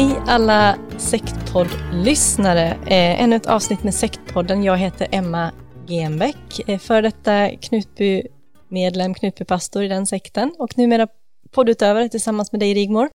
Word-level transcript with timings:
Hej 0.00 0.22
alla 0.26 0.78
Sektpodd-lyssnare. 0.98 2.66
Eh, 2.66 3.22
ännu 3.22 3.36
ett 3.36 3.46
avsnitt 3.46 3.82
med 3.82 3.94
Sektpodden. 3.94 4.64
Jag 4.64 4.76
heter 4.76 5.08
Emma 5.10 5.52
Genbeck, 5.86 6.68
eh, 6.68 6.78
för 6.78 7.02
detta 7.02 7.50
Knutby-medlem, 7.50 9.14
Knutby-pastor 9.14 9.82
i 9.82 9.88
den 9.88 10.06
sekten 10.06 10.54
och 10.58 10.78
numera 10.78 11.08
poddutövare 11.50 12.08
tillsammans 12.08 12.52
med 12.52 12.60
dig 12.60 12.74
Rigmor. 12.74 13.10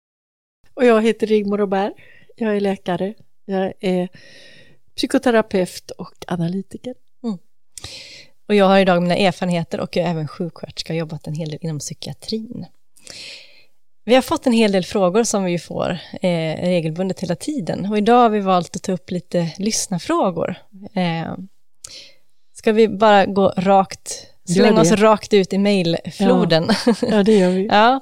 Och 0.74 0.84
jag 0.84 1.02
heter 1.02 1.26
Rigmor 1.26 1.58
Robert. 1.58 1.92
Jag 2.36 2.56
är 2.56 2.60
läkare. 2.60 3.14
Jag 3.44 3.72
är 3.80 4.08
psykoterapeut 4.96 5.90
och 5.90 6.24
analytiker. 6.26 6.94
Mm. 7.24 7.38
Och 8.48 8.54
jag 8.54 8.64
har 8.64 8.78
idag 8.78 9.02
mina 9.02 9.16
erfarenheter 9.16 9.80
och 9.80 9.96
jag 9.96 10.06
är 10.06 10.10
även 10.10 10.28
sjuksköterska 10.28 10.92
och 10.92 10.98
jobbat 10.98 11.26
en 11.26 11.34
hel 11.34 11.50
del 11.50 11.58
inom 11.62 11.78
psykiatrin. 11.78 12.66
Vi 14.04 14.14
har 14.14 14.22
fått 14.22 14.46
en 14.46 14.52
hel 14.52 14.72
del 14.72 14.84
frågor 14.84 15.24
som 15.24 15.44
vi 15.44 15.58
får 15.58 15.98
eh, 16.22 16.62
regelbundet 16.62 17.20
hela 17.20 17.36
tiden 17.36 17.86
och 17.90 17.98
idag 17.98 18.16
har 18.16 18.30
vi 18.30 18.40
valt 18.40 18.76
att 18.76 18.82
ta 18.82 18.92
upp 18.92 19.10
lite 19.10 19.50
lyssnarfrågor. 19.58 20.54
Eh, 20.94 21.34
ska 22.54 22.72
vi 22.72 22.88
bara 22.88 23.26
gå 23.26 23.52
rakt, 23.56 24.26
slänga 24.48 24.80
oss 24.80 24.92
rakt 24.92 25.34
ut 25.34 25.52
i 25.52 25.58
mejlfloden? 25.58 26.70
Ja. 26.86 26.94
ja, 27.10 27.22
det 27.22 27.38
gör 27.38 27.50
vi. 27.50 27.66
ja. 27.70 28.00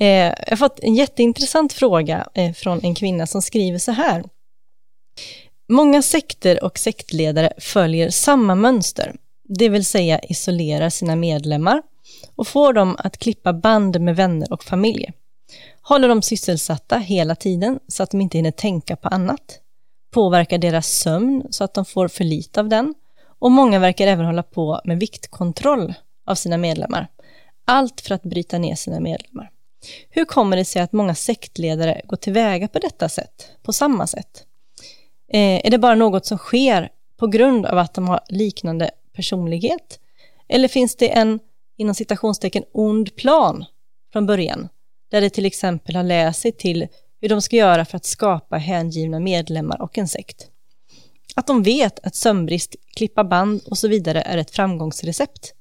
Eh, 0.00 0.06
jag 0.06 0.50
har 0.50 0.56
fått 0.56 0.80
en 0.80 0.94
jätteintressant 0.94 1.72
fråga 1.72 2.28
eh, 2.34 2.52
från 2.52 2.80
en 2.84 2.94
kvinna 2.94 3.26
som 3.26 3.42
skriver 3.42 3.78
så 3.78 3.92
här. 3.92 4.24
Många 5.68 6.02
sekter 6.02 6.64
och 6.64 6.78
sektledare 6.78 7.52
följer 7.58 8.10
samma 8.10 8.54
mönster, 8.54 9.16
det 9.48 9.68
vill 9.68 9.84
säga 9.84 10.18
isolerar 10.18 10.90
sina 10.90 11.16
medlemmar 11.16 11.82
och 12.36 12.48
får 12.48 12.72
dem 12.72 12.96
att 12.98 13.18
klippa 13.18 13.52
band 13.52 14.00
med 14.00 14.16
vänner 14.16 14.52
och 14.52 14.64
familj 14.64 15.12
håller 15.84 16.08
dem 16.08 16.22
sysselsatta 16.22 16.98
hela 16.98 17.34
tiden 17.34 17.80
så 17.88 18.02
att 18.02 18.10
de 18.10 18.20
inte 18.20 18.38
hinner 18.38 18.50
tänka 18.50 18.96
på 18.96 19.08
annat, 19.08 19.60
påverkar 20.10 20.58
deras 20.58 20.86
sömn 20.86 21.46
så 21.50 21.64
att 21.64 21.74
de 21.74 21.84
får 21.84 22.08
för 22.08 22.24
lite 22.24 22.60
av 22.60 22.68
den 22.68 22.94
och 23.38 23.50
många 23.50 23.78
verkar 23.78 24.06
även 24.06 24.26
hålla 24.26 24.42
på 24.42 24.80
med 24.84 24.98
viktkontroll 24.98 25.94
av 26.26 26.34
sina 26.34 26.56
medlemmar. 26.56 27.08
Allt 27.64 28.00
för 28.00 28.14
att 28.14 28.22
bryta 28.22 28.58
ner 28.58 28.74
sina 28.74 29.00
medlemmar. 29.00 29.50
Hur 30.10 30.24
kommer 30.24 30.56
det 30.56 30.64
sig 30.64 30.82
att 30.82 30.92
många 30.92 31.14
sektledare 31.14 32.00
går 32.04 32.16
tillväga 32.16 32.68
på 32.68 32.78
detta 32.78 33.08
sätt, 33.08 33.50
på 33.62 33.72
samma 33.72 34.06
sätt? 34.06 34.44
Eh, 35.32 35.66
är 35.66 35.70
det 35.70 35.78
bara 35.78 35.94
något 35.94 36.26
som 36.26 36.38
sker 36.38 36.88
på 37.16 37.26
grund 37.26 37.66
av 37.66 37.78
att 37.78 37.94
de 37.94 38.08
har 38.08 38.20
liknande 38.28 38.90
personlighet? 39.12 40.00
Eller 40.48 40.68
finns 40.68 40.96
det 40.96 41.08
en, 41.08 41.40
inom 41.76 41.94
citationstecken, 41.94 42.64
ond 42.72 43.16
plan 43.16 43.64
från 44.12 44.26
början 44.26 44.68
där 45.14 45.20
de 45.20 45.30
till 45.30 45.46
exempel 45.46 45.96
har 45.96 46.02
läst 46.02 46.40
sig 46.40 46.52
till 46.52 46.88
hur 47.20 47.28
de 47.28 47.42
ska 47.42 47.56
göra 47.56 47.84
för 47.84 47.96
att 47.96 48.04
skapa 48.04 48.56
hängivna 48.56 49.20
medlemmar 49.20 49.82
och 49.82 49.98
en 49.98 50.08
sekt. 50.08 50.48
Att 51.34 51.46
de 51.46 51.62
vet 51.62 52.06
att 52.06 52.14
sömnbrist, 52.14 52.74
klippa 52.96 53.24
band 53.24 53.62
och 53.70 53.78
så 53.78 53.88
vidare 53.88 54.22
är 54.22 54.38
ett 54.38 54.50
framgångsrecept. 54.50 55.54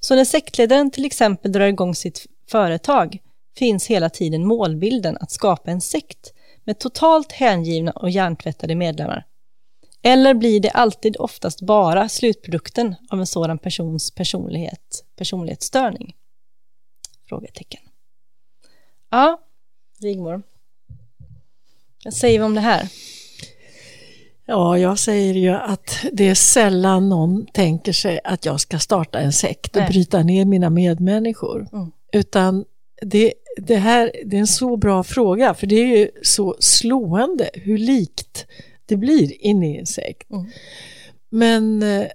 Så 0.00 0.14
när 0.14 0.24
sektledaren 0.24 0.90
till 0.90 1.04
exempel 1.04 1.52
drar 1.52 1.66
igång 1.66 1.94
sitt 1.94 2.26
företag 2.50 3.18
finns 3.58 3.86
hela 3.86 4.10
tiden 4.10 4.46
målbilden 4.46 5.16
att 5.20 5.30
skapa 5.30 5.70
en 5.70 5.80
sekt 5.80 6.32
med 6.64 6.78
totalt 6.78 7.32
hängivna 7.32 7.92
och 7.92 8.10
hjärntvättade 8.10 8.74
medlemmar. 8.74 9.26
Eller 10.02 10.34
blir 10.34 10.60
det 10.60 10.70
alltid 10.70 11.16
oftast 11.16 11.60
bara 11.60 12.08
slutprodukten 12.08 12.94
av 13.10 13.20
en 13.20 13.26
sådan 13.26 13.58
persons 13.58 14.14
personlighet, 14.14 15.04
personlighetsstörning? 15.16 16.14
Frågetecken. 17.28 17.89
Ja, 19.10 19.40
Rigmor. 20.02 20.42
Vad 22.04 22.14
säger 22.14 22.38
vi 22.38 22.44
om 22.44 22.54
det 22.54 22.60
här? 22.60 22.88
Ja, 24.46 24.78
jag 24.78 24.98
säger 24.98 25.34
ju 25.34 25.50
att 25.50 26.06
det 26.12 26.28
är 26.28 26.34
sällan 26.34 27.08
någon 27.08 27.46
tänker 27.46 27.92
sig 27.92 28.20
att 28.24 28.44
jag 28.44 28.60
ska 28.60 28.78
starta 28.78 29.18
en 29.18 29.32
sekt 29.32 29.76
och 29.76 29.82
Nej. 29.82 29.90
bryta 29.90 30.22
ner 30.22 30.44
mina 30.44 30.70
medmänniskor. 30.70 31.68
Mm. 31.72 31.92
Utan 32.12 32.64
det, 33.02 33.32
det 33.56 33.76
här 33.76 34.12
det 34.24 34.36
är 34.36 34.40
en 34.40 34.46
så 34.46 34.76
bra 34.76 35.02
fråga, 35.02 35.54
för 35.54 35.66
det 35.66 35.74
är 35.74 35.96
ju 35.98 36.10
så 36.22 36.56
slående 36.58 37.50
hur 37.54 37.78
likt 37.78 38.46
det 38.86 38.96
blir 38.96 39.44
inne 39.44 39.74
i 39.74 39.78
en 39.78 39.86
sekt. 39.86 40.30
Mm. 40.30 40.46
Men 41.28 41.82
eh, 41.82 42.06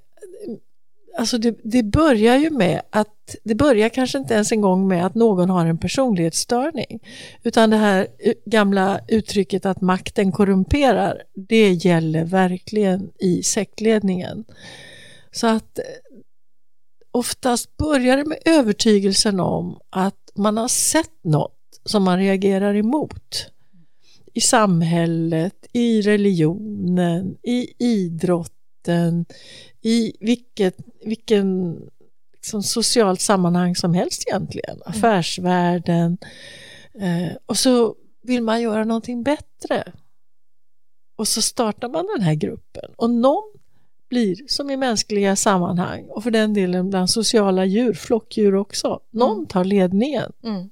alltså 1.18 1.38
det, 1.38 1.58
det, 1.64 1.84
börjar 1.84 2.38
ju 2.38 2.50
med 2.50 2.82
att, 2.90 3.36
det 3.44 3.56
börjar 3.56 3.90
kanske 3.90 4.18
inte 4.18 4.34
ens 4.34 4.52
en 4.52 4.62
gång 4.62 4.88
med 4.88 5.06
att 5.06 5.16
någon 5.16 5.50
har 5.50 5.66
en 5.66 5.78
personlighetsstörning. 5.78 7.00
Utan 7.44 7.70
det 7.70 7.78
här 7.78 8.08
gamla 8.46 9.00
uttrycket 9.08 9.66
att 9.66 9.82
makten 9.82 10.32
korrumperar, 10.32 11.24
det 11.36 11.72
gäller 11.72 12.26
verkligen 12.26 13.12
i 13.20 13.44
sektledningen. 13.44 14.46
Så 15.32 15.48
att 15.48 15.80
eh, 15.80 15.86
oftast 17.12 17.78
börjar 17.78 18.18
det 18.18 18.26
med 18.26 18.38
övertygelsen 18.46 19.40
om 19.40 19.80
att 19.90 20.32
man 20.36 20.58
har 20.58 20.68
sett 20.68 21.24
något 21.24 21.52
som 21.86 22.04
man 22.04 22.20
reagerar 22.20 22.76
emot. 22.76 23.52
I 24.34 24.42
samhället, 24.42 25.68
i 25.74 26.02
religionen, 26.02 27.38
i 27.44 27.68
idrotten, 27.80 29.26
i 29.86 30.14
vilket, 30.20 30.78
vilken 31.04 31.80
liksom 32.34 32.64
socialt 32.64 33.22
sammanhang 33.22 33.76
som 33.76 33.94
helst 33.94 34.24
egentligen, 34.28 34.76
mm. 34.76 34.84
affärsvärlden. 34.86 36.18
Eh, 37.00 37.38
och 37.46 37.58
så 37.58 37.96
vill 38.22 38.44
man 38.44 38.62
göra 38.62 38.84
någonting 38.84 39.24
bättre. 39.24 39.94
Och 41.16 41.28
så 41.28 41.42
startar 41.42 41.90
man 41.90 42.08
den 42.16 42.26
här 42.26 42.34
gruppen 42.34 42.92
och 42.96 43.10
någon 43.10 43.52
blir, 44.10 44.36
som 44.48 44.70
i 44.70 44.78
mänskliga 44.78 45.36
sammanhang 45.36 46.06
och 46.10 46.24
för 46.24 46.32
den 46.32 46.54
delen 46.54 46.90
bland 46.90 47.10
sociala 47.10 47.66
djur, 47.66 47.94
flockdjur 47.94 48.56
också, 48.56 49.00
någon 49.12 49.38
mm. 49.38 49.48
tar 49.48 49.64
ledningen. 49.64 50.32
Mm. 50.44 50.70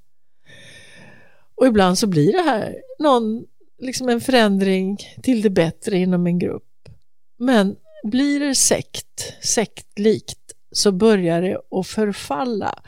Och 1.56 1.68
ibland 1.68 1.98
så 1.98 2.08
blir 2.08 2.32
det 2.32 2.42
här 2.42 2.76
någon, 3.00 3.46
liksom 3.80 4.10
en 4.10 4.22
förändring 4.22 4.98
till 5.24 5.42
det 5.42 5.50
bättre 5.50 5.98
inom 5.98 6.28
en 6.28 6.40
grupp. 6.40 6.90
Men 7.38 7.76
blir 8.04 8.40
det 8.40 8.56
sekt, 8.56 9.34
sektlikt, 9.44 10.40
så 10.72 10.92
börjar 10.92 11.42
det 11.42 11.58
att 11.80 11.88
förfalla. 11.88 12.84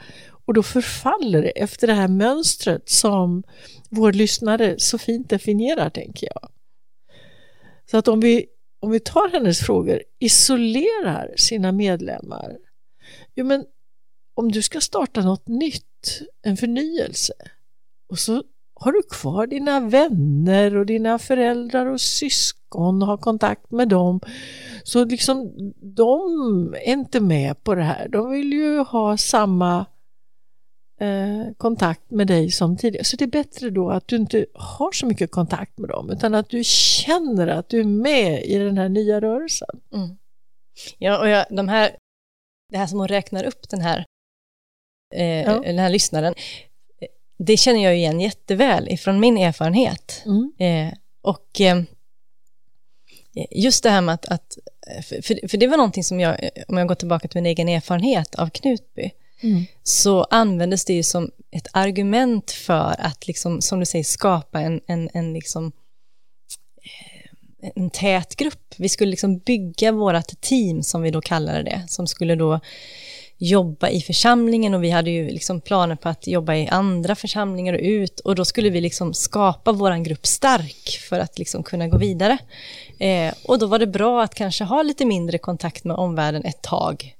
Och 0.46 0.54
då 0.54 0.62
förfaller 0.62 1.42
det 1.42 1.50
efter 1.50 1.86
det 1.86 1.92
här 1.92 2.08
mönstret 2.08 2.88
som 2.88 3.42
vår 3.90 4.12
lyssnare 4.12 4.74
så 4.78 4.98
fint 4.98 5.30
definierar, 5.30 5.90
tänker 5.90 6.28
jag. 6.34 6.50
Så 7.90 7.96
att 7.96 8.08
om 8.08 8.20
vi, 8.20 8.46
om 8.80 8.90
vi 8.90 9.00
tar 9.00 9.32
hennes 9.32 9.58
frågor, 9.58 10.02
isolerar 10.18 11.34
sina 11.36 11.72
medlemmar. 11.72 12.56
Jo, 13.34 13.46
men 13.46 13.64
om 14.34 14.52
du 14.52 14.62
ska 14.62 14.80
starta 14.80 15.20
något 15.20 15.48
nytt, 15.48 16.20
en 16.42 16.56
förnyelse, 16.56 17.34
och 18.08 18.18
så 18.18 18.42
har 18.74 18.92
du 18.92 19.02
kvar 19.02 19.46
dina 19.46 19.80
vänner 19.80 20.76
och 20.76 20.86
dina 20.86 21.18
föräldrar 21.18 21.86
och 21.86 22.00
syskon 22.00 22.55
och 22.74 22.94
har 22.94 23.16
kontakt 23.16 23.70
med 23.70 23.88
dem. 23.88 24.20
Så 24.84 25.04
liksom 25.04 25.52
de 25.80 26.74
är 26.74 26.92
inte 26.92 27.20
med 27.20 27.64
på 27.64 27.74
det 27.74 27.82
här. 27.82 28.08
De 28.08 28.30
vill 28.30 28.52
ju 28.52 28.78
ha 28.78 29.16
samma 29.16 29.86
eh, 31.00 31.52
kontakt 31.56 32.10
med 32.10 32.26
dig 32.26 32.50
som 32.50 32.76
tidigare. 32.76 33.04
Så 33.04 33.16
det 33.16 33.24
är 33.24 33.28
bättre 33.28 33.70
då 33.70 33.90
att 33.90 34.08
du 34.08 34.16
inte 34.16 34.46
har 34.54 34.92
så 34.92 35.06
mycket 35.06 35.30
kontakt 35.30 35.78
med 35.78 35.90
dem 35.90 36.10
utan 36.10 36.34
att 36.34 36.48
du 36.48 36.64
känner 36.64 37.46
att 37.46 37.68
du 37.68 37.80
är 37.80 37.84
med 37.84 38.44
i 38.44 38.58
den 38.58 38.78
här 38.78 38.88
nya 38.88 39.20
rörelsen. 39.20 39.80
Mm. 39.94 40.16
Ja, 40.98 41.20
och 41.20 41.28
jag, 41.28 41.46
de 41.50 41.68
här, 41.68 41.96
det 42.72 42.78
här 42.78 42.86
som 42.86 42.98
hon 42.98 43.08
räknar 43.08 43.44
upp 43.44 43.68
den 43.68 43.80
här, 43.80 44.04
eh, 45.14 45.42
ja. 45.42 45.60
den 45.60 45.78
här 45.78 45.90
lyssnaren, 45.90 46.34
det 47.38 47.56
känner 47.56 47.84
jag 47.84 47.96
igen 47.96 48.20
jätteväl 48.20 48.88
ifrån 48.88 49.20
min 49.20 49.38
erfarenhet. 49.38 50.22
Mm. 50.26 50.52
Eh, 50.58 50.94
och 51.22 51.60
eh, 51.60 51.82
just 53.50 53.82
det 53.82 53.90
här 53.90 54.00
med 54.00 54.14
att, 54.14 54.26
att 54.26 54.58
för, 55.02 55.48
för, 55.48 55.56
det 55.58 55.66
var 55.66 55.76
någonting 55.76 56.04
som 56.04 56.20
jag, 56.20 56.50
om 56.68 56.78
jag 56.78 56.88
går 56.88 56.94
tillbaka 56.94 57.28
till 57.28 57.38
min 57.42 57.46
egen 57.46 57.68
erfarenhet 57.68 58.34
av 58.34 58.50
Knutby, 58.50 59.10
mm. 59.40 59.64
så 59.82 60.24
användes 60.24 60.84
det 60.84 60.92
ju 60.92 61.02
som 61.02 61.30
ett 61.50 61.68
argument 61.72 62.50
för 62.50 62.94
att, 62.98 63.26
liksom, 63.26 63.60
som 63.60 63.80
du 63.80 63.86
säger, 63.86 64.04
skapa 64.04 64.60
en, 64.60 64.80
en, 64.86 65.10
en, 65.14 65.32
liksom, 65.32 65.72
eh, 66.82 67.70
en 67.74 67.90
tät 67.90 68.36
grupp. 68.36 68.74
Vi 68.78 68.88
skulle 68.88 69.10
liksom 69.10 69.38
bygga 69.38 69.92
vårt 69.92 70.40
team, 70.40 70.82
som 70.82 71.02
vi 71.02 71.10
då 71.10 71.20
kallade 71.20 71.62
det, 71.62 71.84
som 71.88 72.06
skulle 72.06 72.34
då 72.34 72.60
jobba 73.38 73.88
i 73.88 74.00
församlingen 74.00 74.74
och 74.74 74.84
vi 74.84 74.90
hade 74.90 75.10
ju 75.10 75.28
liksom 75.30 75.60
planer 75.60 75.96
på 75.96 76.08
att 76.08 76.26
jobba 76.26 76.54
i 76.54 76.68
andra 76.68 77.14
församlingar 77.14 77.74
och 77.74 77.80
ut 77.82 78.20
och 78.20 78.34
då 78.34 78.44
skulle 78.44 78.70
vi 78.70 78.80
liksom 78.80 79.14
skapa 79.14 79.72
vår 79.72 80.04
grupp 80.04 80.26
stark 80.26 81.00
för 81.08 81.18
att 81.18 81.38
liksom 81.38 81.62
kunna 81.62 81.88
gå 81.88 81.98
vidare. 81.98 82.38
Eh, 82.98 83.34
och 83.44 83.58
då 83.58 83.66
var 83.66 83.78
det 83.78 83.86
bra 83.86 84.22
att 84.22 84.34
kanske 84.34 84.64
ha 84.64 84.82
lite 84.82 85.04
mindre 85.04 85.38
kontakt 85.38 85.84
med 85.84 85.96
omvärlden 85.96 86.44
ett 86.44 86.62
tag. 86.62 87.14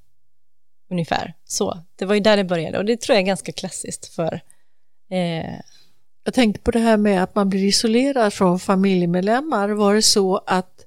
Ungefär 0.90 1.34
så. 1.44 1.78
Det 1.96 2.04
var 2.04 2.14
ju 2.14 2.20
där 2.20 2.36
det 2.36 2.44
började 2.44 2.78
och 2.78 2.84
det 2.84 3.00
tror 3.00 3.14
jag 3.14 3.22
är 3.22 3.26
ganska 3.26 3.52
klassiskt 3.52 4.14
för 4.14 4.40
eh... 5.10 5.54
jag 6.24 6.34
tänkte 6.34 6.60
på 6.60 6.70
det 6.70 6.78
här 6.78 6.96
med 6.96 7.22
att 7.22 7.34
man 7.34 7.50
blir 7.50 7.64
isolerad 7.64 8.32
från 8.32 8.60
familjemedlemmar. 8.60 9.68
Var 9.68 9.94
det 9.94 10.02
så 10.02 10.40
att 10.46 10.86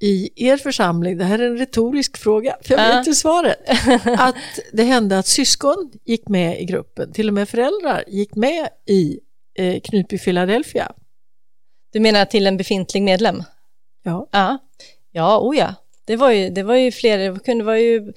i 0.00 0.30
er 0.36 0.56
församling, 0.56 1.18
det 1.18 1.24
här 1.24 1.38
är 1.38 1.46
en 1.46 1.58
retorisk 1.58 2.16
fråga, 2.16 2.56
för 2.62 2.74
jag 2.74 2.88
vet 2.88 2.98
inte 2.98 3.14
svaret, 3.14 3.58
att 4.18 4.34
det 4.72 4.82
hände 4.82 5.18
att 5.18 5.26
syskon 5.26 5.92
gick 6.04 6.28
med 6.28 6.60
i 6.60 6.64
gruppen, 6.64 7.12
till 7.12 7.28
och 7.28 7.34
med 7.34 7.48
föräldrar 7.48 8.04
gick 8.06 8.34
med 8.34 8.68
i 8.86 9.20
eh, 9.58 9.80
Knutby 9.80 10.18
Philadelphia. 10.18 10.92
Du 11.92 12.00
menar 12.00 12.24
till 12.24 12.46
en 12.46 12.56
befintlig 12.56 13.02
medlem? 13.02 13.42
Ja. 14.02 14.28
Ja, 14.32 14.58
ja 15.10 15.38
oh 15.38 15.56
ja. 15.56 15.74
Det 16.04 16.16
var 16.16 16.30
ju, 16.30 16.50
det 16.50 16.62
var 16.62 16.74
ju 16.74 16.92
fler, 16.92 17.18
det 17.18 17.44
kunde 17.44 17.64
vara 17.64 17.78
ju 17.78 18.12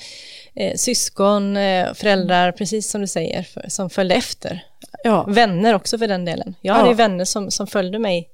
eh, 0.55 0.75
syskon, 0.75 1.57
eh, 1.57 1.93
föräldrar, 1.93 2.51
precis 2.51 2.89
som 2.89 3.01
du 3.01 3.07
säger, 3.07 3.43
för, 3.43 3.65
som 3.67 3.89
följde 3.89 4.15
efter. 4.15 4.65
Ja. 5.03 5.23
Vänner 5.23 5.73
också 5.73 5.97
för 5.97 6.07
den 6.07 6.25
delen. 6.25 6.55
Jag 6.61 6.73
hade 6.73 6.89
ju 6.89 6.95
vänner 6.95 7.25
som, 7.25 7.51
som 7.51 7.67
följde 7.67 7.99
mig 7.99 8.29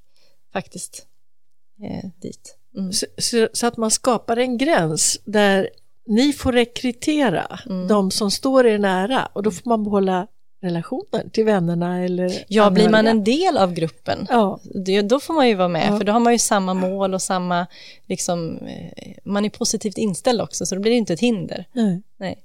faktiskt 0.52 1.06
eh, 1.84 2.10
dit. 2.22 2.59
Mm. 2.76 2.92
Så, 2.92 3.06
så, 3.18 3.48
så, 3.52 3.66
att 3.66 3.76
man 3.76 3.90
skapar 3.90 4.36
en 4.36 4.58
gräns 4.58 5.20
där 5.24 5.70
ni 6.06 6.32
får 6.32 6.52
rekrytera 6.52 7.60
mm. 7.66 7.88
de 7.88 8.10
som 8.10 8.30
står 8.30 8.66
er 8.66 8.78
nära 8.78 9.28
och 9.32 9.42
då 9.42 9.50
får 9.50 9.68
man 9.68 9.84
behålla 9.84 10.26
relationen 10.62 11.30
till 11.30 11.44
vännerna 11.44 12.04
eller 12.04 12.44
Ja, 12.48 12.64
anhöriga. 12.64 12.70
blir 12.70 12.88
man 12.92 13.06
en 13.06 13.24
del 13.24 13.56
av 13.56 13.72
gruppen, 13.72 14.26
ja. 14.30 14.60
det, 14.84 15.02
då 15.02 15.20
får 15.20 15.34
man 15.34 15.48
ju 15.48 15.54
vara 15.54 15.68
med, 15.68 15.88
ja. 15.92 15.98
för 15.98 16.04
då 16.04 16.12
har 16.12 16.20
man 16.20 16.32
ju 16.32 16.38
samma 16.38 16.74
mål 16.74 17.14
och 17.14 17.22
samma, 17.22 17.66
liksom, 18.06 18.58
eh, 18.58 19.12
man 19.24 19.44
är 19.44 19.50
positivt 19.50 19.98
inställd 19.98 20.40
också, 20.40 20.66
så 20.66 20.74
då 20.74 20.80
blir 20.80 20.92
det 20.92 20.98
inte 20.98 21.12
ett 21.12 21.20
hinder. 21.20 21.64
Nej. 21.72 22.02
Nej. 22.16 22.42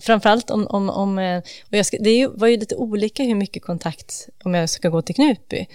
Framförallt 0.00 0.50
om, 0.50 0.66
om, 0.66 0.90
om 0.90 1.18
eh, 1.18 1.38
och 1.38 1.74
jag 1.76 1.86
ska, 1.86 1.96
det 2.00 2.26
var 2.26 2.48
ju 2.48 2.56
lite 2.56 2.76
olika 2.76 3.22
hur 3.22 3.34
mycket 3.34 3.62
kontakt, 3.62 4.28
om 4.44 4.54
jag 4.54 4.70
ska 4.70 4.88
gå 4.88 5.02
till 5.02 5.14
Knutby, 5.14 5.66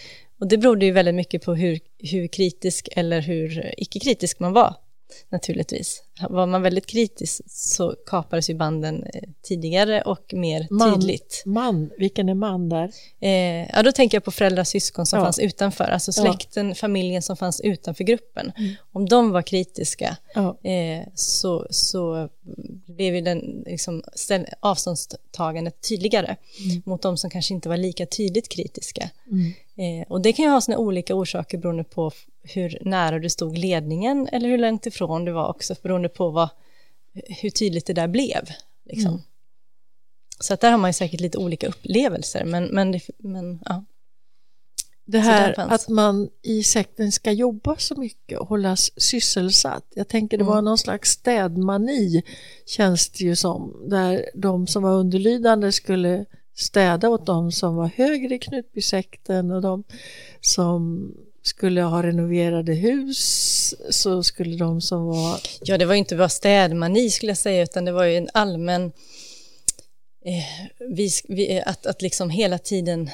och 0.41 0.47
det 0.47 0.57
berodde 0.57 0.85
ju 0.85 0.91
väldigt 0.91 1.15
mycket 1.15 1.45
på 1.45 1.55
hur, 1.55 1.79
hur 1.99 2.27
kritisk 2.27 2.89
eller 2.91 3.21
hur 3.21 3.73
icke-kritisk 3.77 4.39
man 4.39 4.53
var, 4.53 4.75
naturligtvis. 5.29 6.03
Var 6.29 6.45
man 6.45 6.61
väldigt 6.61 6.85
kritisk 6.85 7.41
så 7.47 7.95
kapades 8.05 8.49
ju 8.49 8.53
banden 8.53 9.03
eh, 9.03 9.21
tidigare 9.41 10.01
och 10.01 10.33
mer 10.33 10.67
man, 10.69 10.93
tydligt. 10.93 11.43
Man, 11.45 11.91
vilken 11.97 12.29
är 12.29 12.33
man 12.33 12.69
där? 12.69 12.91
Eh, 13.19 13.69
ja, 13.69 13.83
då 13.83 13.91
tänker 13.91 14.15
jag 14.15 14.23
på 14.23 14.31
föräldrar 14.31 14.61
och 14.61 14.67
syskon 14.67 15.05
som 15.05 15.19
ja. 15.19 15.25
fanns 15.25 15.39
utanför, 15.39 15.83
alltså 15.83 16.11
släkten, 16.11 16.69
ja. 16.69 16.75
familjen 16.75 17.21
som 17.21 17.37
fanns 17.37 17.61
utanför 17.61 18.03
gruppen. 18.03 18.51
Mm. 18.57 18.73
Om 18.91 19.09
de 19.09 19.31
var 19.31 19.41
kritiska 19.41 20.17
ja. 20.35 20.57
eh, 20.69 21.07
så, 21.15 21.67
så 21.69 22.29
blev 22.87 23.15
ju 23.15 23.21
den 23.21 23.63
liksom, 23.65 24.03
avståndstagandet 24.59 25.89
tydligare 25.89 26.35
mm. 26.65 26.81
mot 26.85 27.01
de 27.01 27.17
som 27.17 27.29
kanske 27.29 27.53
inte 27.53 27.69
var 27.69 27.77
lika 27.77 28.05
tydligt 28.05 28.49
kritiska. 28.49 29.09
Mm. 29.31 29.53
Eh, 29.75 30.07
och 30.07 30.21
det 30.21 30.33
kan 30.33 30.45
ju 30.45 30.51
ha 30.51 30.61
sina 30.61 30.77
olika 30.77 31.15
orsaker 31.15 31.57
beroende 31.57 31.83
på 31.83 32.11
hur 32.43 32.77
nära 32.81 33.19
du 33.19 33.29
stod 33.29 33.57
ledningen 33.57 34.29
eller 34.31 34.49
hur 34.49 34.57
långt 34.57 34.85
ifrån 34.85 35.25
du 35.25 35.31
var 35.31 35.49
också 35.49 35.75
beroende 35.81 36.09
på 36.09 36.29
vad, 36.29 36.49
hur 37.13 37.49
tydligt 37.49 37.85
det 37.85 37.93
där 37.93 38.07
blev. 38.07 38.49
Liksom. 38.85 39.11
Mm. 39.11 39.21
Så 40.39 40.53
att 40.53 40.61
där 40.61 40.71
har 40.71 40.77
man 40.77 40.89
ju 40.89 40.93
säkert 40.93 41.19
lite 41.19 41.37
olika 41.37 41.67
upplevelser, 41.67 42.45
men, 42.45 42.63
men, 42.65 42.91
det, 42.91 43.01
men 43.17 43.59
ja. 43.65 43.85
Det 45.05 45.19
här 45.19 45.55
att 45.57 45.89
man 45.89 46.29
i 46.41 46.63
sekten 46.63 47.11
ska 47.11 47.31
jobba 47.31 47.75
så 47.77 47.95
mycket 47.95 48.39
och 48.39 48.47
hållas 48.47 48.91
sysselsatt. 49.01 49.85
Jag 49.95 50.07
tänker 50.07 50.37
det 50.37 50.43
var 50.43 50.53
mm. 50.53 50.65
någon 50.65 50.77
slags 50.77 51.11
städmani 51.11 52.23
känns 52.65 53.09
det 53.09 53.23
ju 53.23 53.35
som. 53.35 53.87
Där 53.89 54.29
de 54.33 54.67
som 54.67 54.83
var 54.83 54.91
underlydande 54.91 55.71
skulle 55.71 56.25
städa 56.55 57.09
åt 57.09 57.25
de 57.25 57.51
som 57.51 57.75
var 57.75 57.87
högre 57.87 58.35
i 58.35 58.39
Knutbysekten 58.39 59.51
och 59.51 59.61
de 59.61 59.83
som 60.41 61.11
skulle 61.41 61.81
ha 61.81 62.03
renoverade 62.03 62.73
hus 62.73 63.75
så 63.89 64.23
skulle 64.23 64.57
de 64.57 64.81
som 64.81 65.05
var... 65.05 65.39
Ja, 65.61 65.77
det 65.77 65.85
var 65.85 65.93
ju 65.93 65.99
inte 65.99 66.15
bara 66.15 66.29
städmani 66.29 67.09
skulle 67.09 67.29
jag 67.29 67.37
säga, 67.37 67.63
utan 67.63 67.85
det 67.85 67.91
var 67.91 68.03
ju 68.03 68.17
en 68.17 68.29
allmän... 68.33 68.91
Eh, 70.25 70.67
vi, 70.89 71.09
vi, 71.27 71.61
att, 71.65 71.85
att 71.85 72.01
liksom 72.01 72.29
hela 72.29 72.57
tiden 72.57 73.09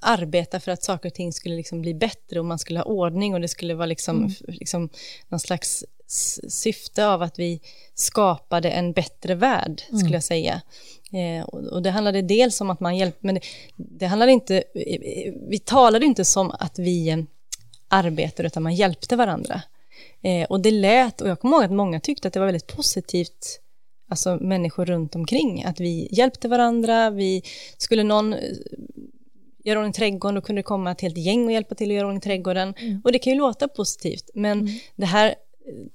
arbeta 0.00 0.60
för 0.60 0.72
att 0.72 0.84
saker 0.84 1.08
och 1.08 1.14
ting 1.14 1.32
skulle 1.32 1.56
liksom 1.56 1.80
bli 1.80 1.94
bättre 1.94 2.40
och 2.40 2.46
man 2.46 2.58
skulle 2.58 2.78
ha 2.78 2.84
ordning 2.84 3.34
och 3.34 3.40
det 3.40 3.48
skulle 3.48 3.74
vara 3.74 3.86
liksom, 3.86 4.16
mm. 4.16 4.32
liksom 4.48 4.88
någon 5.28 5.40
slags 5.40 5.84
syfte 6.48 7.08
av 7.08 7.22
att 7.22 7.38
vi 7.38 7.60
skapade 7.94 8.70
en 8.70 8.92
bättre 8.92 9.34
värld, 9.34 9.80
skulle 9.80 10.00
mm. 10.00 10.12
jag 10.12 10.24
säga. 10.24 10.62
Eh, 11.12 11.44
och 11.44 11.82
det 11.82 11.90
handlade 11.90 12.22
dels 12.22 12.60
om 12.60 12.70
att 12.70 12.80
man 12.80 12.96
hjälpte, 12.96 13.18
men 13.26 13.34
det, 13.34 13.40
det 13.76 14.06
handlade 14.06 14.32
inte, 14.32 14.64
vi 15.48 15.58
talade 15.64 16.06
inte 16.06 16.24
som 16.24 16.50
att 16.50 16.78
vi 16.78 17.08
eh, 17.08 17.18
arbetade, 17.88 18.46
utan 18.46 18.62
man 18.62 18.74
hjälpte 18.74 19.16
varandra. 19.16 19.62
Eh, 20.22 20.46
och 20.46 20.60
det 20.60 20.70
lät, 20.70 21.20
och 21.20 21.28
jag 21.28 21.40
kommer 21.40 21.56
ihåg 21.56 21.64
att 21.64 21.72
många 21.72 22.00
tyckte 22.00 22.28
att 22.28 22.34
det 22.34 22.40
var 22.40 22.46
väldigt 22.46 22.76
positivt, 22.76 23.60
alltså 24.08 24.36
människor 24.36 24.84
runt 24.84 25.14
omkring, 25.14 25.64
att 25.64 25.80
vi 25.80 26.08
hjälpte 26.12 26.48
varandra, 26.48 27.10
vi, 27.10 27.42
skulle 27.78 28.02
någon 28.02 28.32
eh, 28.32 28.40
göra 29.64 29.78
ordning 29.78 29.92
trädgården, 29.92 30.34
då 30.34 30.40
kunde 30.40 30.58
det 30.58 30.64
komma 30.64 30.90
ett 30.90 31.00
helt 31.00 31.18
gäng 31.18 31.44
och 31.46 31.52
hjälpa 31.52 31.74
till 31.74 31.90
att 31.90 31.94
göra 31.94 32.06
ordning 32.06 32.20
trädgården. 32.20 32.74
Mm. 32.78 33.00
Och 33.04 33.12
det 33.12 33.18
kan 33.18 33.32
ju 33.32 33.38
låta 33.38 33.68
positivt, 33.68 34.30
men 34.34 34.60
mm. 34.60 34.78
det 34.96 35.06
här 35.06 35.34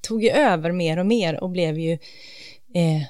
tog 0.01 0.23
ju 0.23 0.29
över 0.29 0.71
mer 0.71 0.99
och 0.99 1.05
mer 1.05 1.43
och 1.43 1.49
blev 1.49 1.79
ju 1.79 1.91
eh, 2.73 3.03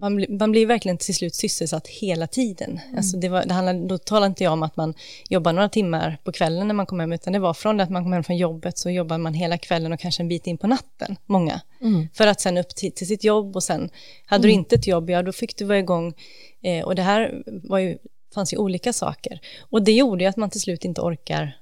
man, 0.00 0.26
man 0.38 0.50
blir 0.50 0.66
verkligen 0.66 0.98
till 0.98 1.14
slut 1.14 1.34
sysselsatt 1.34 1.88
hela 1.88 2.26
tiden. 2.26 2.80
Mm. 2.84 2.96
Alltså 2.96 3.16
det 3.16 3.28
var, 3.28 3.44
det 3.44 3.54
handlade, 3.54 3.86
då 3.86 3.98
talar 3.98 4.26
inte 4.26 4.44
jag 4.44 4.52
om 4.52 4.62
att 4.62 4.76
man 4.76 4.94
jobbar 5.28 5.52
några 5.52 5.68
timmar 5.68 6.18
på 6.24 6.32
kvällen 6.32 6.68
när 6.68 6.74
man 6.74 6.86
kommer 6.86 7.04
hem, 7.04 7.12
utan 7.12 7.32
det 7.32 7.38
var 7.38 7.54
från 7.54 7.76
det 7.76 7.82
att 7.82 7.90
man 7.90 8.02
kom 8.02 8.12
hem 8.12 8.24
från 8.24 8.36
jobbet 8.36 8.78
så 8.78 8.90
jobbar 8.90 9.18
man 9.18 9.34
hela 9.34 9.58
kvällen 9.58 9.92
och 9.92 10.00
kanske 10.00 10.22
en 10.22 10.28
bit 10.28 10.46
in 10.46 10.58
på 10.58 10.66
natten, 10.66 11.16
många. 11.26 11.60
Mm. 11.80 12.08
För 12.14 12.26
att 12.26 12.40
sen 12.40 12.58
upp 12.58 12.68
till, 12.68 12.92
till, 12.92 13.06
sitt 13.06 13.24
jobb 13.24 13.56
och 13.56 13.62
sen, 13.62 13.90
hade 14.26 14.40
mm. 14.40 14.48
du 14.48 14.52
inte 14.52 14.74
ett 14.74 14.86
jobb, 14.86 15.10
ja 15.10 15.22
då 15.22 15.32
fick 15.32 15.56
du 15.56 15.64
vara 15.64 15.78
igång. 15.78 16.14
Eh, 16.62 16.84
och 16.84 16.94
det 16.94 17.02
här 17.02 17.42
var 17.46 17.78
ju, 17.78 17.98
fanns 18.34 18.52
ju 18.52 18.56
olika 18.56 18.92
saker. 18.92 19.40
Och 19.70 19.82
det 19.82 19.92
gjorde 19.92 20.24
ju 20.24 20.28
att 20.30 20.36
man 20.36 20.50
till 20.50 20.60
slut 20.60 20.84
inte 20.84 21.00
orkar 21.00 21.56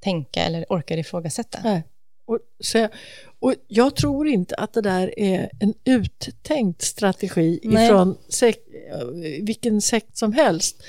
tänka 0.00 0.44
eller 0.44 0.66
orkar 0.68 0.96
ifrågasätta. 0.96 1.58
Nej. 1.64 1.82
Och, 2.24 2.38
så, 2.60 2.88
och 3.40 3.54
jag 3.68 3.96
tror 3.96 4.28
inte 4.28 4.54
att 4.54 4.72
det 4.72 4.80
där 4.80 5.18
är 5.18 5.50
en 5.60 5.74
uttänkt 5.84 6.82
strategi 6.82 7.60
Nej. 7.62 7.86
ifrån 7.86 8.18
sek, 8.28 8.58
vilken 9.40 9.80
sekt 9.80 10.16
som 10.16 10.32
helst. 10.32 10.82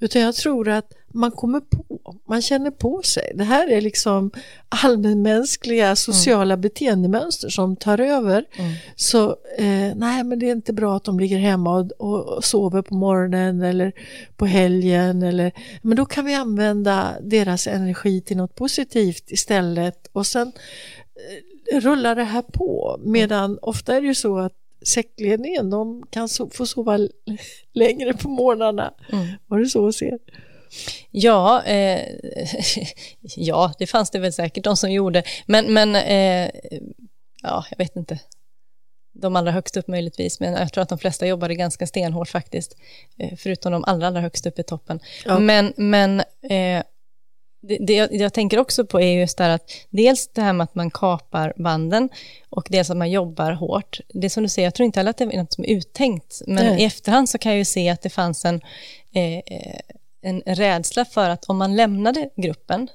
Utan 0.00 0.22
jag 0.22 0.34
tror 0.34 0.68
att 0.68 0.92
man 1.12 1.30
kommer 1.30 1.60
på, 1.60 1.84
man 2.28 2.42
känner 2.42 2.70
på 2.70 3.02
sig. 3.02 3.32
Det 3.34 3.44
här 3.44 3.68
är 3.68 3.80
liksom 3.80 4.30
allmänmänskliga 4.68 5.96
sociala 5.96 6.54
mm. 6.54 6.60
beteendemönster 6.60 7.48
som 7.48 7.76
tar 7.76 8.00
över. 8.00 8.44
Mm. 8.56 8.72
Så 8.96 9.28
eh, 9.58 9.96
nej, 9.96 10.24
men 10.24 10.38
det 10.38 10.48
är 10.48 10.52
inte 10.52 10.72
bra 10.72 10.96
att 10.96 11.04
de 11.04 11.20
ligger 11.20 11.38
hemma 11.38 11.78
och, 11.78 11.92
och, 11.98 12.44
sover 12.44 12.82
på 12.82 12.94
morgonen 12.94 13.62
eller 13.62 13.92
på 14.36 14.46
helgen. 14.46 15.22
Eller, 15.22 15.52
men 15.82 15.96
då 15.96 16.06
kan 16.06 16.24
vi 16.24 16.34
använda 16.34 17.16
deras 17.22 17.66
energi 17.66 18.20
till 18.20 18.36
något 18.36 18.54
positivt 18.54 19.30
istället. 19.30 20.08
Och 20.12 20.26
sen 20.26 20.52
eh, 21.72 21.80
rullar 21.80 22.14
det 22.14 22.24
här 22.24 22.42
på. 22.42 23.00
Medan 23.04 23.58
ofta 23.62 23.96
är 23.96 24.00
det 24.00 24.06
ju 24.06 24.14
så 24.14 24.38
att 24.38 24.59
sektledningen 24.82 25.70
de 25.70 26.02
kan 26.10 26.28
so 26.28 26.50
få 26.50 26.66
sova 26.66 26.98
längre 27.72 28.14
på 28.14 28.28
morgnarna. 28.28 28.94
Mm. 29.12 29.26
Var 29.46 29.58
det 29.58 29.66
så 29.66 29.86
att 29.86 29.94
se? 29.94 30.18
Ja, 31.10 31.62
eh, 31.62 32.06
ja, 33.36 33.72
det 33.78 33.86
fanns 33.86 34.10
det 34.10 34.18
väl 34.18 34.32
säkert 34.32 34.64
de 34.64 34.76
som 34.76 34.92
gjorde, 34.92 35.22
men, 35.46 35.72
men 35.74 35.96
eh, 35.96 36.50
ja, 37.42 37.64
jag 37.70 37.78
vet 37.78 37.96
inte. 37.96 38.18
De 39.12 39.36
allra 39.36 39.50
högst 39.50 39.76
upp 39.76 39.88
möjligtvis, 39.88 40.40
men 40.40 40.52
jag 40.52 40.72
tror 40.72 40.82
att 40.82 40.88
de 40.88 40.98
flesta 40.98 41.26
jobbade 41.26 41.54
ganska 41.54 41.86
stenhårt 41.86 42.28
faktiskt, 42.28 42.76
eh, 43.18 43.36
förutom 43.38 43.72
de 43.72 43.84
allra, 43.84 44.06
allra 44.06 44.20
högst 44.20 44.46
upp 44.46 44.58
i 44.58 44.62
toppen. 44.62 45.00
Ja. 45.24 45.38
Men, 45.38 45.72
men 45.76 46.20
eh, 46.50 46.82
det, 47.62 47.78
det 47.80 47.94
jag, 47.94 48.14
jag, 48.14 48.32
tänker 48.32 48.58
också 48.58 48.86
på 48.86 49.00
är 49.00 49.20
just 49.20 49.38
det 49.38 49.44
här 49.44 49.50
att 49.50 49.70
dels 49.90 50.28
det 50.28 50.42
här 50.42 50.52
med 50.52 50.64
att 50.64 50.74
man 50.74 50.90
kapar 50.90 51.52
banden 51.56 52.08
och 52.50 52.66
dels 52.70 52.90
att 52.90 52.96
man 52.96 53.10
jobbar 53.10 53.52
hårt. 53.52 54.00
Det 54.08 54.30
som 54.30 54.42
du 54.42 54.48
säger, 54.48 54.66
jag 54.66 54.74
tror 54.74 54.84
inte 54.84 54.98
heller 54.98 55.10
att 55.10 55.16
det 55.16 55.24
är 55.24 55.38
något 55.38 55.52
som 55.52 55.64
är 55.64 55.68
uttänkt, 55.68 56.42
men 56.46 56.66
Nej. 56.66 56.82
i 56.82 56.84
efterhand 56.84 57.28
så 57.28 57.38
kan 57.38 57.52
jag 57.52 57.58
ju 57.58 57.64
se 57.64 57.88
att 57.88 58.02
det 58.02 58.10
fanns 58.10 58.44
en 58.44 58.60
eh, 59.14 59.36
eh 59.36 59.80
en 60.22 60.42
rädsla 60.46 61.04
för 61.04 61.30
att 61.30 61.44
om 61.44 61.58
man 61.58 61.76
lämnade 61.76 62.30
gruppen 62.36 62.88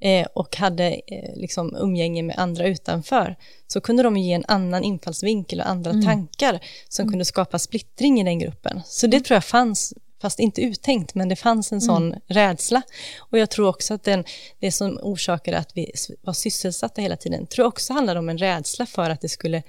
eh, 0.00 0.26
och 0.34 0.56
hade 0.56 1.00
eh, 1.06 1.36
liksom 1.36 1.76
umgänge 1.76 2.22
med 2.22 2.38
andra 2.38 2.66
utanför 2.66 3.36
så 3.66 3.80
kunde 3.80 4.02
de 4.02 4.16
ge 4.16 4.32
en 4.32 4.44
annan 4.48 4.84
infallsvinkel 4.84 5.60
och 5.60 5.68
andra 5.68 5.90
mm. 5.90 6.04
tankar 6.04 6.60
som 6.88 7.02
mm. 7.02 7.12
kunde 7.12 7.24
skapa 7.24 7.58
splittring 7.58 8.20
i 8.20 8.24
den 8.24 8.38
gruppen. 8.38 8.82
Så 8.84 9.06
det 9.06 9.16
mm. 9.16 9.24
tror 9.24 9.36
jag 9.36 9.44
fanns, 9.44 9.94
fast 10.22 10.38
inte 10.38 10.62
uttänkt, 10.62 11.14
men 11.14 11.28
det 11.28 11.36
fanns 11.36 11.72
en 11.72 11.80
sån 11.80 12.06
mm. 12.06 12.20
rädsla. 12.26 12.82
Och 13.18 13.38
jag 13.38 13.50
tror 13.50 13.68
också 13.68 13.94
att 13.94 14.04
den, 14.04 14.24
det 14.58 14.72
som 14.72 14.98
orsakade 15.02 15.58
att 15.58 15.70
vi 15.74 15.92
var 16.22 16.32
sysselsatta 16.32 17.02
hela 17.02 17.16
tiden, 17.16 17.46
tror 17.46 17.64
jag 17.64 17.68
också 17.68 17.92
handlade 17.92 18.18
om 18.18 18.28
en 18.28 18.38
rädsla 18.38 18.86
för 18.86 19.10
att 19.10 19.20
det 19.20 19.28
skulle 19.28 19.62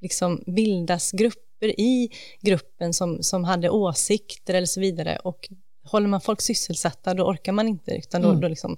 liksom 0.00 0.44
bildas 0.46 1.12
grupper 1.12 1.80
i 1.80 2.10
gruppen 2.40 2.94
som, 2.94 3.22
som 3.22 3.44
hade 3.44 3.70
åsikter 3.70 4.54
eller 4.54 4.66
så 4.66 4.80
vidare 4.80 5.16
och 5.16 5.48
håller 5.84 6.08
man 6.08 6.20
folk 6.20 6.40
sysselsatta 6.40 7.14
då 7.14 7.24
orkar 7.24 7.52
man 7.52 7.68
inte, 7.68 7.90
utan 7.94 8.22
då, 8.22 8.28
mm. 8.28 8.40
då 8.40 8.48
liksom... 8.48 8.76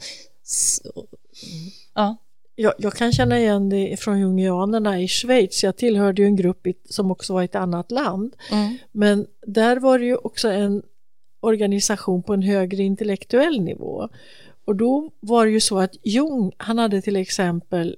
Ja. 1.94 2.16
Jag, 2.58 2.72
jag, 2.78 2.94
kan 2.94 3.12
känna 3.12 3.38
igen 3.38 3.68
det 3.68 4.00
från 4.00 4.20
jungianerna 4.20 5.00
i 5.00 5.08
Schweiz. 5.08 5.64
Jag 5.64 5.76
tillhörde 5.76 6.22
ju 6.22 6.26
en 6.26 6.36
grupp 6.36 6.66
som 6.90 7.10
också 7.10 7.32
var 7.32 7.42
i 7.42 7.44
ett 7.44 7.54
annat 7.54 7.90
land. 7.90 8.36
Mm. 8.52 8.76
Men 8.92 9.26
där 9.46 9.76
var 9.76 9.98
det 9.98 10.04
ju 10.04 10.16
också 10.16 10.48
en 10.48 10.82
organisation 11.40 12.22
på 12.22 12.34
en 12.34 12.42
högre 12.42 12.82
intellektuell 12.82 13.60
nivå. 13.60 14.08
Och 14.64 14.76
då 14.76 15.10
var 15.20 15.46
det 15.46 15.52
ju 15.52 15.60
så 15.60 15.78
att 15.78 15.96
Jung, 16.02 16.52
han 16.56 16.78
hade 16.78 17.02
till 17.02 17.16
exempel, 17.16 17.96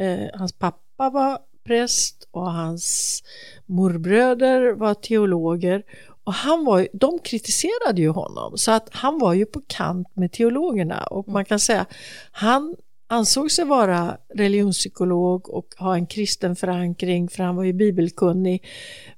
eh, 0.00 0.26
hans 0.34 0.52
pappa 0.52 1.10
var 1.10 1.38
präst 1.64 2.28
och 2.30 2.52
hans 2.52 3.22
morbröder 3.66 4.72
var 4.72 4.94
teologer. 4.94 5.82
Och 6.24 6.32
han 6.32 6.64
var, 6.64 6.88
de 6.92 7.18
kritiserade 7.18 8.00
ju 8.00 8.08
honom. 8.08 8.58
Så 8.58 8.72
att 8.72 8.88
han 8.92 9.18
var 9.18 9.34
ju 9.34 9.46
på 9.46 9.60
kant 9.66 10.08
med 10.16 10.32
teologerna. 10.32 11.04
Och 11.04 11.28
man 11.28 11.44
kan 11.44 11.58
säga 11.58 11.86
han 12.30 12.76
ansåg 13.10 13.50
sig 13.50 13.64
vara 13.64 14.16
religionspsykolog 14.34 15.48
och 15.48 15.74
ha 15.78 15.94
en 15.94 16.06
kristen 16.06 16.56
förankring 16.56 17.28
för 17.28 17.42
han 17.42 17.56
var 17.56 17.64
ju 17.64 17.72
bibelkunnig. 17.72 18.66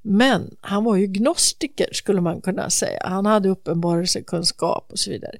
Men 0.02 0.56
han 0.60 0.84
var 0.84 0.96
ju 0.96 1.06
gnostiker 1.06 1.88
skulle 1.92 2.20
man 2.20 2.40
kunna 2.40 2.70
säga. 2.70 3.02
Han 3.04 3.26
hade 3.26 3.48
uppenbarelsekunskap 3.48 4.92
och 4.92 4.98
så 4.98 5.10
vidare. 5.10 5.38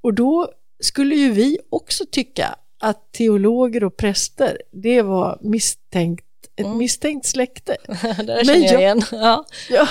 Och 0.00 0.14
då 0.14 0.52
skulle 0.80 1.14
ju 1.14 1.30
vi 1.30 1.58
också 1.70 2.04
tycka 2.10 2.54
att 2.78 3.12
teologer 3.12 3.84
och 3.84 3.96
präster, 3.96 4.62
det 4.72 5.02
var 5.02 5.38
misstänkt 5.40 6.24
ett 6.56 6.66
mm. 6.66 6.78
misstänkt 6.78 7.26
släkte. 7.26 7.76
det 7.86 8.44
känner 8.44 8.44
jag, 8.44 8.72
jag 8.72 8.80
igen. 8.80 9.02
Ja. 9.12 9.44
ja. 9.70 9.88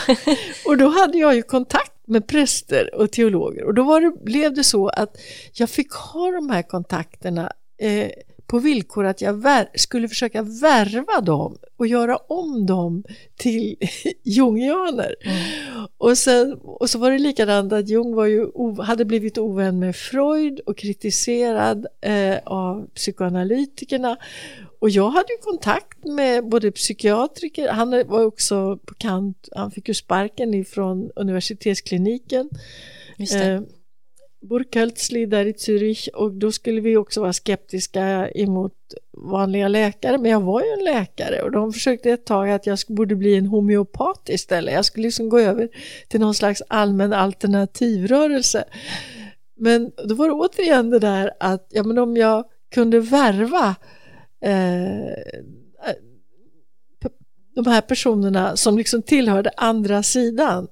Och 0.66 0.78
då 0.78 0.88
hade 0.88 1.18
jag 1.18 1.36
ju 1.36 1.42
kontakt 1.42 2.08
med 2.08 2.28
präster 2.28 2.96
och 2.96 3.12
teologer 3.12 3.64
och 3.64 3.74
då 3.74 4.00
det, 4.00 4.12
blev 4.24 4.54
det 4.54 4.64
så 4.64 4.88
att 4.88 5.18
jag 5.54 5.70
fick 5.70 5.92
ha 5.92 6.32
de 6.32 6.50
här 6.50 6.62
kontakterna 6.62 7.52
eh, 7.78 8.12
på 8.48 8.60
villkor 8.60 9.06
att 9.06 9.22
jag 9.22 9.46
skulle 9.76 10.08
försöka 10.08 10.42
värva 10.42 11.22
dem 11.22 11.58
och 11.78 11.88
göra 11.88 12.18
om 12.18 12.66
dem 12.66 13.04
till 13.36 13.76
jungianer. 14.24 15.16
Mm. 15.22 15.88
Och, 15.98 16.18
sen, 16.18 16.54
och 16.54 16.90
så 16.90 17.00
var 17.00 17.12
det 17.12 17.18
likadant 17.18 17.74
att 17.74 17.90
Jung 17.90 18.16
var 18.16 18.26
ju, 18.26 18.48
hade 18.82 19.06
blivit 19.06 19.38
ovän 19.38 19.80
med 19.80 19.96
Freud 19.96 20.60
och 20.60 20.78
kritiserad 20.78 21.88
eh, 22.02 22.38
av 22.46 22.88
psykoanalytikerna 22.96 24.18
och 24.80 24.90
jag 24.90 25.10
hade 25.10 25.34
ju 25.34 25.38
kontakt 25.42 26.06
med 26.06 26.50
både 26.50 26.72
psykiatriker, 26.72 27.68
han 27.68 27.90
var 28.08 28.26
också 28.26 28.78
på 28.78 28.94
kant, 28.94 29.50
han 29.56 29.72
fick 29.72 29.88
ju 29.88 29.94
sparken 29.94 30.54
ifrån 30.54 31.12
universitetskliniken. 31.16 32.50
Eh, 33.20 33.62
Burkhaltsli 34.48 35.26
där 35.26 35.46
i 35.46 35.52
Zürich 35.52 36.10
och 36.10 36.34
då 36.34 36.52
skulle 36.52 36.82
vi 36.82 36.98
också 36.98 37.22
vara 37.22 37.34
skeptiska 37.34 38.30
emot 38.30 38.74
vanliga 39.18 39.68
läkare, 39.68 40.18
men 40.18 40.32
jag 40.32 40.42
var 40.42 40.62
ju 40.62 40.68
en 40.68 40.84
läkare 40.84 41.42
och 41.42 41.52
de 41.52 41.74
försökte 41.74 42.12
ett 42.12 42.26
tag 42.26 42.50
att 42.50 42.66
jag 42.66 42.78
borde 42.88 43.16
bli 43.16 43.36
en 43.36 43.46
homeopat 43.46 44.30
istället. 44.30 44.74
Jag 44.74 44.86
skulle 44.86 45.08
liksom 45.08 45.30
gå 45.30 45.40
över 45.40 45.70
till 46.08 46.20
någon 46.20 46.34
slags 46.34 46.64
allmän 46.68 47.14
alternativrörelse. 47.14 48.64
Men 49.56 49.92
då 50.08 50.16
var 50.16 50.28
det 50.28 50.34
återigen 50.34 50.90
det 50.90 51.00
där 51.00 51.32
att 51.40 51.68
ja, 51.70 51.84
men 51.84 51.98
om 51.98 52.18
jag 52.18 52.46
kunde 52.70 53.00
värva 53.00 53.76
Eh, 54.42 55.08
eh 55.08 55.96
de 57.56 57.68
här 57.68 57.82
personerna 57.82 58.58
som 58.58 58.78
liksom 58.78 59.02
tillhörde 59.02 59.52
andra 59.58 60.04
sidan. 60.04 60.68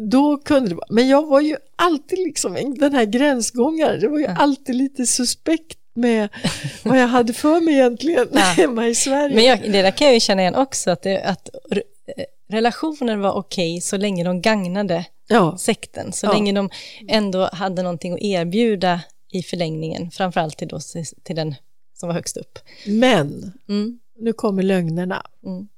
Då 0.00 0.36
kunde 0.36 0.68
det 0.68 0.74
vara, 0.74 0.86
men 0.90 1.08
jag 1.08 1.26
var 1.26 1.40
ju 1.40 1.56
alltid 1.76 2.18
liksom 2.18 2.74
den 2.78 2.94
här 2.94 3.04
gränsgångaren, 3.04 4.00
det 4.00 4.08
var 4.08 4.18
ju 4.18 4.26
alltid 4.26 4.74
lite 4.74 5.06
suspekt 5.06 5.78
med 5.94 6.28
vad 6.82 7.00
jag 7.00 7.08
hade 7.08 7.32
för 7.32 7.60
mig 7.60 7.74
egentligen 7.74 8.28
ja. 8.32 8.40
hemma 8.56 8.88
i 8.88 8.94
Sverige. 8.94 9.34
Men 9.34 9.44
jag, 9.44 9.72
det 9.72 9.82
där 9.82 9.90
kan 9.90 10.06
jag 10.06 10.14
ju 10.14 10.20
känna 10.20 10.42
igen 10.42 10.54
också, 10.54 10.90
att, 10.90 11.02
det, 11.02 11.22
att 11.22 11.48
relationer 12.48 13.16
var 13.16 13.32
okej 13.32 13.72
okay 13.74 13.80
så 13.80 13.96
länge 13.96 14.24
de 14.24 14.42
gagnade 14.42 15.04
ja. 15.28 15.56
sekten, 15.58 16.12
så 16.12 16.26
ja. 16.26 16.32
länge 16.32 16.52
de 16.52 16.70
ändå 17.08 17.48
hade 17.52 17.82
någonting 17.82 18.12
att 18.12 18.20
erbjuda 18.20 19.00
i 19.32 19.42
förlängningen, 19.42 20.10
framförallt 20.10 20.56
till, 20.56 20.68
då, 20.68 20.78
till 21.22 21.36
den 21.36 21.54
som 21.94 22.06
var 22.06 22.14
högst 22.14 22.36
upp. 22.36 22.58
Men, 22.86 23.52
mm. 23.68 23.98
nu 24.18 24.32
kommer 24.32 24.62
lögnerna. 24.62 25.26
Mm. 25.44 25.68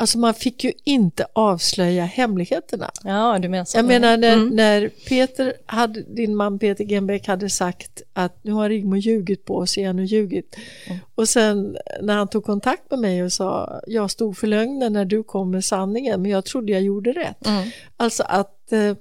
Alltså 0.00 0.18
man 0.18 0.34
fick 0.34 0.64
ju 0.64 0.72
inte 0.84 1.26
avslöja 1.32 2.04
hemligheterna. 2.04 2.90
Ja, 3.04 3.38
du 3.38 3.48
menar 3.48 3.64
så. 3.64 3.78
Jag 3.78 3.84
menar 3.84 4.16
när, 4.16 4.32
mm. 4.32 4.48
när 4.48 4.88
Peter, 4.88 5.52
hade, 5.66 6.02
din 6.02 6.36
man 6.36 6.58
Peter 6.58 6.84
Genbeck 6.84 7.26
hade 7.26 7.50
sagt 7.50 8.02
att 8.12 8.44
nu 8.44 8.52
har 8.52 8.68
Rigmor 8.68 8.98
ljugit 8.98 9.44
på 9.44 9.56
oss 9.56 9.78
igen 9.78 9.98
och 9.98 10.04
ljugit. 10.04 10.56
Mm. 10.86 10.98
Och 11.14 11.28
sen 11.28 11.76
när 12.02 12.16
han 12.16 12.28
tog 12.28 12.44
kontakt 12.44 12.90
med 12.90 12.98
mig 13.00 13.22
och 13.22 13.32
sa 13.32 13.80
jag 13.86 14.10
stod 14.10 14.38
för 14.38 14.46
lögnen 14.46 14.92
när 14.92 15.04
du 15.04 15.22
kom 15.22 15.50
med 15.50 15.64
sanningen 15.64 16.22
men 16.22 16.30
jag 16.30 16.44
trodde 16.44 16.72
jag 16.72 16.82
gjorde 16.82 17.12
rätt. 17.12 17.46
Mm. 17.46 17.68
Alltså 17.96 18.22
att 18.22 18.72
eh, 18.72 18.94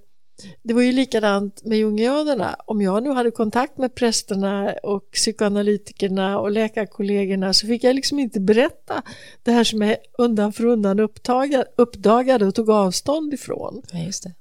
det 0.64 0.74
var 0.74 0.82
ju 0.82 0.92
likadant 0.92 1.64
med 1.64 1.78
jungianerna. 1.78 2.56
Om 2.66 2.82
jag 2.82 3.04
nu 3.04 3.10
hade 3.10 3.32
kontakt 3.32 3.78
med 3.78 3.96
prästerna 3.96 4.76
och 4.84 5.12
psykoanalytikerna 5.12 6.40
och 6.40 6.52
läkarkollegorna 6.52 7.54
så 7.54 7.68
fick 7.68 7.84
jag 7.84 7.96
liksom 7.96 8.20
inte 8.20 8.40
berätta 8.40 9.04
det 9.44 9.52
här 9.52 9.64
som 9.64 9.82
jag 9.82 9.98
undan 10.18 10.54
för 10.54 10.66
undan 10.66 11.00
uppdagade, 11.00 11.66
uppdagade 11.76 12.46
och 12.46 12.56
tog 12.56 12.70
avstånd 12.70 13.34
ifrån. 13.34 13.82
Ja, 13.92 14.00
just 14.00 14.24
det. 14.24 14.34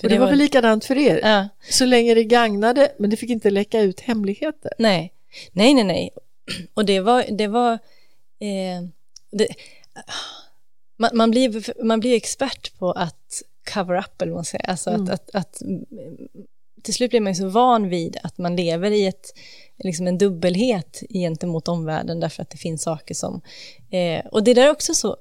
För 0.00 0.06
och 0.06 0.08
det, 0.08 0.14
det 0.14 0.20
var 0.20 0.26
väl 0.26 0.38
likadant 0.38 0.84
för 0.84 0.98
er? 0.98 1.20
Ja. 1.22 1.48
Så 1.70 1.84
länge 1.84 2.14
det 2.14 2.24
gagnade, 2.24 2.92
men 2.98 3.10
det 3.10 3.16
fick 3.16 3.30
inte 3.30 3.50
läcka 3.50 3.80
ut 3.80 4.00
hemligheter. 4.00 4.72
Nej, 4.78 5.12
nej, 5.52 5.74
nej, 5.74 5.84
nej. 5.84 6.10
Och 6.74 6.84
det 6.84 7.00
var, 7.00 7.24
det 7.30 7.46
var, 7.48 7.72
eh, 8.38 8.82
det, 9.30 9.48
man, 10.98 11.10
man, 11.14 11.30
blir, 11.30 11.82
man 11.84 12.00
blir 12.00 12.16
expert 12.16 12.78
på 12.78 12.92
att 12.92 13.42
cover-up, 13.74 14.22
eller 14.22 14.32
vad 14.32 14.38
man 14.38 14.44
säger. 14.44 14.70
Alltså 14.70 14.90
mm. 14.90 15.02
att, 15.02 15.10
att, 15.10 15.34
att, 15.34 15.62
till 16.82 16.94
slut 16.94 17.10
blir 17.10 17.20
man 17.20 17.32
ju 17.32 17.38
så 17.38 17.48
van 17.48 17.88
vid 17.88 18.16
att 18.22 18.38
man 18.38 18.56
lever 18.56 18.90
i 18.90 19.06
ett, 19.06 19.34
liksom 19.84 20.06
en 20.06 20.18
dubbelhet 20.18 21.02
gentemot 21.10 21.68
omvärlden, 21.68 22.20
därför 22.20 22.42
att 22.42 22.50
det 22.50 22.58
finns 22.58 22.82
saker 22.82 23.14
som... 23.14 23.40
Eh, 23.90 24.26
och 24.26 24.44
det 24.44 24.54
där 24.54 24.66
är 24.66 24.70
också 24.70 24.94
så 24.94 25.16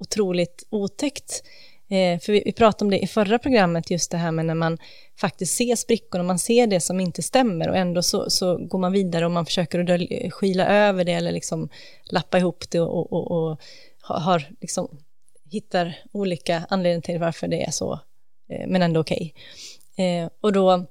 otroligt 0.00 0.66
otäckt, 0.70 1.42
Eh, 1.88 2.18
för 2.20 2.32
vi, 2.32 2.42
vi, 2.44 2.52
pratade 2.52 2.84
om 2.84 2.90
det 2.90 2.98
i 2.98 3.06
förra 3.06 3.38
programmet, 3.38 3.90
just 3.90 4.10
det 4.10 4.16
här 4.16 4.30
med 4.30 4.46
när 4.46 4.54
man 4.54 4.78
faktiskt 5.20 5.56
ser 5.56 5.76
sprickor 5.76 6.18
och 6.18 6.24
man 6.24 6.38
ser 6.38 6.66
det 6.66 6.80
som 6.80 7.00
inte 7.00 7.22
stämmer 7.22 7.68
och 7.68 7.76
ändå 7.76 8.02
så, 8.02 8.30
så 8.30 8.56
går 8.56 8.78
man 8.78 8.92
vidare 8.92 9.24
och 9.24 9.30
man 9.30 9.46
försöker 9.46 9.90
att 9.90 10.32
skila 10.32 10.66
över 10.66 11.04
det 11.04 11.12
eller 11.12 11.32
liksom 11.32 11.68
lappa 12.04 12.38
ihop 12.38 12.70
det 12.70 12.80
och, 12.80 13.12
och, 13.12 13.30
och 13.30 13.60
har, 14.00 14.50
liksom, 14.60 14.98
hittar 15.54 15.94
olika 16.12 16.66
anledningar 16.68 17.02
till 17.02 17.18
varför 17.18 17.48
det 17.48 17.62
är 17.62 17.70
så, 17.70 17.92
eh, 18.50 18.68
men 18.68 18.82
ändå 18.82 19.00
okej. 19.00 19.34
Okay. 19.94 20.06
Eh, 20.06 20.28
och 20.40 20.52
då 20.52 20.86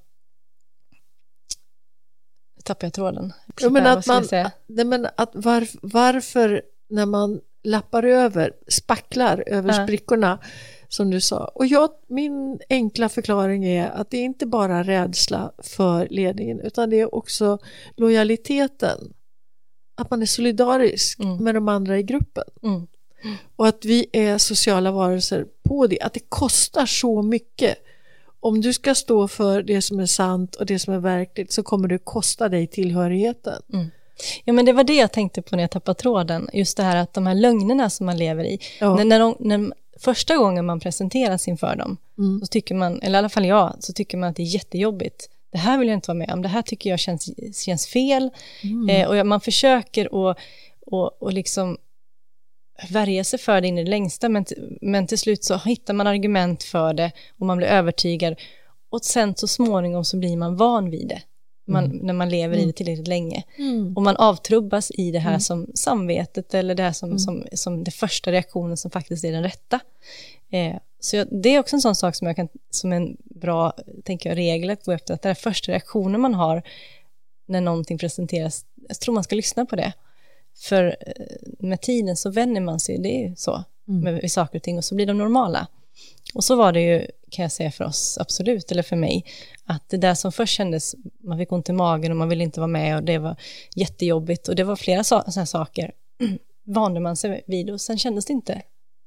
tappar 2.63 2.88
jag 2.88 2.93
tråden. 2.93 3.34
Ja, 3.62 3.70
men 3.70 3.88
att 3.88 4.08
man, 4.08 4.24
nej, 4.67 4.86
men 4.86 5.08
att 5.17 5.32
var, 5.34 5.67
varför 5.82 6.62
när 6.89 7.05
man 7.05 7.41
lappar 7.63 8.03
över, 8.03 8.53
spacklar 8.67 9.43
över 9.48 9.70
ja. 9.70 9.84
sprickorna, 9.84 10.39
som 10.88 11.10
du 11.10 11.22
sa. 11.22 11.51
Och 11.55 11.65
jag, 11.65 11.89
min 12.08 12.60
enkla 12.70 13.10
förklaring 13.10 13.65
är 13.65 13.89
att 13.89 14.10
det 14.10 14.17
är 14.17 14.24
inte 14.24 14.46
bara 14.46 14.84
rädsla 14.84 15.51
för 15.63 16.08
ledningen 16.10 16.60
utan 16.60 16.89
det 16.89 17.00
är 17.00 17.15
också 17.15 17.58
lojaliteten. 17.96 19.13
Att 19.96 20.10
man 20.10 20.22
är 20.22 20.25
solidarisk 20.25 21.20
mm. 21.20 21.43
med 21.43 21.55
de 21.55 21.67
andra 21.67 22.00
i 22.00 22.03
gruppen. 22.03 22.43
Mm. 22.63 22.88
Och 23.56 23.68
att 23.68 23.86
vi 23.86 24.06
är 24.12 24.38
sociala 24.38 24.92
varelser 24.92 25.46
på 25.63 25.88
det, 25.88 26.01
att 26.01 26.13
det 26.13 26.30
kostar 26.30 26.86
så 26.86 27.22
mycket. 27.22 27.77
Om 28.39 28.62
du 28.62 28.74
ska 28.74 28.96
stå 28.96 29.27
för 29.27 29.62
det 29.63 29.82
som 29.82 30.00
är 30.00 30.06
sant 30.06 30.56
och 30.56 30.65
det 30.65 30.80
som 30.80 30.94
är 30.94 31.00
verkligt 31.00 31.51
så 31.51 31.63
kommer 31.63 31.88
det 31.88 31.98
kosta 31.98 32.50
dig 32.50 32.68
tillhörigheten. 32.68 33.62
Mm. 33.74 33.92
Ja, 34.46 34.53
men 34.53 34.65
det 34.65 34.74
var 34.74 34.84
det 34.84 34.96
jag 34.96 35.12
tänkte 35.12 35.42
på 35.42 35.56
när 35.56 35.63
jag 35.63 35.72
tappade 35.72 36.00
tråden. 36.00 36.50
Just 36.53 36.77
det 36.77 36.84
här 36.84 36.96
att 36.96 37.13
de 37.13 37.27
här 37.27 37.36
lögnerna 37.36 37.89
som 37.89 38.06
man 38.06 38.18
lever 38.18 38.44
i. 38.44 38.60
Ja. 38.80 38.96
När, 38.96 39.06
när, 39.06 39.20
de, 39.20 39.36
när 39.39 39.74
första 40.00 40.38
gången 40.38 40.65
man 40.65 40.80
presenteras 40.80 41.48
inför 41.48 41.75
dem, 41.75 41.98
mm. 42.18 42.39
så 42.39 42.48
tycker 42.48 42.75
man, 42.75 43.01
eller 43.01 43.18
i 43.18 43.20
alla 43.20 43.30
fall 43.30 43.46
jag, 43.46 43.75
så 43.80 43.94
tycker 43.94 44.18
man 44.18 44.30
att 44.30 44.36
det 44.36 44.44
är 44.44 44.56
jättejobbigt. 44.56 45.30
Det 45.51 45.58
här 45.58 45.77
vill 45.77 45.88
jag 45.88 45.98
inte 45.98 46.08
vara 46.08 46.18
med 46.18 46.32
om, 46.32 46.42
det 46.42 46.50
här 46.50 46.62
tycker 46.62 46.89
jag 46.89 47.00
känns, 47.00 47.30
känns 47.65 47.88
fel. 47.88 48.30
Mm. 48.63 48.89
Eh, 48.89 49.08
och 49.08 49.27
man 49.27 49.42
försöker 49.42 50.06
att 50.06 50.38
och, 50.86 51.22
och 51.22 51.34
liksom 51.34 51.77
värja 52.89 53.24
sig 53.24 53.39
för 53.39 53.62
det 53.62 53.68
in 53.68 53.77
i 53.77 53.84
det 53.84 53.89
längsta, 53.89 54.30
men, 54.30 54.46
men 54.82 55.08
till 55.08 55.18
slut 55.18 55.44
så 55.44 55.58
hittar 55.58 55.94
man 55.94 56.08
argument 56.08 56.63
för 56.63 56.94
det 56.94 57.12
och 57.39 57.46
man 57.46 57.58
blir 57.58 57.68
övertygad. 57.68 58.36
Och 58.89 59.06
sen 59.06 59.36
så 59.36 59.48
småningom 59.48 60.06
så 60.06 60.18
blir 60.18 60.38
man 60.38 60.56
van 60.56 60.89
vid 60.89 61.08
det 61.08 61.22
man, 61.65 61.86
mm. 61.86 61.98
när 61.98 62.13
man 62.13 62.30
lever 62.30 62.56
mm. 62.56 62.63
i 62.63 62.72
det 62.72 62.74
tillräckligt 62.74 63.08
länge. 63.08 63.44
Mm. 63.58 63.98
Och 63.98 64.03
man 64.03 64.15
avtrubbas 64.15 64.92
i 64.92 65.12
det 65.12 65.20
här 65.20 65.30
mm. 65.30 65.39
som 65.39 65.68
samvetet 65.75 66.53
eller 66.53 66.75
det 66.75 66.84
här 66.84 66.92
som, 66.92 67.10
mm. 67.10 67.20
som, 67.20 67.46
som 67.53 67.84
det 67.84 67.92
första 67.92 68.32
reaktionen 68.32 68.77
som 68.77 68.92
faktiskt 68.92 69.24
är 69.24 69.32
den 69.32 69.44
rätta. 69.44 69.80
Eh, 70.51 70.75
så 71.00 71.15
jag, 71.15 71.27
det 71.32 71.50
är 71.50 71.60
också 71.60 71.75
en 71.75 71.82
sån 71.82 71.96
sak 71.96 72.15
som 72.15 72.27
jag 72.27 72.36
kan, 72.36 72.48
som 72.70 72.94
en 72.94 73.18
bra, 73.20 73.74
tänker 74.03 74.30
jag, 74.30 74.38
regel 74.38 74.70
att 74.70 74.86
gå 74.86 74.92
efter, 74.92 75.13
att 75.13 75.22
den 75.22 75.36
första 75.36 75.72
reaktionen 75.72 76.22
man 76.22 76.34
har 76.34 76.63
när 77.46 77.62
någonting 77.62 77.98
presenteras, 77.98 78.65
jag 78.88 79.00
tror 79.00 79.15
man 79.15 79.24
ska 79.24 79.36
lyssna 79.36 79.65
på 79.65 79.75
det. 79.75 79.94
För 80.55 80.95
eh, 81.00 81.13
med 81.60 81.81
tiden 81.81 82.17
så 82.17 82.29
vänjer 82.29 82.62
man 82.62 82.79
sig, 82.79 82.98
det 82.98 83.10
är 83.10 83.29
ju 83.29 83.36
så, 83.36 83.63
mm. 83.88 84.01
med, 84.01 84.13
med 84.13 84.31
saker 84.31 84.60
och 84.60 84.63
ting, 84.63 84.77
och 84.77 84.86
så 84.86 84.95
blir 84.95 85.05
de 85.05 85.17
normala. 85.17 85.67
Och 86.33 86.43
så 86.43 86.55
var 86.55 86.72
det 86.72 86.81
ju, 86.81 87.07
kan 87.29 87.43
jag 87.43 87.51
säga 87.51 87.72
för 87.72 87.83
oss, 87.83 88.17
absolut, 88.22 88.72
eller 88.72 88.83
för 88.83 88.95
mig, 88.95 89.25
att 89.65 89.89
det 89.89 89.98
där 89.98 90.13
som 90.13 90.31
först 90.31 90.53
kändes, 90.53 90.95
man 91.24 91.38
fick 91.38 91.51
ont 91.51 91.69
i 91.69 91.74
magen 91.74 92.12
och 92.12 92.17
man 92.17 92.29
ville 92.29 92.43
inte 92.43 92.60
vara 92.60 92.67
med 92.67 92.95
och 92.95 93.03
det 93.03 93.17
var 93.17 93.36
jättejobbigt 93.75 94.48
och 94.48 94.55
det 94.55 94.63
var 94.63 94.75
flera 94.75 95.03
så, 95.03 95.24
sådana 95.27 95.45
saker, 95.45 95.91
vande 96.65 97.00
man 97.00 97.15
sig 97.15 97.43
vid 97.48 97.69
och 97.69 97.81
sen 97.81 97.98
kändes 97.98 98.25
det 98.25 98.33
inte 98.33 98.62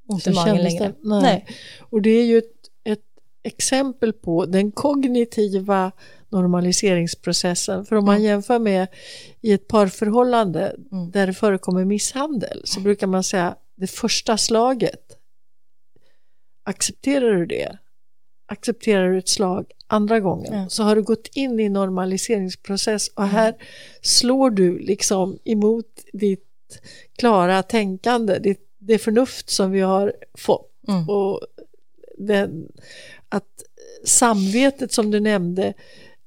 ont 0.09 0.27
i 0.27 0.31
magen 0.31 0.57
längre. 0.57 0.85
Det, 0.85 0.95
nej. 1.03 1.23
nej. 1.23 1.47
Och 1.81 2.03
det 2.03 2.11
är 2.11 2.25
ju 2.25 2.39
ett 2.39 2.56
exempel 3.47 4.13
på 4.13 4.47
den 4.47 4.73
kognitiva 4.73 5.93
normaliseringsprocessen. 6.29 7.85
För 7.85 7.97
om 7.97 8.05
man 8.05 8.15
mm. 8.15 8.27
jämför 8.27 8.59
med 8.59 8.87
i 9.41 9.53
ett 9.53 9.69
parförhållande 9.69 10.77
mm. 10.93 11.11
där 11.11 11.27
det 11.27 11.35
förekommer 11.35 11.85
misshandel 11.85 12.63
så 12.65 12.81
brukar 12.81 13.07
man 13.07 13.25
säga 13.25 13.57
det 13.77 13.87
första 13.87 14.37
slaget 14.37 15.01
accepterar 16.65 17.35
du 17.35 17.47
det, 17.47 17.79
accepterar 18.47 19.11
du 19.11 19.19
ett 19.19 19.29
slag 19.29 19.67
andra 19.87 20.21
gången, 20.21 20.55
ja. 20.55 20.69
så 20.69 20.83
har 20.83 20.97
du 20.97 21.03
gått 21.03 21.29
in 21.35 21.61
i 21.61 21.69
normaliseringsprocess 21.69 23.09
och 23.09 23.27
här 23.27 23.49
mm. 23.49 23.61
slår 24.03 24.51
du 24.51 24.79
liksom 24.79 25.39
emot 25.45 25.87
ditt 26.13 26.43
klara 27.19 27.63
tänkande, 27.63 28.39
ditt, 28.39 28.69
det 28.79 28.99
förnuft 28.99 29.51
som 29.51 29.71
vi 29.71 29.81
har 29.81 30.13
fått. 30.39 30.73
Mm. 30.89 31.09
Och 31.09 31.41
den, 32.19 32.69
att 33.29 33.63
samvetet 34.05 34.93
som 34.93 35.11
du 35.11 35.21
nämnde 35.21 35.75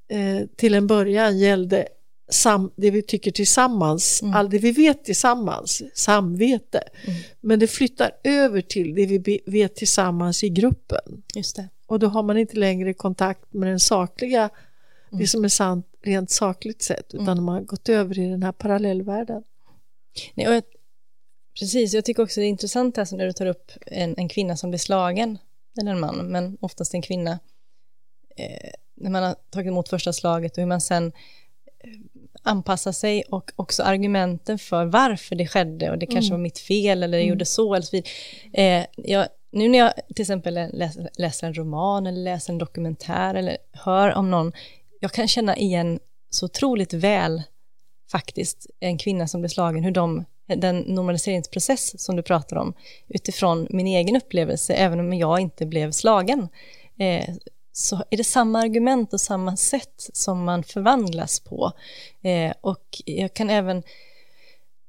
eh, 0.10 0.48
till 0.56 0.74
en 0.74 0.88
början 0.88 1.38
gällde 1.38 1.88
sam, 2.30 2.72
det 2.76 2.92
vi 2.92 3.02
tycker 3.02 3.32
tillsammans, 3.32 4.22
mm. 4.22 4.34
all 4.36 4.50
det 4.50 4.58
vi 4.58 4.72
vet 4.72 5.04
tillsammans, 5.04 5.82
samvete. 5.94 6.84
Mm. 7.06 7.20
Men 7.42 7.60
det 7.60 7.68
flyttar 7.68 8.12
över 8.24 8.62
till 8.62 8.96
det 8.96 9.06
vi 9.06 9.42
vet 9.46 9.76
tillsammans 9.76 10.44
i 10.44 10.50
gruppen. 10.50 11.24
Just 11.36 11.56
det. 11.56 11.70
Och 11.88 12.00
då 12.00 12.08
har 12.08 12.24
man 12.24 12.38
inte 12.38 12.58
längre 12.58 12.94
kontakt 12.94 13.54
med 13.54 13.70
den 13.70 13.80
sakliga, 13.80 14.40
mm. 14.42 15.22
det 15.22 15.28
som 15.28 15.44
är 15.44 15.50
sant 15.50 15.86
rent 16.02 16.32
sakligt 16.32 16.82
sett, 16.82 17.14
utan 17.14 17.28
mm. 17.28 17.44
man 17.44 17.56
har 17.56 17.62
gått 17.62 17.90
över 17.90 18.20
i 18.20 18.28
den 18.28 18.44
här 18.44 18.52
parallellvärlden. 18.52 19.44
Nej, 20.34 20.48
och 20.48 20.54
jag, 20.54 20.64
precis, 21.60 21.94
jag 21.94 22.06
tycker 22.06 22.24
också 22.24 22.40
det 22.40 22.46
är 22.46 22.50
intressant 22.50 22.98
här 22.98 23.16
när 23.16 23.26
du 23.26 23.34
tar 23.34 23.46
upp 23.46 23.72
en, 23.86 24.16
en 24.18 24.30
kvinna 24.30 24.58
som 24.58 24.70
blir 24.70 24.80
slagen, 24.80 25.38
eller 25.82 25.92
en 25.92 26.00
man, 26.00 26.32
men 26.32 26.58
oftast 26.62 26.94
en 26.94 27.02
kvinna, 27.02 27.40
eh, 28.36 28.70
när 28.96 29.10
man 29.10 29.24
har 29.24 29.36
tagit 29.50 29.68
emot 29.68 29.90
första 29.90 30.14
slaget 30.14 30.52
och 30.52 30.62
hur 30.62 30.68
man 30.68 30.82
sen 30.82 31.12
anpassa 32.44 32.94
sig 32.94 33.24
och 33.24 33.52
också 33.56 33.84
argumenten 33.84 34.60
för 34.60 34.86
varför 34.86 35.36
det 35.36 35.48
skedde 35.48 35.92
och 35.92 35.98
det 35.98 36.06
kanske 36.06 36.30
mm. 36.32 36.40
var 36.40 36.44
mitt 36.44 36.60
fel 36.60 37.04
eller 37.04 37.18
jag 37.18 37.24
mm. 37.24 37.30
gjorde 37.30 37.46
så 37.46 37.76
eller 37.76 37.86
så. 37.86 38.02
Eh, 38.54 38.86
jag, 38.96 39.28
nu 39.52 39.70
när 39.70 39.80
jag 39.80 39.94
till 40.16 40.24
exempel 40.24 40.54
läser, 40.54 41.10
läser 41.18 41.48
en 41.48 41.54
roman 41.54 42.08
eller 42.08 42.22
läser 42.22 42.54
en 42.54 42.60
dokumentär 42.60 43.36
eller 43.36 43.58
hör 43.72 44.16
om 44.16 44.32
någon, 44.32 44.52
jag 45.00 45.12
kan 45.12 45.28
känna 45.28 45.58
igen 45.58 46.00
så 46.30 46.46
otroligt 46.46 46.94
väl 46.94 47.44
faktiskt 48.12 48.68
en 48.80 48.98
kvinna 48.98 49.28
som 49.28 49.42
blir 49.42 49.50
slagen, 49.50 49.84
hur 49.84 49.92
de, 49.92 50.26
den 50.58 50.80
normaliseringsprocess 50.80 52.04
som 52.04 52.16
du 52.16 52.24
pratar 52.24 52.58
om, 52.58 52.74
utifrån 53.08 53.68
min 53.70 53.88
egen 53.88 54.16
upplevelse, 54.16 54.74
även 54.74 55.00
om 55.00 55.14
jag 55.14 55.40
inte 55.40 55.66
blev 55.66 55.92
slagen, 55.92 56.48
eh, 57.00 57.36
så 57.72 58.04
är 58.10 58.18
det 58.18 58.24
samma 58.24 58.60
argument 58.60 59.14
och 59.14 59.22
samma 59.22 59.58
sätt 59.58 60.10
som 60.14 60.44
man 60.44 60.64
förvandlas 60.64 61.40
på. 61.40 61.72
Eh, 62.22 62.54
och 62.62 63.02
jag 63.06 63.34
kan 63.34 63.50
även 63.50 63.84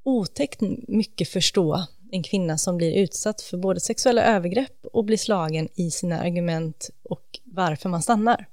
otäckt 0.05 0.61
mycket 0.89 1.29
förstå 1.29 1.87
en 2.13 2.23
kvinna 2.23 2.59
som 2.59 2.77
blir 2.77 2.95
utsatt 2.97 3.41
för 3.41 3.57
både 3.57 3.81
sexuella 3.81 4.23
övergrepp 4.23 4.87
och 4.93 5.05
blir 5.05 5.17
slagen 5.17 5.69
i 5.75 5.91
sina 5.91 6.21
argument 6.21 6.91
och 7.03 7.41
varför 7.45 7.89
man 7.89 8.03
stannar. 8.03 8.47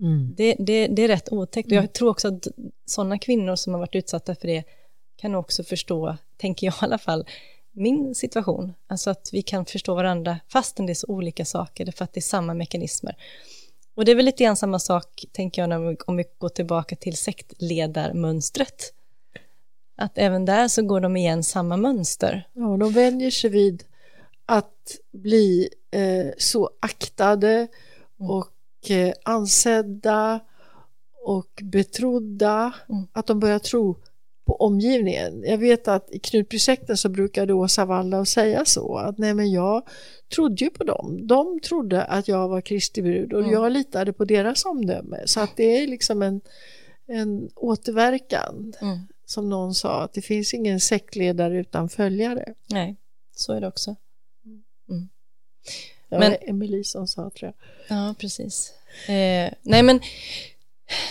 Mm. 0.00 0.34
Det, 0.36 0.56
det, 0.58 0.86
det, 0.86 1.02
är 1.02 1.08
rätt 1.08 1.32
otäckt 1.32 1.66
och 1.66 1.72
jag 1.72 1.78
mm. 1.78 1.92
tror 1.92 2.10
också 2.10 2.28
att 2.28 2.46
sådana 2.86 3.18
kvinnor 3.18 3.56
som 3.56 3.72
har 3.72 3.80
varit 3.80 3.94
utsatta 3.94 4.34
för 4.34 4.48
det 4.48 4.64
kan 5.16 5.34
också 5.34 5.64
förstå, 5.64 6.16
tänker 6.42 6.66
jag 6.66 6.74
i 6.74 6.76
alla 6.80 6.98
fall, 6.98 7.26
min 7.72 8.14
situation. 8.14 8.74
Alltså 8.86 9.10
att 9.10 9.28
vi 9.32 9.42
kan 9.42 9.66
förstå 9.66 9.94
varandra 9.94 10.40
fastän 10.48 10.86
det 10.86 10.92
är 10.92 10.94
så 10.94 11.06
olika 11.08 11.44
saker, 11.44 11.92
för 11.92 12.04
att 12.04 12.12
det 12.12 12.18
är 12.18 12.22
samma 12.22 12.54
mekanismer. 12.54 13.16
Och 13.94 14.04
det 14.04 14.10
är 14.10 14.16
väl 14.16 14.24
lite 14.24 14.44
grann 14.44 14.56
samma 14.56 14.78
sak, 14.78 15.24
tänker 15.32 15.62
jag, 15.62 15.68
när 15.68 15.78
vi, 15.78 15.96
om 16.06 16.16
vi 16.16 16.24
går 16.38 16.48
tillbaka 16.48 16.96
till 16.96 17.16
sektledarmönstret. 17.16 18.94
Att 19.96 20.18
även 20.18 20.44
där 20.44 20.68
så 20.68 20.82
går 20.82 21.00
de 21.00 21.16
igen 21.16 21.44
samma 21.44 21.76
mönster. 21.76 22.48
Ja, 22.52 22.76
de 22.76 22.92
vänjer 22.92 23.30
sig 23.30 23.50
vid 23.50 23.84
att 24.46 24.98
bli 25.12 25.68
eh, 25.90 26.32
så 26.38 26.70
aktade 26.80 27.52
mm. 28.20 28.30
och 28.30 28.90
eh, 28.90 29.12
ansedda 29.24 30.40
och 31.24 31.60
betrodda 31.62 32.72
mm. 32.88 33.06
att 33.12 33.26
de 33.26 33.40
börjar 33.40 33.58
tro 33.58 33.96
på 34.44 34.56
omgivningen. 34.56 35.42
Jag 35.46 35.58
vet 35.58 35.88
att 35.88 36.10
i 36.10 36.18
Knutbysekten 36.18 36.96
så 36.96 37.08
brukade 37.08 37.52
Åsa 37.52 37.84
Walla 37.84 38.24
säga 38.24 38.64
så 38.64 38.96
att 38.96 39.18
nej 39.18 39.34
men 39.34 39.50
jag 39.50 39.88
trodde 40.34 40.64
ju 40.64 40.70
på 40.70 40.84
dem. 40.84 41.26
De 41.26 41.60
trodde 41.60 42.04
att 42.04 42.28
jag 42.28 42.48
var 42.48 42.60
Kristi 42.60 43.02
brud 43.02 43.32
och 43.32 43.40
mm. 43.40 43.52
jag 43.52 43.72
litade 43.72 44.12
på 44.12 44.24
deras 44.24 44.64
omdöme. 44.64 45.22
Så 45.26 45.40
att 45.40 45.56
det 45.56 45.64
är 45.64 45.86
liksom 45.86 46.22
en, 46.22 46.40
en 47.06 47.50
återverkan. 47.56 48.72
Mm. 48.80 48.98
Som 49.26 49.48
någon 49.48 49.74
sa, 49.74 50.02
att 50.02 50.12
det 50.12 50.22
finns 50.22 50.54
ingen 50.54 50.80
sektledare 50.80 51.60
utan 51.60 51.88
följare. 51.88 52.54
Nej, 52.70 52.96
så 53.36 53.52
är 53.52 53.60
det 53.60 53.68
också. 53.68 53.96
Mm. 54.88 55.08
Det 56.08 56.18
var 56.18 56.36
Emelie 56.40 56.84
som 56.84 57.06
sa 57.06 57.30
tror 57.30 57.52
jag. 57.52 57.54
Ja, 57.98 58.14
precis. 58.18 58.72
Eh, 59.06 59.52
nej 59.62 59.82
men, 59.82 60.00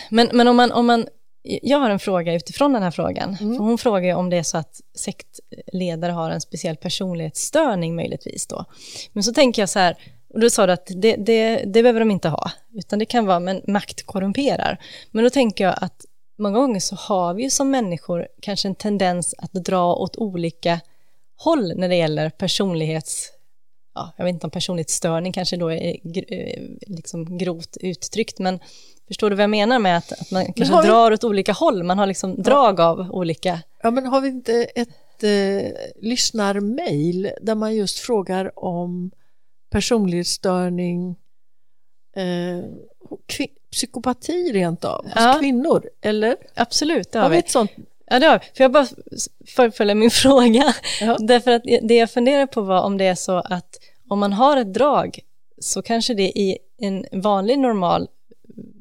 men, 0.10 0.30
men 0.34 0.48
om 0.48 0.56
man, 0.56 0.72
om 0.72 0.86
man 0.86 1.08
jag 1.44 1.78
har 1.78 1.90
en 1.90 2.00
fråga 2.00 2.34
utifrån 2.34 2.74
den 2.74 2.84
här 2.84 2.92
frågan. 2.92 3.38
Mm. 3.42 3.56
För 3.58 3.64
hon 3.64 3.78
frågar 3.78 4.16
om 4.16 4.30
det 4.30 4.38
är 4.38 4.44
så 4.44 4.58
att 4.58 4.82
sektledare 4.96 6.12
har 6.12 6.30
en 6.30 6.42
speciell 6.42 6.78
personlighetsstörning 6.78 7.96
möjligtvis 7.96 8.48
då. 8.48 8.66
Men 9.14 9.24
så 9.24 9.34
tänker 9.34 9.62
jag 9.62 9.70
så 9.70 9.80
här, 9.80 9.98
Och 10.34 10.40
då 10.40 10.50
sa 10.50 10.66
du 10.66 10.74
att 10.74 10.92
det, 10.96 11.16
det, 11.16 11.56
det 11.66 11.84
behöver 11.84 12.00
de 12.00 12.12
inte 12.12 12.30
ha, 12.30 12.52
utan 12.74 13.00
det 13.00 13.06
kan 13.06 13.26
vara, 13.26 13.40
men 13.40 13.62
makt 13.68 14.06
korrumperar. 14.06 14.78
Men 15.12 15.24
då 15.24 15.30
tänker 15.30 15.64
jag 15.64 15.76
att 15.82 16.06
många 16.38 16.60
gånger 16.60 16.80
så 16.80 16.96
har 16.96 17.34
vi 17.34 17.44
ju 17.44 17.50
som 17.50 17.72
människor 17.72 18.28
kanske 18.42 18.68
en 18.68 18.76
tendens 18.76 19.36
att 19.38 19.54
dra 19.54 19.96
åt 19.96 20.18
olika 20.18 20.80
håll 21.38 21.74
när 21.76 21.90
det 21.90 21.96
gäller 21.96 22.30
personlighets... 22.30 23.30
Ja, 23.94 24.14
jag 24.18 24.26
vet 24.26 24.34
inte 24.34 24.48
om 24.48 24.52
personlighetsstörning 24.52 25.34
kanske 25.34 25.58
då 25.58 25.72
är 25.72 25.98
eh, 26.16 26.64
liksom 26.88 27.38
grovt 27.38 27.78
uttryckt, 27.82 28.40
men 28.40 28.60
förstår 29.08 29.30
du 29.30 29.36
vad 29.36 29.44
jag 29.44 29.50
menar 29.50 29.80
med 29.80 29.98
att, 29.98 30.12
att 30.12 30.32
man 30.32 30.54
kanske 30.54 30.82
vi... 30.82 30.88
drar 30.88 31.12
åt 31.12 31.24
olika 31.24 31.52
håll, 31.54 31.84
man 31.84 32.00
har 32.00 32.08
liksom 32.08 32.34
ja. 32.38 32.44
drag 32.44 32.80
av 32.80 33.12
olika... 33.12 33.60
Ja, 33.84 33.92
men 33.92 34.06
har 34.06 34.22
vi 34.22 34.28
inte 34.28 34.64
ett 34.64 35.24
eh, 35.24 35.72
lyssnarmail 36.02 37.32
där 37.42 37.56
man 37.56 37.76
just 37.76 38.00
frågar 38.00 38.60
om 38.60 39.12
personlighetsstörning, 39.70 41.16
eh, 42.16 42.64
psykopati 43.72 44.52
rent 44.54 44.86
av, 44.86 45.04
hos 45.04 45.14
ja. 45.16 45.38
kvinnor, 45.40 45.90
eller? 46.02 46.36
Absolut, 46.56 47.12
det 47.12 47.20
har, 47.20 47.24
har 47.24 47.30
vi. 47.32 47.38
Ett 47.38 47.50
sånt? 47.50 47.72
Ja, 48.06 48.20
det 48.20 48.26
har. 48.26 48.40
Får 48.40 48.64
jag 48.64 48.72
bara 48.72 48.88
fullfölja 49.48 49.96
min 49.96 50.12
fråga? 50.12 50.74
Ja. 51.02 51.18
Därför 51.20 51.52
att 51.52 51.64
det 51.82 51.96
jag 51.96 52.12
funderar 52.12 52.46
på 52.46 52.62
var 52.62 52.82
om 52.82 52.98
det 52.98 53.06
är 53.06 53.16
så 53.16 53.38
att 53.38 53.80
om 54.10 54.20
man 54.20 54.34
har 54.34 54.58
ett 54.58 54.74
drag 54.74 55.20
så 55.60 55.82
kanske 55.82 56.14
det 56.14 56.40
i 56.40 56.58
en 56.78 57.06
vanlig 57.12 57.60
normal 57.60 58.08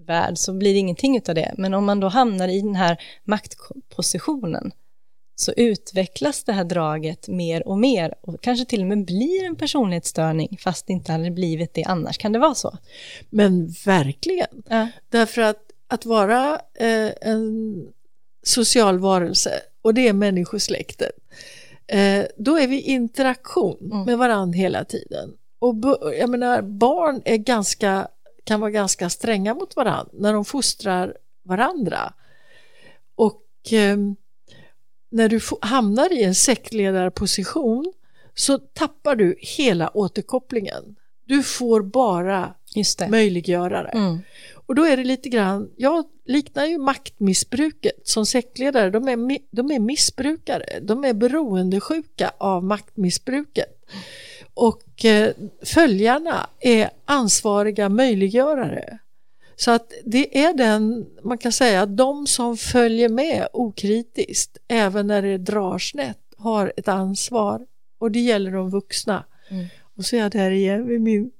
värld 0.06 0.38
så 0.38 0.52
blir 0.52 0.72
det 0.72 0.78
ingenting 0.78 1.22
av 1.28 1.34
det. 1.34 1.54
Men 1.58 1.74
om 1.74 1.84
man 1.84 2.00
då 2.00 2.08
hamnar 2.08 2.48
i 2.48 2.60
den 2.60 2.76
här 2.76 2.96
maktpositionen 3.24 4.72
så 5.36 5.52
utvecklas 5.56 6.44
det 6.44 6.52
här 6.52 6.64
draget 6.64 7.28
mer 7.28 7.68
och 7.68 7.78
mer 7.78 8.14
och 8.20 8.40
kanske 8.40 8.64
till 8.64 8.80
och 8.80 8.86
med 8.86 9.04
blir 9.04 9.44
en 9.44 9.56
personlighetsstörning 9.56 10.58
fast 10.60 10.86
det 10.86 10.92
inte 10.92 11.12
hade 11.12 11.30
blivit 11.30 11.74
det 11.74 11.84
annars. 11.84 12.18
Kan 12.18 12.32
det 12.32 12.38
vara 12.38 12.54
så? 12.54 12.78
Men 13.30 13.74
verkligen. 13.84 14.62
Ja. 14.68 14.88
Därför 15.08 15.42
att 15.42 15.70
att 15.88 16.06
vara 16.06 16.60
eh, 16.74 17.10
en 17.20 17.74
social 18.42 18.98
varelse 18.98 19.60
och 19.82 19.94
det 19.94 20.08
är 20.08 20.12
människosläktet, 20.12 21.12
eh, 21.86 22.24
då 22.36 22.58
är 22.58 22.68
vi 22.68 22.76
i 22.76 22.90
interaktion 22.90 23.78
mm. 23.92 24.04
med 24.04 24.18
varandra 24.18 24.56
hela 24.56 24.84
tiden. 24.84 25.36
Och 25.58 25.74
jag 26.20 26.30
menar, 26.30 26.62
barn 26.62 27.22
är 27.24 27.36
ganska, 27.36 28.08
kan 28.44 28.60
vara 28.60 28.70
ganska 28.70 29.10
stränga 29.10 29.54
mot 29.54 29.76
varandra 29.76 30.12
när 30.12 30.32
de 30.32 30.44
fostrar 30.44 31.16
varandra. 31.42 32.12
Och 33.14 33.72
eh, 33.72 33.96
när 35.10 35.28
du 35.28 35.40
hamnar 35.60 36.12
i 36.12 36.22
en 36.22 36.34
sektledarposition 36.34 37.92
så 38.34 38.58
tappar 38.58 39.16
du 39.16 39.36
hela 39.38 39.96
återkopplingen. 39.96 40.96
Du 41.24 41.42
får 41.42 41.82
bara 41.82 42.54
möjliggöra 43.08 43.82
det. 43.82 43.88
Mm. 43.88 44.18
Och 44.70 44.76
då 44.76 44.84
är 44.84 44.96
det 44.96 45.04
lite 45.04 45.28
grann, 45.28 45.70
jag 45.76 46.04
liknar 46.26 46.66
ju 46.66 46.78
maktmissbruket 46.78 48.00
som 48.04 48.26
sektledare, 48.26 48.90
de 48.90 49.08
är, 49.08 49.38
de 49.50 49.70
är 49.70 49.78
missbrukare, 49.78 50.80
de 50.82 51.04
är 51.04 51.12
beroendesjuka 51.12 52.32
av 52.38 52.64
maktmissbruket. 52.64 53.84
Och 54.54 55.04
eh, 55.04 55.32
följarna 55.64 56.46
är 56.60 56.90
ansvariga 57.04 57.88
möjliggörare. 57.88 58.98
Så 59.56 59.70
att 59.70 59.92
det 60.04 60.44
är 60.44 60.54
den, 60.54 61.06
man 61.22 61.38
kan 61.38 61.52
säga, 61.52 61.86
de 61.86 62.26
som 62.26 62.56
följer 62.56 63.08
med 63.08 63.48
okritiskt, 63.52 64.58
även 64.68 65.06
när 65.06 65.22
det 65.22 65.38
drar 65.38 65.78
snett, 65.78 66.34
har 66.36 66.72
ett 66.76 66.88
ansvar. 66.88 67.66
Och 67.98 68.10
det 68.10 68.20
gäller 68.20 68.50
de 68.52 68.70
vuxna. 68.70 69.24
Mm. 69.48 69.66
Och 69.96 70.04
så 70.04 70.16
är 70.16 70.20
jag 70.20 70.30
där 70.30 70.50
igen 70.50 70.86
vid 70.86 71.00
min 71.00 71.30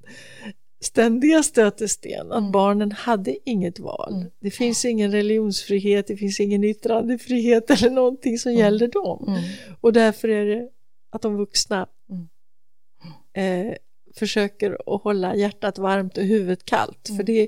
ständiga 0.81 1.43
stötesten, 1.43 2.31
att 2.31 2.39
mm. 2.39 2.51
barnen 2.51 2.91
hade 2.91 3.49
inget 3.49 3.79
val. 3.79 4.13
Mm. 4.13 4.31
Det 4.39 4.51
finns 4.51 4.85
ingen 4.85 5.11
religionsfrihet, 5.11 6.07
det 6.07 6.17
finns 6.17 6.39
ingen 6.39 6.63
yttrandefrihet 6.63 7.69
eller 7.69 7.89
någonting 7.89 8.37
som 8.37 8.49
mm. 8.51 8.59
gäller 8.59 8.87
dem. 8.87 9.25
Mm. 9.27 9.41
Och 9.81 9.93
därför 9.93 10.27
är 10.27 10.45
det 10.45 10.69
att 11.09 11.21
de 11.21 11.37
vuxna 11.37 11.87
mm. 12.09 13.67
eh, 13.67 13.75
försöker 14.15 14.95
att 14.95 15.01
hålla 15.01 15.35
hjärtat 15.35 15.77
varmt 15.77 16.17
och 16.17 16.23
huvudet 16.23 16.65
kallt. 16.65 17.09
Mm. 17.09 17.17
För 17.17 17.23
det, 17.23 17.47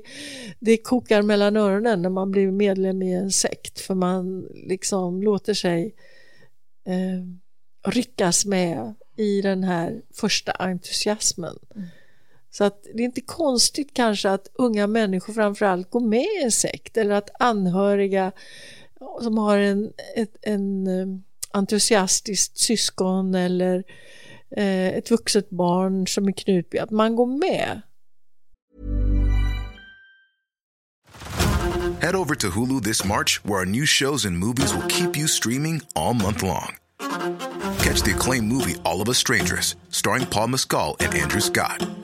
det 0.60 0.76
kokar 0.76 1.22
mellan 1.22 1.56
öronen 1.56 2.02
när 2.02 2.10
man 2.10 2.30
blir 2.30 2.50
medlem 2.50 3.02
i 3.02 3.14
en 3.14 3.30
sekt. 3.30 3.80
För 3.80 3.94
man 3.94 4.48
liksom 4.54 5.22
låter 5.22 5.54
sig 5.54 5.94
eh, 6.86 7.90
ryckas 7.92 8.46
med 8.46 8.94
i 9.16 9.40
den 9.40 9.64
här 9.64 10.02
första 10.14 10.52
entusiasmen. 10.52 11.58
Så 12.56 12.64
att 12.64 12.82
det 12.94 13.02
är 13.02 13.04
inte 13.04 13.20
konstigt 13.20 13.94
kanske 13.94 14.30
att 14.30 14.48
unga 14.54 14.86
människor 14.86 15.32
framförallt 15.32 15.90
går 15.90 16.00
med 16.00 16.26
i 16.40 16.42
en 16.44 16.52
sekt 16.52 16.96
eller 16.96 17.14
att 17.14 17.30
anhöriga 17.42 18.32
som 19.22 19.38
har 19.38 19.58
en, 19.58 19.92
ett, 20.16 20.36
en 20.42 20.86
eh, 20.86 21.06
entusiastiskt 21.52 22.58
syskon 22.58 23.34
eller 23.34 23.84
eh, 24.56 24.88
ett 24.88 25.10
vuxet 25.10 25.50
barn 25.50 26.06
som 26.06 26.28
är 26.28 26.32
Knutby, 26.32 26.78
att 26.78 26.90
man 26.90 27.16
går 27.16 27.26
med. 27.26 27.80
Head 32.00 32.14
over 32.14 32.34
to 32.34 32.46
Hulu 32.50 32.80
this 32.80 33.04
March 33.04 33.40
where 33.44 33.58
our 33.58 33.66
new 33.66 33.86
shows 33.86 34.26
and 34.26 34.38
movies 34.38 34.74
will 34.74 34.88
keep 34.88 35.16
you 35.16 35.28
streaming 35.28 35.80
all 35.94 36.14
month 36.14 36.42
long. 36.42 36.76
Catch 37.78 38.02
the 38.02 38.12
acclaimed 38.12 38.52
movie 38.52 38.76
All 38.84 39.00
of 39.00 39.08
us 39.08 39.18
strangers 39.18 39.76
starring 39.90 40.26
Paul 40.26 40.48
Mescal 40.48 40.96
and 41.00 41.14
Andrew 41.14 41.40
Scott. 41.40 42.03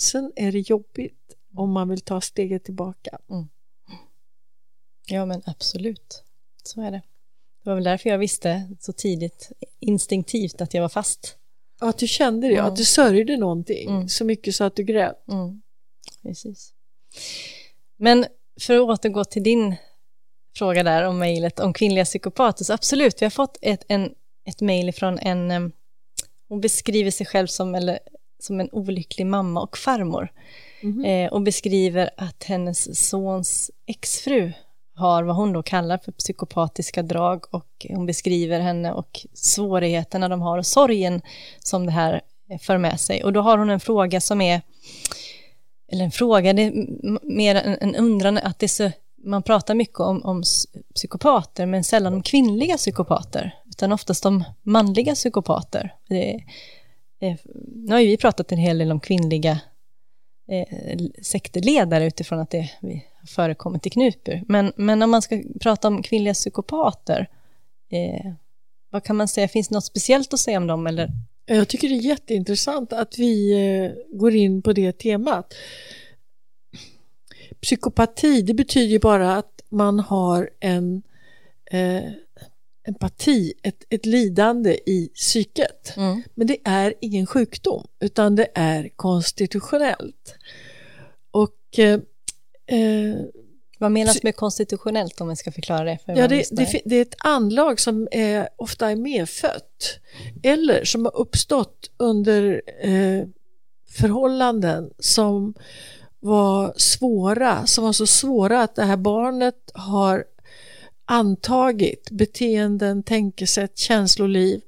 Sen 0.00 0.32
är 0.36 0.52
det 0.52 0.58
jobbigt 0.58 1.36
om 1.54 1.72
man 1.72 1.88
vill 1.88 2.00
ta 2.00 2.20
steget 2.20 2.64
tillbaka. 2.64 3.18
Mm. 3.30 3.48
Ja 5.06 5.26
men 5.26 5.42
absolut, 5.46 6.24
så 6.62 6.80
är 6.80 6.90
det. 6.90 7.02
Det 7.62 7.70
var 7.70 7.74
väl 7.74 7.84
därför 7.84 8.10
jag 8.10 8.18
visste 8.18 8.76
så 8.80 8.92
tidigt 8.92 9.52
instinktivt 9.80 10.60
att 10.60 10.74
jag 10.74 10.82
var 10.82 10.88
fast. 10.88 11.36
Att 11.78 11.98
du 11.98 12.06
kände 12.06 12.48
det, 12.48 12.54
mm. 12.54 12.66
att 12.66 12.76
du 12.76 12.84
sörjde 12.84 13.36
någonting 13.36 13.90
mm. 13.90 14.08
så 14.08 14.24
mycket 14.24 14.54
så 14.54 14.64
att 14.64 14.76
du 14.76 14.82
grät. 14.82 15.28
Mm. 15.28 15.62
Precis. 16.22 16.74
Men 17.96 18.26
för 18.60 18.74
att 18.74 18.80
återgå 18.80 19.24
till 19.24 19.42
din 19.42 19.76
fråga 20.56 20.82
där 20.82 21.02
om 21.02 21.18
mejlet 21.18 21.60
om 21.60 21.72
kvinnliga 21.72 22.04
psykopater, 22.04 22.64
så 22.64 22.72
absolut, 22.72 23.22
vi 23.22 23.26
har 23.26 23.30
fått 23.30 23.58
ett, 23.62 23.84
en, 23.88 24.14
ett 24.44 24.60
mejl 24.60 24.92
från 24.92 25.18
en, 25.18 25.72
hon 26.48 26.60
beskriver 26.60 27.10
sig 27.10 27.26
själv 27.26 27.46
som, 27.46 27.74
eller 27.74 27.98
som 28.42 28.60
en 28.60 28.68
olycklig 28.72 29.26
mamma 29.26 29.60
och 29.60 29.78
farmor. 29.78 30.32
Mm 30.82 31.04
eh, 31.04 31.32
och 31.32 31.42
beskriver 31.42 32.10
att 32.16 32.44
hennes 32.44 33.08
sons 33.08 33.70
exfru 33.86 34.52
har 34.94 35.22
vad 35.22 35.36
hon 35.36 35.52
då 35.52 35.62
kallar 35.62 35.98
för 35.98 36.12
psykopatiska 36.12 37.02
drag 37.02 37.44
och 37.54 37.86
hon 37.88 38.06
beskriver 38.06 38.60
henne 38.60 38.92
och 38.92 39.26
svårigheterna 39.34 40.28
de 40.28 40.40
har 40.40 40.58
och 40.58 40.66
sorgen 40.66 41.22
som 41.58 41.86
det 41.86 41.92
här 41.92 42.20
för 42.60 42.78
med 42.78 43.00
sig. 43.00 43.24
Och 43.24 43.32
då 43.32 43.40
har 43.40 43.58
hon 43.58 43.70
en 43.70 43.80
fråga 43.80 44.20
som 44.20 44.40
är, 44.40 44.62
eller 45.92 46.04
en 46.04 46.10
fråga, 46.10 46.52
det 46.52 46.62
är 46.62 46.72
mer 47.22 47.54
en, 47.54 47.78
en 47.80 47.96
undran 47.96 48.38
att 48.38 48.58
det 48.58 48.68
så, 48.68 48.90
man 49.24 49.42
pratar 49.42 49.74
mycket 49.74 50.00
om, 50.00 50.24
om 50.24 50.42
psykopater 50.94 51.66
men 51.66 51.84
sällan 51.84 52.14
om 52.14 52.22
kvinnliga 52.22 52.76
psykopater, 52.76 53.54
utan 53.70 53.92
oftast 53.92 54.26
om 54.26 54.44
manliga 54.62 55.14
psykopater. 55.14 55.94
Det, 56.08 56.44
Eh, 57.20 57.36
nu 57.74 57.92
har 57.92 58.00
ju 58.00 58.06
vi 58.06 58.16
pratat 58.16 58.52
en 58.52 58.58
hel 58.58 58.78
del 58.78 58.92
om 58.92 59.00
kvinnliga 59.00 59.60
eh, 60.48 60.98
sektledare 61.22 62.06
utifrån 62.06 62.40
att 62.40 62.50
det, 62.50 62.70
vi 62.80 63.04
förekommit 63.26 63.86
i 63.86 63.90
Knutby. 63.90 64.42
Men, 64.48 64.72
men 64.76 65.02
om 65.02 65.10
man 65.10 65.22
ska 65.22 65.42
prata 65.60 65.88
om 65.88 66.02
kvinnliga 66.02 66.34
psykopater, 66.34 67.28
eh, 67.90 68.32
vad 68.90 69.04
kan 69.04 69.16
man 69.16 69.28
säga, 69.28 69.48
finns 69.48 69.68
det 69.68 69.74
något 69.74 69.84
speciellt 69.84 70.34
att 70.34 70.40
säga 70.40 70.58
om 70.58 70.66
dem? 70.66 70.86
Eller? 70.86 71.08
Jag 71.46 71.68
tycker 71.68 71.88
det 71.88 71.94
är 71.94 72.00
jätteintressant 72.00 72.92
att 72.92 73.18
vi 73.18 73.52
eh, 73.52 74.18
går 74.18 74.34
in 74.34 74.62
på 74.62 74.72
det 74.72 74.92
temat. 74.92 75.54
Psykopati, 77.60 78.42
det 78.42 78.54
betyder 78.54 78.92
ju 78.92 78.98
bara 78.98 79.36
att 79.36 79.62
man 79.68 80.00
har 80.00 80.50
en 80.60 81.02
eh, 81.70 82.02
empati, 82.88 83.52
ett, 83.62 83.84
ett 83.88 84.06
lidande 84.06 84.78
i 84.86 85.10
psyket. 85.14 85.96
Mm. 85.96 86.22
Men 86.34 86.46
det 86.46 86.58
är 86.64 86.94
ingen 87.00 87.26
sjukdom, 87.26 87.86
utan 88.00 88.36
det 88.36 88.48
är 88.54 88.88
konstitutionellt. 88.96 90.34
Och 91.30 91.78
eh, 91.78 92.00
eh 92.66 93.16
vad 93.80 93.92
menas 93.92 94.22
med 94.22 94.36
konstitutionellt 94.36 95.20
om 95.20 95.28
vi 95.28 95.36
ska 95.36 95.52
förklara 95.52 95.84
det? 95.84 95.98
För 96.04 96.16
ja, 96.16 96.28
det, 96.28 96.44
det, 96.50 96.80
det, 96.84 96.96
är 96.96 97.02
ett 97.02 97.16
anlag 97.18 97.80
som 97.80 98.08
är, 98.10 98.48
ofta 98.56 98.90
är 98.90 98.96
medfött 98.96 100.00
eller 100.42 100.84
som 100.84 101.04
har 101.04 101.16
uppstått 101.16 101.90
under 101.96 102.62
eh, 102.80 103.24
förhållanden 103.90 104.90
som 104.98 105.54
var 106.20 106.74
svåra, 106.76 107.66
som 107.66 107.84
var 107.84 107.92
så 107.92 108.06
svåra 108.06 108.62
att 108.62 108.74
det 108.74 108.84
här 108.84 108.96
barnet 108.96 109.70
har 109.74 110.24
antagit 111.10 112.10
beteenden, 112.10 113.02
tänkesätt, 113.02 113.78
känsloliv 113.78 114.60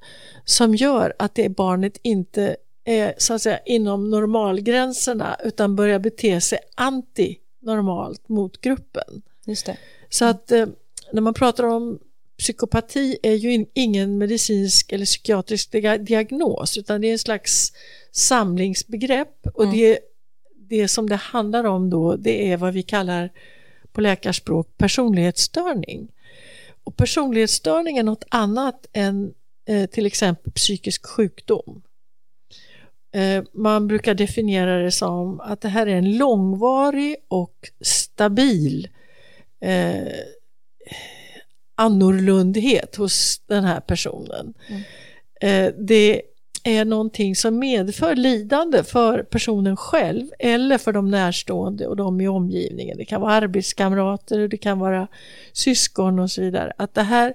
som 0.45 0.75
gör 0.75 1.13
att 1.19 1.35
det 1.35 1.49
barnet 1.49 1.99
inte 2.01 2.55
är 2.83 3.13
så 3.17 3.33
att 3.33 3.41
säga 3.41 3.59
inom 3.65 4.09
normalgränserna 4.09 5.37
utan 5.43 5.75
börjar 5.75 5.99
bete 5.99 6.41
sig 6.41 6.59
antinormalt 6.75 8.29
mot 8.29 8.61
gruppen. 8.61 9.21
Just 9.45 9.65
det. 9.65 9.77
Så 10.09 10.25
att 10.25 10.51
eh, 10.51 10.65
när 11.11 11.21
man 11.21 11.33
pratar 11.33 11.63
om 11.63 11.99
psykopati 12.37 13.17
är 13.23 13.33
ju 13.33 13.65
ingen 13.73 14.17
medicinsk 14.17 14.91
eller 14.91 15.05
psykiatrisk 15.05 15.71
diagnos 15.99 16.77
utan 16.77 17.01
det 17.01 17.07
är 17.07 17.11
en 17.11 17.19
slags 17.19 17.73
samlingsbegrepp 18.11 19.47
och 19.53 19.63
mm. 19.63 19.77
det, 19.77 19.99
det 20.55 20.87
som 20.87 21.09
det 21.09 21.15
handlar 21.15 21.63
om 21.63 21.89
då 21.89 22.15
det 22.15 22.51
är 22.51 22.57
vad 22.57 22.73
vi 22.73 22.83
kallar 22.83 23.29
på 23.91 24.01
läkarspråk 24.01 24.77
personlighetsstörning. 24.77 26.07
Och 26.83 26.97
personlighetsstörning 26.97 27.97
är 27.97 28.03
något 28.03 28.25
annat 28.29 28.85
än 28.93 29.33
eh, 29.67 29.89
till 29.89 30.05
exempel 30.05 30.53
psykisk 30.53 31.05
sjukdom. 31.05 31.81
Eh, 33.15 33.43
man 33.53 33.87
brukar 33.87 34.13
definiera 34.13 34.77
det 34.77 34.91
som 34.91 35.39
att 35.39 35.61
det 35.61 35.69
här 35.69 35.87
är 35.87 35.95
en 35.95 36.17
långvarig 36.17 37.15
och 37.27 37.71
stabil 37.81 38.89
eh, 39.61 40.13
annorlundhet 41.75 42.95
hos 42.95 43.41
den 43.47 43.63
här 43.63 43.79
personen. 43.79 44.53
Mm. 44.67 44.81
Eh, 45.41 45.73
det 45.79 46.21
är 46.63 46.85
någonting 46.85 47.35
som 47.35 47.59
medför 47.59 48.15
lidande 48.15 48.83
för 48.83 49.23
personen 49.23 49.77
själv 49.77 50.27
eller 50.39 50.77
för 50.77 50.93
de 50.93 51.11
närstående 51.11 51.87
och 51.87 51.95
de 51.95 52.21
i 52.21 52.27
omgivningen. 52.27 52.97
Det 52.97 53.05
kan 53.05 53.21
vara 53.21 53.33
arbetskamrater, 53.33 54.47
det 54.47 54.57
kan 54.57 54.79
vara 54.79 55.07
syskon 55.53 56.19
och 56.19 56.31
så 56.31 56.41
vidare. 56.41 56.73
Att 56.77 56.93
det 56.93 57.03
här 57.03 57.33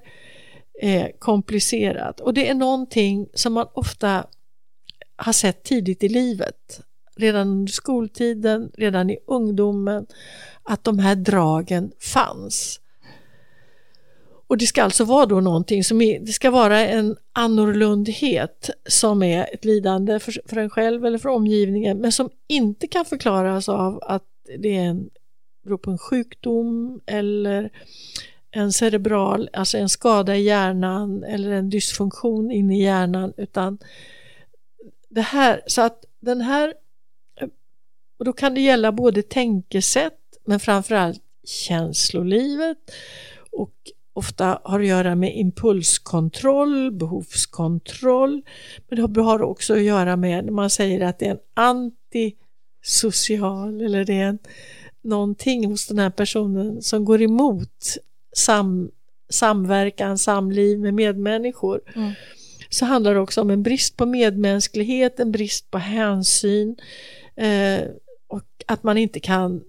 är 0.80 1.12
komplicerat 1.18 2.20
och 2.20 2.34
det 2.34 2.48
är 2.48 2.54
någonting 2.54 3.28
som 3.34 3.52
man 3.52 3.66
ofta 3.72 4.26
har 5.16 5.32
sett 5.32 5.62
tidigt 5.62 6.04
i 6.04 6.08
livet. 6.08 6.80
Redan 7.16 7.48
under 7.48 7.72
skoltiden, 7.72 8.70
redan 8.74 9.10
i 9.10 9.18
ungdomen, 9.26 10.06
att 10.62 10.84
de 10.84 10.98
här 10.98 11.14
dragen 11.14 11.92
fanns. 12.00 12.80
Och 14.48 14.58
det 14.58 14.66
ska 14.66 14.82
alltså 14.82 15.04
vara 15.04 15.26
då 15.26 15.40
någonting 15.40 15.84
som 15.84 16.00
är, 16.00 16.20
det 16.20 16.32
ska 16.32 16.50
vara 16.50 16.80
en 16.80 17.16
annorlundhet 17.32 18.70
som 18.88 19.22
är 19.22 19.54
ett 19.54 19.64
lidande 19.64 20.18
för, 20.18 20.40
för 20.46 20.56
en 20.56 20.70
själv 20.70 21.06
eller 21.06 21.18
för 21.18 21.28
omgivningen 21.28 21.98
men 21.98 22.12
som 22.12 22.30
inte 22.46 22.86
kan 22.86 23.04
förklaras 23.04 23.68
av 23.68 23.98
att 24.02 24.24
det 24.58 24.76
är 24.76 24.84
en, 24.84 25.10
beror 25.64 25.78
på 25.78 25.90
en 25.90 25.98
sjukdom 25.98 27.00
eller 27.06 27.70
en 28.50 28.72
cerebral, 28.72 29.50
alltså 29.52 29.78
en 29.78 29.88
skada 29.88 30.36
i 30.36 30.42
hjärnan 30.42 31.24
eller 31.24 31.50
en 31.50 31.70
dysfunktion 31.70 32.50
inne 32.50 32.78
i 32.78 32.82
hjärnan 32.82 33.32
utan 33.36 33.78
det 35.08 35.20
här, 35.20 35.62
så 35.66 35.82
att 35.82 36.04
den 36.20 36.40
här, 36.40 36.74
och 38.18 38.24
då 38.24 38.32
kan 38.32 38.54
det 38.54 38.60
gälla 38.60 38.92
både 38.92 39.22
tänkesätt 39.22 40.20
men 40.44 40.60
framförallt 40.60 41.22
känslolivet 41.44 42.78
och 43.50 43.74
ofta 44.18 44.60
har 44.64 44.80
att 44.80 44.86
göra 44.86 45.14
med 45.14 45.36
impulskontroll, 45.36 46.92
behovskontroll. 46.92 48.42
Men 48.88 49.12
det 49.12 49.20
har 49.20 49.42
också 49.42 49.74
att 49.74 49.82
göra 49.82 50.16
med 50.16 50.44
när 50.44 50.52
man 50.52 50.70
säger 50.70 51.00
att 51.00 51.18
det 51.18 51.26
är 51.26 51.30
en 51.30 51.38
antisocial 52.84 53.80
eller 53.80 54.04
det 54.04 54.14
är 54.14 54.26
en, 54.26 54.38
någonting 55.02 55.66
hos 55.66 55.86
den 55.86 55.98
här 55.98 56.10
personen 56.10 56.82
som 56.82 57.04
går 57.04 57.22
emot 57.22 57.96
sam, 58.36 58.90
samverkan, 59.28 60.18
samliv 60.18 60.78
med 60.78 60.94
medmänniskor. 60.94 61.80
Mm. 61.94 62.12
Så 62.68 62.84
handlar 62.84 63.14
det 63.14 63.20
också 63.20 63.40
om 63.40 63.50
en 63.50 63.62
brist 63.62 63.96
på 63.96 64.06
medmänsklighet, 64.06 65.20
en 65.20 65.32
brist 65.32 65.70
på 65.70 65.78
hänsyn 65.78 66.76
eh, 67.36 67.80
och 68.26 68.44
att 68.66 68.82
man 68.82 68.98
inte 68.98 69.20
kan 69.20 69.62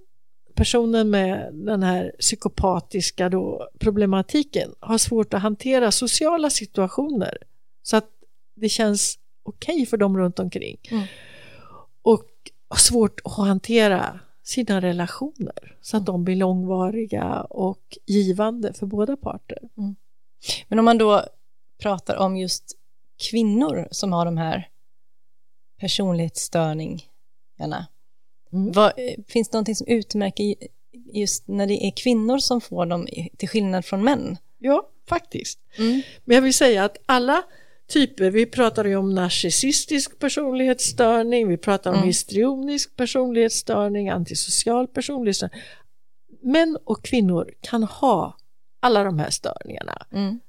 personen 0.60 1.10
med 1.10 1.54
den 1.54 1.84
här 1.84 2.12
psykopatiska 2.20 3.30
då 3.30 3.70
problematiken 3.80 4.76
har 4.80 4.98
svårt 4.98 5.34
att 5.34 5.42
hantera 5.42 5.92
sociala 5.92 6.50
situationer 6.50 7.38
så 7.84 7.98
att 7.98 8.10
det 8.56 8.70
känns 8.70 9.20
okej 9.44 9.76
okay 9.76 9.86
för 9.86 9.98
dem 9.98 10.18
runt 10.18 10.40
omkring. 10.40 10.78
Mm. 10.92 11.04
Och 12.02 12.26
har 12.68 12.78
svårt 12.78 13.20
att 13.24 13.38
hantera 13.38 14.20
sina 14.44 14.82
relationer 14.82 15.78
så 15.82 15.98
att 15.98 16.06
de 16.06 16.24
blir 16.24 16.36
långvariga 16.36 17.42
och 17.42 17.98
givande 18.06 18.74
för 18.74 18.86
båda 18.86 19.18
parter. 19.18 19.60
Mm. 19.78 19.96
Men 20.68 20.80
om 20.80 20.86
man 20.86 20.98
då 20.98 21.26
pratar 21.82 22.16
om 22.16 22.38
just 22.38 22.78
kvinnor 23.30 23.88
som 23.92 24.14
har 24.14 24.26
de 24.26 24.38
här 24.38 24.70
personlighetsstörningarna, 25.80 27.88
Mm. 28.54 28.72
Vad, 28.72 28.94
finns 29.28 29.50
det 29.50 29.56
någonting 29.56 29.76
som 29.76 29.88
utmärker 29.88 30.56
just 31.14 31.48
när 31.48 31.68
det 31.68 31.86
är 31.86 31.92
kvinnor 31.92 32.38
som 32.38 32.62
får 32.62 32.86
dem 32.86 33.08
till 33.38 33.50
skillnad 33.50 33.86
från 33.86 34.04
män? 34.04 34.38
Ja, 34.58 34.90
faktiskt. 35.10 35.60
Mm. 35.78 36.02
Men 36.26 36.36
jag 36.36 36.42
vill 36.42 36.54
säga 36.54 36.84
att 36.84 36.98
alla 37.06 37.44
typer, 37.88 38.32
vi 38.32 38.46
pratar 38.46 38.86
ju 38.86 38.96
om 38.96 39.16
narcissistisk 39.16 40.20
personlighetsstörning, 40.20 41.48
vi 41.48 41.58
pratar 41.58 41.92
om 41.92 41.96
mm. 41.96 42.08
histrionisk 42.08 42.96
personlighetsstörning, 42.96 44.10
antisocial 44.10 44.88
personlighetsstörning. 44.88 45.62
Män 46.42 46.78
och 46.84 47.06
kvinnor 47.06 47.52
kan 47.62 47.84
ha 47.84 48.38
alla 48.80 49.04
de 49.04 49.20
här 49.20 49.30
störningarna. 49.30 50.08
Mm. 50.12 50.40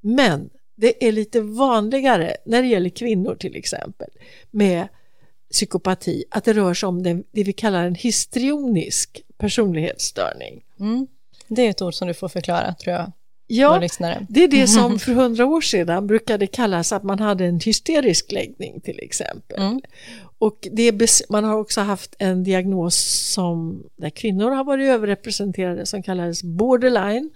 Men 0.00 0.50
det 0.76 1.08
är 1.08 1.12
lite 1.12 1.40
vanligare 1.40 2.36
när 2.46 2.62
det 2.62 2.68
gäller 2.68 2.90
kvinnor 2.90 3.34
till 3.34 3.56
exempel 3.56 4.08
med 4.50 4.88
psykopati 5.52 6.24
att 6.30 6.44
det 6.44 6.52
rör 6.52 6.74
sig 6.74 6.86
om 6.86 7.02
det, 7.02 7.22
det 7.30 7.44
vi 7.44 7.52
kallar 7.52 7.84
en 7.84 7.94
histrionisk 7.94 9.22
personlighetsstörning. 9.38 10.64
Mm. 10.80 11.06
Det 11.48 11.66
är 11.66 11.70
ett 11.70 11.82
ord 11.82 11.94
som 11.94 12.08
du 12.08 12.14
får 12.14 12.28
förklara 12.28 12.74
tror 12.74 12.96
jag. 12.96 13.12
Ja, 13.48 13.80
det 14.28 14.44
är 14.44 14.48
det 14.48 14.66
som 14.66 14.98
för 14.98 15.12
hundra 15.12 15.46
år 15.46 15.60
sedan 15.60 16.06
brukade 16.06 16.46
kallas 16.46 16.92
att 16.92 17.02
man 17.02 17.18
hade 17.18 17.44
en 17.44 17.60
hysterisk 17.60 18.32
läggning 18.32 18.80
till 18.80 19.00
exempel. 19.02 19.62
Mm. 19.62 19.80
Och 20.38 20.68
det, 20.72 21.22
man 21.28 21.44
har 21.44 21.58
också 21.58 21.80
haft 21.80 22.16
en 22.18 22.44
diagnos 22.44 22.96
som, 23.34 23.84
där 23.96 24.10
kvinnor 24.10 24.50
har 24.50 24.64
varit 24.64 24.88
överrepresenterade 24.88 25.86
som 25.86 26.02
kallades 26.02 26.42
borderline 26.42 27.30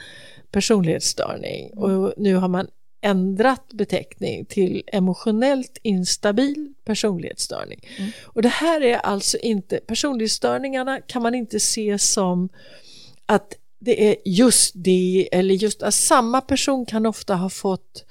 personlighetsstörning. 0.50 1.70
Mm. 1.72 1.84
Och 1.84 2.12
nu 2.16 2.34
har 2.34 2.48
man 2.48 2.66
ändrat 3.00 3.72
beteckning 3.72 4.44
till 4.44 4.82
emotionellt 4.86 5.78
instabil 5.82 6.72
personlighetsstörning. 6.84 7.80
Mm. 7.98 8.10
Och 8.24 8.42
det 8.42 8.48
här 8.48 8.80
är 8.80 8.96
alltså 8.96 9.38
inte, 9.38 9.76
personlighetsstörningarna 9.76 11.00
kan 11.00 11.22
man 11.22 11.34
inte 11.34 11.60
se 11.60 11.98
som 11.98 12.48
att 13.26 13.54
det 13.78 14.08
är 14.08 14.16
just 14.24 14.72
det 14.74 15.28
eller 15.32 15.54
just 15.54 15.82
att 15.82 15.94
samma 15.94 16.40
person 16.40 16.86
kan 16.86 17.06
ofta 17.06 17.34
ha 17.34 17.50
fått 17.50 18.04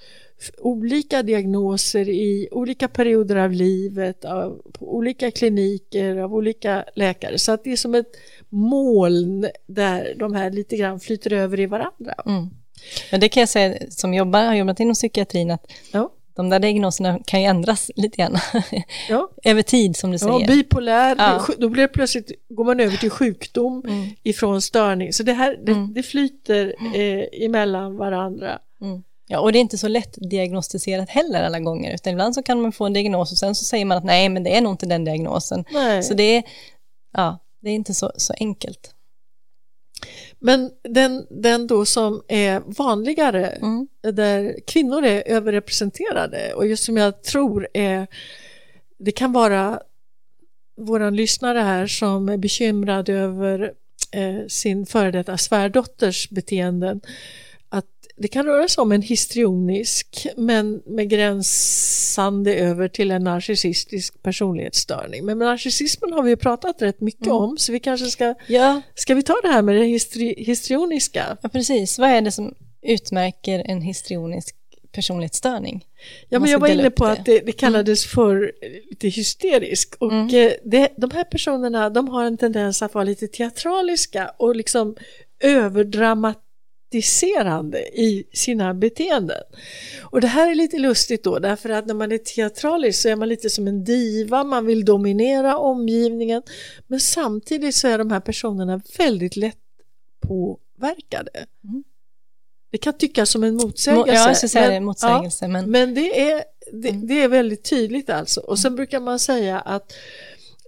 olika 0.58 1.23
diagnoser 1.23 2.10
i 2.10 2.47
olika 2.52 2.88
perioder 2.88 3.36
av 3.36 3.52
livet, 3.52 4.25
av, 4.25 4.62
på 4.73 4.95
olika 4.95 5.32
kliniker, 5.32 6.17
av 6.17 6.34
olika 6.34 6.86
läkare. 6.95 7.38
Så 7.38 7.52
att 7.52 7.63
det 7.63 7.71
är 7.71 7.75
som 7.75 7.95
ett 7.95 8.12
moln 8.49 9.47
där 9.67 10.15
de 10.19 10.34
här 10.34 10.52
lite 10.52 10.78
grann 10.78 10.99
flyter 10.99 11.34
över 11.34 11.60
i 11.60 11.65
varandra. 11.65 12.13
Mm. 12.25 12.49
Men 13.11 13.19
det 13.19 13.29
kan 13.29 13.41
jag 13.41 13.49
säga 13.49 13.77
som 13.89 14.13
jobbar, 14.13 14.45
har 14.45 14.53
jobbat 14.55 14.79
inom 14.79 14.93
psykiatrin 14.93 15.51
att 15.51 15.65
ja. 15.91 16.09
de 16.35 16.49
där 16.49 16.59
diagnoserna 16.59 17.19
kan 17.25 17.41
ju 17.41 17.45
ändras 17.47 17.91
lite 17.95 18.17
grann 18.17 18.37
Ja. 19.09 19.29
över 19.43 19.61
tid 19.61 19.95
som 19.97 20.11
du 20.11 20.17
Ja, 20.21 20.27
säger. 20.33 20.47
bipolär, 20.47 21.15
Ja. 21.19 21.45
det- 21.47 21.55
då 21.61 21.69
blir 21.69 21.81
det 21.81 21.87
plötsligt, 21.87 22.31
går 22.49 22.63
man 22.65 22.79
över 22.79 22.97
till 22.97 23.09
sjukdom 23.09 23.83
Mm. 23.87 24.09
ifrån 24.23 24.61
störning. 24.61 25.13
Så 25.13 25.23
det 25.23 25.33
här 25.33 25.57
det, 25.65 25.71
Mm. 25.71 25.93
det 25.93 26.03
flyter 26.03 26.75
eh, 26.95 27.45
emellan 27.45 27.97
varandra. 27.97 28.59
Mm. 28.81 29.03
Ja, 29.31 29.39
och 29.39 29.51
det 29.51 29.59
är 29.59 29.61
inte 29.61 29.77
så 29.77 29.87
lätt 29.87 30.17
diagnostiserat 30.29 31.09
heller 31.09 31.43
alla 31.43 31.59
gånger, 31.59 31.93
utan 31.93 32.13
ibland 32.13 32.35
så 32.35 32.43
kan 32.43 32.61
man 32.61 32.71
få 32.71 32.85
en 32.85 32.93
diagnos 32.93 33.31
och 33.31 33.37
sen 33.37 33.55
så 33.55 33.65
säger 33.65 33.85
man 33.85 33.97
att 33.97 34.03
nej, 34.03 34.29
men 34.29 34.43
det 34.43 34.57
är 34.57 34.61
nog 34.61 34.73
inte 34.73 34.85
den 34.85 35.05
diagnosen. 35.05 35.65
Nej. 35.71 36.03
Så 36.03 36.13
det 36.13 36.23
är, 36.23 36.43
ja, 37.13 37.39
det 37.61 37.69
är 37.69 37.73
inte 37.73 37.93
så, 37.93 38.11
så 38.17 38.33
enkelt. 38.39 38.91
Men 40.39 40.71
den, 40.84 41.25
den 41.30 41.67
då 41.67 41.86
som 41.86 42.21
är 42.28 42.62
vanligare, 42.65 43.47
Mm. 43.47 43.88
där 44.02 44.60
kvinnor 44.67 45.06
är 45.06 45.23
överrepresenterade 45.25 46.54
och 46.54 46.67
just 46.67 46.84
som 46.84 46.97
jag 46.97 47.23
tror 47.23 47.67
är, 47.73 48.08
det 48.99 49.12
kan 49.12 49.32
vara 49.32 49.80
våran 50.78 51.15
lyssnare 51.15 51.60
här 51.60 51.88
som 51.88 52.30
är 52.30 52.38
bekymrad 52.38 53.10
över 53.10 53.73
eh, 54.12 54.47
sin 54.47 54.86
före 54.86 55.12
detta 55.12 55.38
svärdotters 55.38 56.30
beteenden, 56.30 57.02
det 58.19 58.27
kan 58.27 58.45
röra 58.45 58.67
sig 58.67 58.82
om 58.82 58.91
en 58.91 59.01
histrionisk 59.01 60.27
men 60.38 60.82
med 60.86 61.10
gränsande 61.10 62.55
över 62.55 62.88
till 62.88 63.12
en 63.12 63.23
narcissistisk 63.23 64.23
personlighetsstörning. 64.23 65.25
Men 65.25 65.39
narcissismen 65.39 66.13
har 66.13 66.23
vi 66.23 66.36
pratat 66.36 66.82
rätt 66.82 67.01
mycket 67.01 67.25
Mm. 67.27 67.38
om 67.38 67.58
så 67.58 67.71
vi 67.71 67.79
kanske 67.79 68.05
ska, 68.05 68.36
Ja, 68.47 68.82
ska 68.95 69.15
vi 69.15 69.23
ta 69.23 69.36
det 69.43 69.47
här 69.47 69.62
med 69.62 69.75
det 69.75 69.86
histri, 69.86 70.36
histrioniska? 70.43 71.38
ja, 71.41 71.49
precis. 71.49 71.99
Vad 71.99 72.10
är 72.10 72.21
det 72.21 72.32
som 72.32 72.55
utmärker 72.82 73.63
en 73.65 73.82
histrionisk 73.82 74.55
personlighetsstörning? 74.91 75.86
Ja, 76.29 76.39
men 76.39 76.49
jag 76.51 76.60
var 76.60 76.67
inne 76.67 76.89
på 76.91 77.05
det. 77.05 77.12
att 77.12 77.25
det, 77.25 77.39
det 77.39 77.51
kallades 77.51 78.05
för 78.05 78.51
lite 78.89 79.08
hysterisk 79.08 79.95
och 79.99 80.12
Mm. 80.12 80.27
eh, 80.47 80.51
det, 80.63 80.89
de 80.97 81.12
här 81.12 81.23
personerna 81.23 81.89
de 81.89 82.08
har 82.10 82.23
en 82.25 82.38
tendens 82.38 82.82
att 82.82 82.93
vara 82.93 83.03
lite 83.03 83.27
teatraliska 83.27 84.32
och 84.38 84.55
liksom 84.55 84.95
överdramatiserande 86.93 87.80
i 87.80 88.23
sina 88.34 88.73
beteenden. 88.73 89.43
Och 90.04 90.21
det 90.21 90.28
här 90.28 90.52
är 90.52 90.56
lite 90.56 90.78
lustigt 90.78 91.23
då 91.23 91.39
därför 91.39 91.69
att 91.69 91.86
när 91.88 91.93
man 91.93 92.12
är 92.12 92.17
teatralisk 92.17 93.02
så 93.02 93.10
är 93.10 93.15
man 93.15 93.30
lite 93.30 93.49
som 93.49 93.67
en 93.67 93.84
diva, 93.84 94.43
man 94.43 94.65
vill 94.65 94.86
dominera 94.86 95.58
omgivningen 95.58 96.41
men 96.88 96.99
samtidigt 96.99 97.75
så 97.75 97.88
är 97.88 97.97
de 97.97 98.12
här 98.12 98.19
personerna 98.19 98.82
väldigt 98.97 99.36
lätt 99.36 99.58
påverkade. 100.28 101.45
Mm. 101.63 101.84
Det 102.71 102.78
kan 102.78 102.97
tyckas 102.97 103.30
som 103.30 103.43
en 103.43 103.56
motsägelse. 103.56 104.12
Mo- 104.12 104.15
Ja, 104.15 104.28
jag 104.28 104.38
ska 104.38 104.47
säga 104.47 104.62
men- 104.63 104.69
det, 104.71 104.75
ja, 104.75 104.82
motsägelse, 104.82 105.47
men 105.47 105.71
men 105.71 105.93
det 105.93 106.21
är, 106.32 106.43
det, 106.73 106.89
Mm. 106.89 107.08
det 107.08 107.21
är 107.23 107.28
väldigt 107.28 107.63
tydligt 107.69 108.10
alltså. 108.10 108.39
Och 108.41 108.60
sen 108.60 108.75
brukar 108.75 108.99
man 108.99 109.19
säga 109.19 109.60
att 109.60 109.93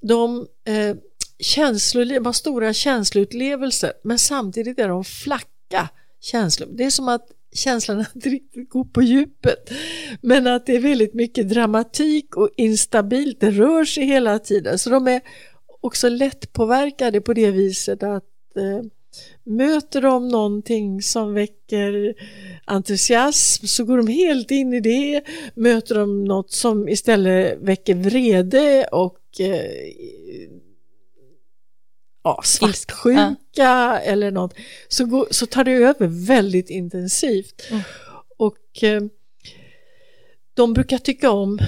de 0.02 0.48
eh, 0.66 0.96
känslor, 1.40 2.24
har 2.26 2.34
stora 2.34 2.74
känsloupplevelser 2.74 3.94
men 4.04 4.20
samtidigt 4.20 4.80
är 4.80 4.88
de 4.88 5.04
flacka 5.04 5.90
känslor. 6.22 6.68
Det 6.72 6.84
är 6.84 6.90
som 6.90 7.08
att 7.08 7.28
känslorna 7.54 8.06
inte 8.16 8.30
riktigt 8.30 8.70
går 8.70 8.84
på 8.84 9.02
djupet 9.02 9.70
men 10.22 10.48
att 10.48 10.66
det 10.66 10.76
är 10.76 10.80
väldigt 10.80 11.14
mycket 11.14 11.50
dramatik 11.50 12.36
och 12.36 12.50
instabilt, 12.58 13.40
det 13.40 13.52
rör 13.52 13.86
sig 13.86 14.06
hela 14.06 14.40
tiden. 14.40 14.80
Så 14.80 14.90
de 14.90 15.08
är 15.08 15.22
också 15.82 16.10
lättpåverkade 16.10 17.22
på 17.22 17.34
det 17.34 17.52
viset 17.52 18.04
att 18.04 18.24
eh, 18.56 18.86
möter 19.44 20.02
de 20.02 20.28
någonting 20.28 21.02
som 21.02 21.34
väcker 21.34 22.14
entusiasm 22.66 23.66
så 23.66 23.84
går 23.84 23.98
de 23.98 24.08
helt 24.08 24.52
in 24.52 24.74
i 24.74 24.80
det. 24.80 25.24
Möter 25.56 25.96
de 25.96 26.26
något 26.26 26.52
som 26.52 26.90
istället 26.90 27.58
väcker 27.62 27.96
vrede 27.96 28.86
och 28.92 29.20
eh, 29.40 29.72
ja, 32.24 32.42
svartsjuka 32.44 34.00
eller 34.04 34.32
något 34.32 34.54
så, 34.88 35.06
går, 35.06 35.28
så 35.32 35.46
tar 35.46 35.64
det 35.64 35.72
över 35.72 36.28
väldigt 36.28 36.70
intensivt. 36.70 37.68
Mm. 37.70 37.82
Och 38.38 38.84
eh, 38.84 39.02
de 40.54 40.74
brukar 40.74 40.98
tycka 40.98 41.32
om, 41.32 41.60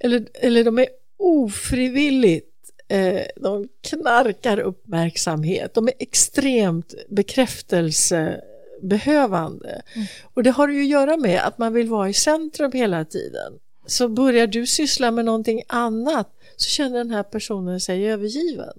eller, 0.00 0.26
eller 0.34 0.64
de 0.64 0.78
är 0.78 0.88
ofrivilligt 1.18 2.46
eh, 2.88 3.22
de 3.36 3.68
knarkar 3.80 4.58
uppmärksamhet, 4.58 5.74
de 5.74 5.88
är 5.88 5.94
extremt 5.98 6.94
bekräftelsebehövande. 7.08 9.82
Mm. 9.94 10.06
Och 10.34 10.42
det 10.42 10.50
har 10.50 10.68
ju 10.68 10.80
att 10.80 10.88
göra 10.88 11.16
med 11.16 11.46
att 11.46 11.58
man 11.58 11.72
vill 11.72 11.88
vara 11.88 12.08
i 12.08 12.14
centrum 12.14 12.72
hela 12.72 13.04
tiden. 13.04 13.52
Så 13.86 14.08
börjar 14.08 14.46
du 14.46 14.66
syssla 14.66 15.10
med 15.10 15.24
någonting 15.24 15.62
annat 15.66 16.36
så 16.56 16.68
känner 16.68 16.98
den 16.98 17.10
här 17.10 17.22
personen 17.22 17.80
sig 17.80 18.10
övergiven. 18.10 18.72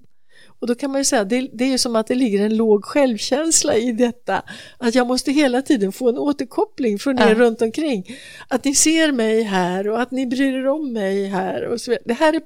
Och 0.62 0.68
då 0.68 0.76
kan 0.76 0.92
man 0.92 1.02
ju 1.02 1.06
säga, 1.06 1.24
det, 1.24 1.50
det 1.54 1.64
är 1.64 1.70
ju 1.70 1.78
som 1.78 1.96
att 1.96 2.08
det 2.08 2.16
ligger 2.16 2.46
en 2.46 2.58
låg 2.58 2.86
självkänsla 2.86 3.76
i 3.76 3.92
detta. 3.92 4.42
Att 4.78 4.96
jag 4.96 5.08
måste 5.08 5.32
hela 5.32 5.62
tiden 5.62 5.92
få 5.92 6.10
en 6.10 6.18
återkoppling 6.18 7.00
från 7.00 7.20
er 7.20 7.28
Ja. 7.28 7.36
runt 7.36 7.62
omkring. 7.62 8.18
Att 8.48 8.64
ni 8.64 8.76
ser 8.76 9.12
mig 9.12 9.44
här 9.44 9.88
och 9.88 10.02
att 10.02 10.12
ni 10.12 10.28
bryr 10.28 10.54
er 10.54 10.68
om 10.68 10.94
mig 10.94 11.26
här. 11.26 11.64
Och 11.64 11.82
så 11.82 11.98
det 12.06 12.14
här 12.14 12.34
är, 12.34 12.42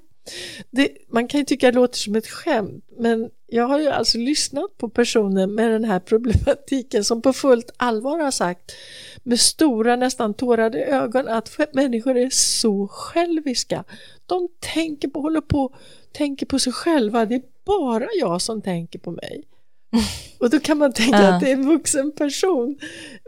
det, 0.71 0.89
man 1.09 1.27
kan 1.27 1.39
ju 1.39 1.45
tycka 1.45 1.71
det 1.71 1.75
låter 1.75 1.97
som 1.97 2.15
ett 2.15 2.27
skämt, 2.27 2.85
men 2.97 3.29
jag 3.47 3.67
har 3.67 3.79
ju 3.79 3.87
alltså 3.87 4.17
lyssnat 4.17 4.77
på 4.77 4.89
personer 4.89 5.47
med 5.47 5.71
den 5.71 5.83
här 5.83 5.99
problematiken 5.99 7.03
som 7.03 7.21
på 7.21 7.33
fullt 7.33 7.71
allvar 7.77 8.19
har 8.19 8.31
sagt 8.31 8.71
med 9.23 9.39
stora 9.39 9.95
nästan 9.95 10.33
tårade 10.33 10.85
ögon 10.85 11.27
att 11.27 11.59
människor 11.73 12.17
är 12.17 12.29
så 12.29 12.87
själviska. 12.87 13.83
De 14.25 14.47
tänker 14.59 15.07
på, 15.07 15.21
håller 15.21 15.41
på, 15.41 15.75
tänker 16.11 16.45
på 16.45 16.59
sig 16.59 16.73
själva. 16.73 17.25
Det 17.25 17.35
är 17.35 17.41
bara 17.65 18.07
jag 18.19 18.41
som 18.41 18.61
tänker 18.61 18.99
på 18.99 19.11
mig. 19.11 19.43
Och 20.39 20.49
då 20.49 20.59
kan 20.59 20.77
man 20.77 20.93
tänka 20.93 21.21
Ja. 21.21 21.33
att 21.33 21.41
det 21.41 21.49
är 21.49 21.53
en 21.53 21.67
vuxen 21.67 22.11
person. 22.11 22.77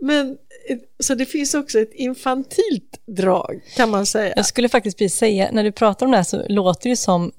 Men, 0.01 0.37
eh, 0.69 0.77
så 0.99 1.15
det 1.15 1.25
finns 1.25 1.53
också 1.53 1.79
ett 1.79 1.93
infantilt 1.93 3.01
drag 3.07 3.61
kan 3.75 3.89
man 3.89 4.05
säga. 4.05 4.33
jag 4.35 4.45
skulle 4.45 4.69
faktiskt 4.69 4.97
precis 4.97 5.17
säga, 5.19 5.49
när 5.51 5.63
du 5.63 5.71
pratar 5.71 6.05
om 6.05 6.11
det 6.11 6.17
här 6.17 6.23
så 6.23 6.47
låter 6.47 6.89
det 6.89 6.95
som 6.95 7.31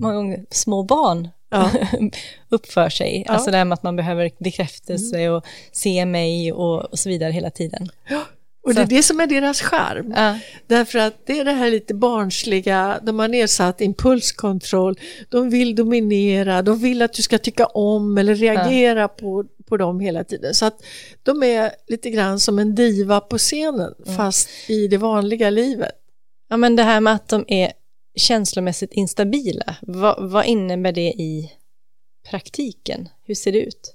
många 0.00 0.38
små 0.50 0.82
barn 0.82 1.28
Ja. 1.50 1.70
uppför 2.48 2.88
sig. 2.88 3.08
Ja. 3.12 3.16
Mm. 3.22 3.34
Alltså 3.34 3.50
det 3.50 3.56
här 3.56 3.64
med 3.64 3.74
att 3.76 3.82
man 3.82 3.96
behöver 3.96 4.30
bekräftelse 4.38 5.28
och 5.28 5.44
se 5.72 6.06
mig 6.06 6.52
och, 6.52 6.84
och 6.92 6.98
så 6.98 7.08
vidare 7.08 7.32
hela 7.32 7.50
tiden. 7.50 7.88
Och 8.64 8.74
det 8.74 8.80
är 8.80 8.84
Så- 8.84 8.90
det 8.90 9.02
som 9.02 9.20
är 9.20 9.26
deras 9.26 9.60
charm. 9.60 10.12
Ja. 10.16 10.38
Därför 10.66 10.98
att 10.98 11.26
det 11.26 11.38
är 11.38 11.44
det 11.44 11.52
här 11.52 11.70
lite 11.70 11.94
barnsliga, 11.94 13.00
de 13.02 13.18
har 13.18 13.28
nedsatt 13.28 13.80
impulskontroll, 13.80 14.98
de 15.28 15.50
vill 15.50 15.74
dominera, 15.74 16.62
de 16.62 16.78
vill 16.78 17.02
att 17.02 17.12
du 17.12 17.22
ska 17.22 17.38
tycka 17.38 17.66
om 17.66 18.18
eller 18.18 18.34
reagera 18.34 19.08
på, 19.08 19.44
på 19.68 19.76
dem 19.76 20.00
hela 20.00 20.24
tiden. 20.24 20.54
Så 20.54 20.66
att 20.66 20.82
de 21.22 21.42
är 21.42 21.72
lite 21.88 22.10
grann 22.10 22.40
som 22.40 22.58
en 22.58 22.74
diva 22.74 23.20
på 23.20 23.38
scenen 23.38 23.94
fast 24.16 24.48
i 24.68 24.88
det 24.88 24.96
vanliga 24.98 25.50
livet. 25.50 25.92
ja, 26.48 26.56
men 26.56 26.76
det 26.76 26.82
här 26.82 27.00
med 27.00 27.14
att 27.14 27.28
de 27.28 27.44
är 27.48 27.72
känslomässigt 28.16 28.92
instabila, 28.92 29.76
vad, 29.82 30.30
vad 30.30 30.46
innebär 30.46 30.92
det 30.92 31.08
i 31.12 31.52
praktiken? 32.30 33.08
Hur 33.24 33.34
ser 33.34 33.52
det 33.52 33.60
ut? 33.60 33.94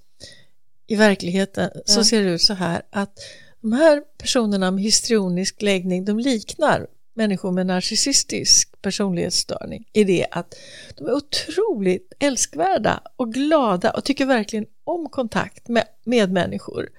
I 0.87 0.95
verkligheten 0.95 1.69
så 1.85 1.99
Ja. 1.99 2.03
ser 2.03 2.23
det 2.23 2.29
ut 2.29 2.41
så 2.41 2.53
här 2.53 2.81
att 2.89 3.13
de 3.61 3.73
här 3.73 4.03
personerna 4.17 4.71
med 4.71 4.83
histrionisk 4.83 5.61
läggning, 5.61 6.05
de 6.05 6.19
liknar 6.19 6.87
människor 7.13 7.51
med 7.51 7.65
narcissistisk 7.65 8.81
personlighetsstörning 8.81 9.89
i 9.93 10.03
det 10.03 10.27
att 10.31 10.55
de 10.97 11.07
är 11.07 11.13
otroligt 11.13 12.13
älskvärda 12.19 13.01
och 13.15 13.33
glada 13.33 13.91
och 13.91 14.05
tycker 14.05 14.25
verkligen 14.25 14.65
om 14.83 15.09
kontakt 15.09 15.67
med, 15.67 15.87
medmänniskor. 16.03 16.89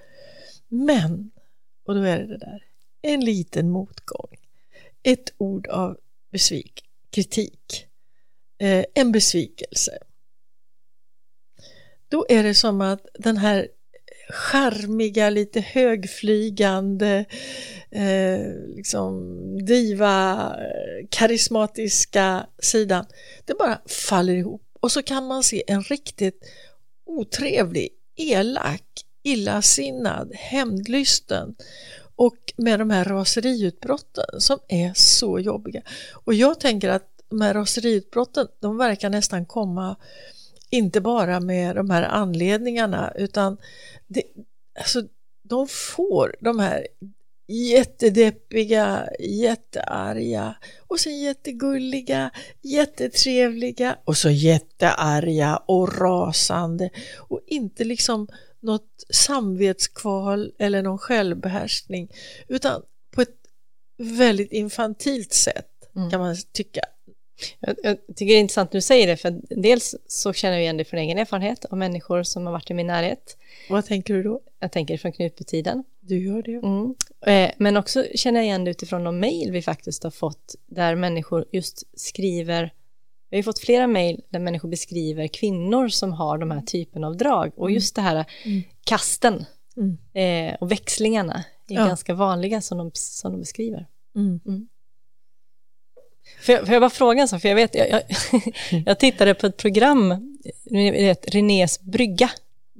Men, 0.68 1.30
och 1.86 1.94
då 1.94 2.02
är 2.02 2.18
det 2.18 2.26
det 2.26 2.38
där, 2.38 2.64
en 3.02 3.24
liten 3.24 3.70
motgång, 3.70 4.36
ett 5.02 5.32
ord 5.38 5.66
av 5.66 5.98
besvik, 6.32 6.84
kritik, 7.10 7.86
eh, 8.58 8.84
en 8.94 9.12
besvikelse. 9.12 9.98
Då 12.08 12.26
är 12.28 12.42
det 12.42 12.54
som 12.54 12.80
att 12.80 13.06
den 13.18 13.36
här 13.36 13.68
charmiga, 14.28 15.30
lite 15.30 15.60
högflygande, 15.60 17.24
eh, 17.90 18.74
liksom 18.76 19.24
diva, 19.64 20.54
karismatiska 21.10 22.46
sidan, 22.58 23.04
det 23.44 23.54
bara 23.54 23.80
faller 23.86 24.34
ihop. 24.34 24.62
Och 24.80 24.92
så 24.92 25.02
kan 25.02 25.26
man 25.26 25.42
se 25.42 25.62
en 25.66 25.82
riktigt 25.82 26.40
otrevlig, 27.06 27.88
elak, 28.16 28.84
illasinnad, 29.22 30.32
hämndlysten 30.34 31.54
och 32.16 32.36
med 32.56 32.78
de 32.78 32.90
här 32.90 33.04
raseriutbrotten 33.04 34.40
som 34.40 34.58
är 34.68 34.92
så 34.94 35.38
jobbiga. 35.38 35.82
Och 36.12 36.34
jag 36.34 36.60
tänker 36.60 36.88
att 36.88 37.08
de 37.30 37.40
här 37.40 37.54
raseriutbrotten, 37.54 38.46
de 38.60 38.76
verkar 38.76 39.10
nästan 39.10 39.46
komma 39.46 39.96
inte 40.70 41.00
bara 41.00 41.40
med 41.40 41.76
de 41.76 41.90
här 41.90 42.02
anledningarna 42.02 43.12
utan 43.16 43.56
det, 44.06 44.22
alltså, 44.78 45.02
de 45.48 45.68
får 45.68 46.36
de 46.40 46.58
här 46.58 46.86
jättedeppiga, 47.48 49.08
jättearga 49.18 50.54
och 50.86 51.00
så 51.00 51.10
jättegulliga, 51.10 52.30
jättetrevliga 52.62 53.98
och 54.04 54.16
så 54.16 54.30
jättearga 54.30 55.56
och 55.56 55.98
rasande 55.98 56.90
och 57.16 57.40
inte 57.46 57.84
liksom 57.84 58.28
något 58.60 59.04
samvetskval 59.10 60.52
eller 60.58 60.82
någon 60.82 60.98
självbehärskning 60.98 62.08
utan 62.48 62.82
på 63.14 63.22
ett 63.22 63.36
väldigt 63.98 64.52
infantilt 64.52 65.32
sätt 65.32 65.70
mm. 65.96 66.10
kan 66.10 66.20
man 66.20 66.36
tycka. 66.52 66.80
Jag, 67.60 67.76
jag, 67.82 67.96
tycker 68.06 68.26
det 68.26 68.38
är 68.38 68.40
intressant 68.40 68.68
att 68.68 68.72
du 68.72 68.80
säger 68.80 69.06
det, 69.06 69.16
för 69.16 69.40
dels 69.50 69.94
så 70.06 70.32
känner 70.32 70.54
jag 70.54 70.62
igen 70.62 70.76
det 70.76 70.84
från 70.84 71.00
egen 71.00 71.18
erfarenhet 71.18 71.64
av 71.64 71.78
människor 71.78 72.22
som 72.22 72.46
har 72.46 72.52
varit 72.52 72.70
i 72.70 72.74
min 72.74 72.86
närhet. 72.86 73.36
Vad 73.70 73.86
tänker 73.86 74.14
du 74.14 74.22
då? 74.22 74.40
Jag 74.60 74.72
tänker 74.72 74.98
från 74.98 75.12
Knutbytiden. 75.12 75.84
Du 76.00 76.24
gör 76.24 76.42
det? 76.42 76.54
Mm. 76.54 76.94
Eh, 77.26 77.54
men 77.58 77.76
också 77.76 78.04
känner 78.14 78.40
jag 78.40 78.46
igen 78.46 78.64
det 78.64 78.70
utifrån 78.70 79.04
de 79.04 79.18
mejl 79.18 79.52
vi 79.52 79.62
faktiskt 79.62 80.02
har 80.02 80.10
fått, 80.10 80.54
där 80.66 80.94
människor 80.94 81.44
just 81.52 82.00
skriver, 82.00 82.72
vi 83.30 83.36
har 83.36 83.42
fått 83.42 83.58
flera 83.58 83.86
mejl 83.86 84.22
där 84.28 84.40
människor 84.40 84.68
beskriver 84.68 85.26
kvinnor 85.26 85.88
som 85.88 86.12
har 86.12 86.38
de 86.38 86.50
här 86.50 86.60
typen 86.60 87.04
av 87.04 87.16
drag, 87.16 87.52
och 87.56 87.70
just 87.70 87.94
det 87.94 88.02
här 88.02 88.24
mm. 88.44 88.62
kasten 88.84 89.44
mm. 89.76 89.98
Eh, 90.12 90.54
och 90.60 90.72
växlingarna 90.72 91.44
är 91.68 91.74
ja. 91.74 91.86
ganska 91.86 92.14
vanliga 92.14 92.60
som 92.60 92.78
de, 92.78 92.90
som 92.94 93.32
de 93.32 93.40
beskriver. 93.40 93.86
Mm. 94.16 94.40
Mm. 96.32 96.44
Får 96.44 96.54
jag, 96.54 96.66
får 96.66 96.72
jag 96.72 96.82
bara 96.82 96.90
fråga 96.90 97.22
en 97.22 97.28
sak? 97.28 97.42
För 97.42 97.48
jag 97.48 97.56
vet, 97.56 97.74
jag, 97.74 97.88
jag, 97.90 98.02
jag 98.86 98.98
tittade 98.98 99.34
på 99.34 99.46
ett 99.46 99.56
program, 99.56 100.38
Renés 101.26 101.80
brygga, 101.80 102.30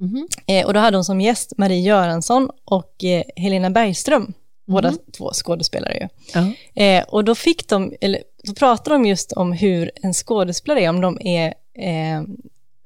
mm 0.01 0.27
-hmm. 0.47 0.63
och 0.63 0.73
då 0.73 0.79
hade 0.79 0.97
hon 0.97 1.05
som 1.05 1.21
gäst 1.21 1.53
Marie 1.57 1.81
Göransson 1.81 2.49
och 2.65 3.03
eh, 3.03 3.23
Helena 3.35 3.69
Bergström, 3.69 4.21
mm 4.21 4.33
båda 4.69 4.93
två 5.17 5.31
skådespelare 5.33 5.93
ju. 5.93 6.03
Uh 6.41 6.51
-huh. 6.75 7.03
och 7.03 7.23
då 7.23 7.35
fick 7.35 7.67
de, 7.67 7.93
eller 8.01 8.23
då 8.43 8.53
pratade 8.53 8.95
de 8.95 9.05
just 9.05 9.31
om 9.31 9.51
hur 9.51 9.91
en 9.95 10.13
skådespelare 10.13 10.83
är, 10.83 10.89
om 10.89 11.01
de 11.01 11.17
är 11.21 11.47
eh, 11.75 12.23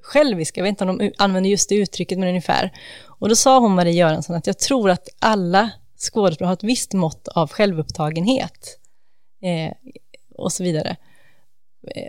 själviska, 0.02 0.60
jag 0.60 0.64
vet 0.64 0.70
inte 0.70 0.84
om 0.84 0.98
de 0.98 1.12
använder 1.18 1.50
just 1.50 1.70
det 1.70 1.76
uttrycket, 1.76 2.20
men 2.20 2.30
ungefär. 2.30 2.72
Och 3.20 3.30
då 3.30 3.36
sa 3.36 3.60
hon, 3.60 3.76
Marie 3.76 3.94
Göransson, 3.94 4.36
att 4.36 4.48
jag 4.48 4.60
tror 4.60 4.90
att 4.90 5.08
alla 5.20 5.72
skådespelare 5.98 6.50
har 6.50 6.54
ett 6.54 6.64
visst 6.64 6.94
mått 6.94 7.28
av 7.28 7.52
självupptagenhet. 7.52 8.80
Eh, 9.44 9.74
och 10.36 10.52
så 10.52 10.64
vidare. 10.64 10.96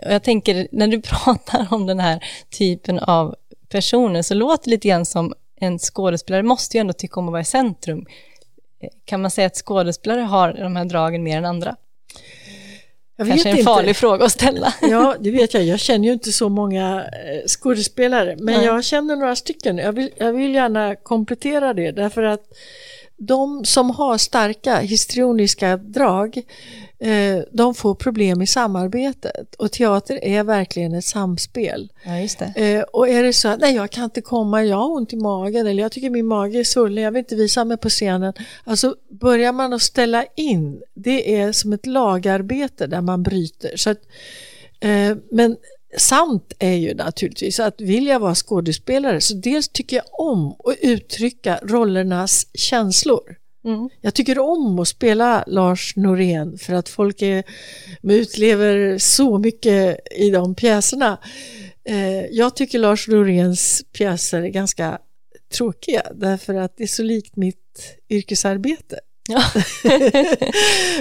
Och 0.05 0.13
jag 0.13 0.23
tänker, 0.23 0.67
när 0.71 0.87
du 0.87 1.01
pratar 1.25 1.67
om 1.71 1.85
den 1.85 1.99
här 1.99 2.23
typen 2.49 2.99
av 2.99 3.35
personer 3.69 4.21
så 4.21 4.33
låter 4.33 4.65
det 4.65 4.71
lite 4.71 4.87
grann 4.87 5.05
som 5.05 5.33
en 5.55 5.79
skådespelare 5.79 6.43
måste 6.43 6.77
ju 6.77 6.81
ändå 6.81 6.93
tycka 6.93 7.19
om 7.19 7.27
att 7.27 7.31
vara 7.31 7.41
i 7.41 7.45
centrum. 7.45 8.05
Kan 9.05 9.21
man 9.21 9.31
säga 9.31 9.47
att 9.47 9.55
skådespelare 9.55 10.21
har 10.21 10.53
de 10.53 10.75
här 10.75 10.85
dragen 10.85 11.23
mer 11.23 11.37
än 11.37 11.45
andra? 11.45 11.75
Jag 13.17 13.27
Kanske 13.27 13.49
en 13.49 13.63
farlig 13.63 13.89
inte. 13.89 13.99
fråga 13.99 14.25
att 14.25 14.31
ställa. 14.31 14.73
Ja, 14.81 15.15
det 15.19 15.31
vet 15.31 15.53
jag. 15.53 15.63
Jag 15.63 15.79
känner 15.79 16.07
ju 16.07 16.13
inte 16.13 16.31
så 16.31 16.49
många 16.49 17.01
eh, 17.01 17.47
skådespelare, 17.47 18.35
men 18.39 18.55
Nej. 18.55 18.65
jag 18.65 18.83
känner 18.85 19.15
några 19.15 19.35
stycken. 19.35 19.77
Jag 19.77 19.93
vill, 19.93 20.09
jag 20.17 20.33
vill 20.33 20.53
gärna 20.55 20.95
komplettera 20.95 21.73
det, 21.73 21.91
därför 21.91 22.23
att 22.23 22.41
de 23.17 23.65
som 23.65 23.89
har 23.89 24.17
starka 24.17 24.79
histrioniska 24.79 25.77
drag 25.77 26.43
Eh, 26.99 27.43
de 27.51 27.75
får 27.75 27.95
problem 27.95 28.41
i 28.41 28.47
samarbetet 28.47 29.55
och 29.55 29.71
teater 29.71 30.23
är 30.23 30.43
verkligen 30.43 30.93
ett 30.93 31.05
samspel. 31.05 31.91
Ja. 32.03 32.61
Eh, 32.61 32.81
och 32.81 33.09
är 33.09 33.23
det 33.23 33.33
så 33.33 33.47
att 33.47 33.59
nej 33.59 33.75
jag 33.75 33.91
kan 33.91 34.03
inte 34.03 34.21
komma, 34.21 34.63
jag 34.63 34.77
har 34.77 34.91
ont 34.91 35.13
i 35.13 35.15
magen 35.15 35.67
eller 35.67 35.83
jag 35.83 35.91
tycker 35.91 36.09
min 36.09 36.25
mage 36.25 36.59
är 36.59 36.63
svullen, 36.63 37.03
jag 37.03 37.11
vill 37.11 37.19
inte 37.19 37.35
visa 37.35 37.65
mig 37.65 37.77
på 37.77 37.89
scenen. 37.89 38.33
Alltså 38.63 38.95
börjar 39.09 39.51
man 39.51 39.73
att 39.73 39.81
ställa 39.81 40.25
in, 40.35 40.81
det 40.93 41.35
är 41.35 41.51
som 41.51 41.73
ett 41.73 41.85
lagarbete 41.85 42.87
där 42.87 43.01
man 43.01 43.23
bryter. 43.23 43.77
Så 43.77 43.89
att, 43.89 44.01
eh, 44.79 45.17
men 45.31 45.57
sant 45.97 46.53
är 46.59 46.73
ju 46.73 46.93
naturligtvis 46.93 47.59
att 47.59 47.81
vill 47.81 48.07
jag 48.07 48.19
vara 48.19 48.35
skådespelare 48.35 49.21
så 49.21 49.33
dels 49.33 49.69
tycker 49.69 49.95
jag 49.95 50.05
om 50.19 50.51
att 50.51 50.77
uttrycka 50.81 51.59
rollernas 51.63 52.47
känslor. 52.53 53.35
Mm. 53.65 53.89
Jag 54.01 54.13
tycker 54.13 54.39
om 54.39 54.79
att 54.79 54.87
spela 54.87 55.43
Lars 55.47 55.95
Norén 55.95 56.57
för 56.57 56.73
att 56.73 56.89
folk 56.89 57.21
är, 57.21 57.43
utlever 58.03 58.97
så 58.97 59.37
mycket 59.37 59.99
i 60.17 60.29
de 60.29 60.55
pjäserna. 60.55 61.17
Eh, 61.89 62.25
jag 62.25 62.55
tycker 62.55 62.79
Lars 62.79 63.07
Noréns 63.07 63.83
pjäser 63.93 64.41
är 64.41 64.47
ganska 64.47 64.99
tråkiga 65.53 66.03
därför 66.15 66.53
att 66.53 66.77
det 66.77 66.83
är 66.83 66.87
så 66.87 67.03
likt 67.03 67.35
mitt 67.35 67.97
yrkesarbete. 68.09 68.99
Ja. 69.27 69.43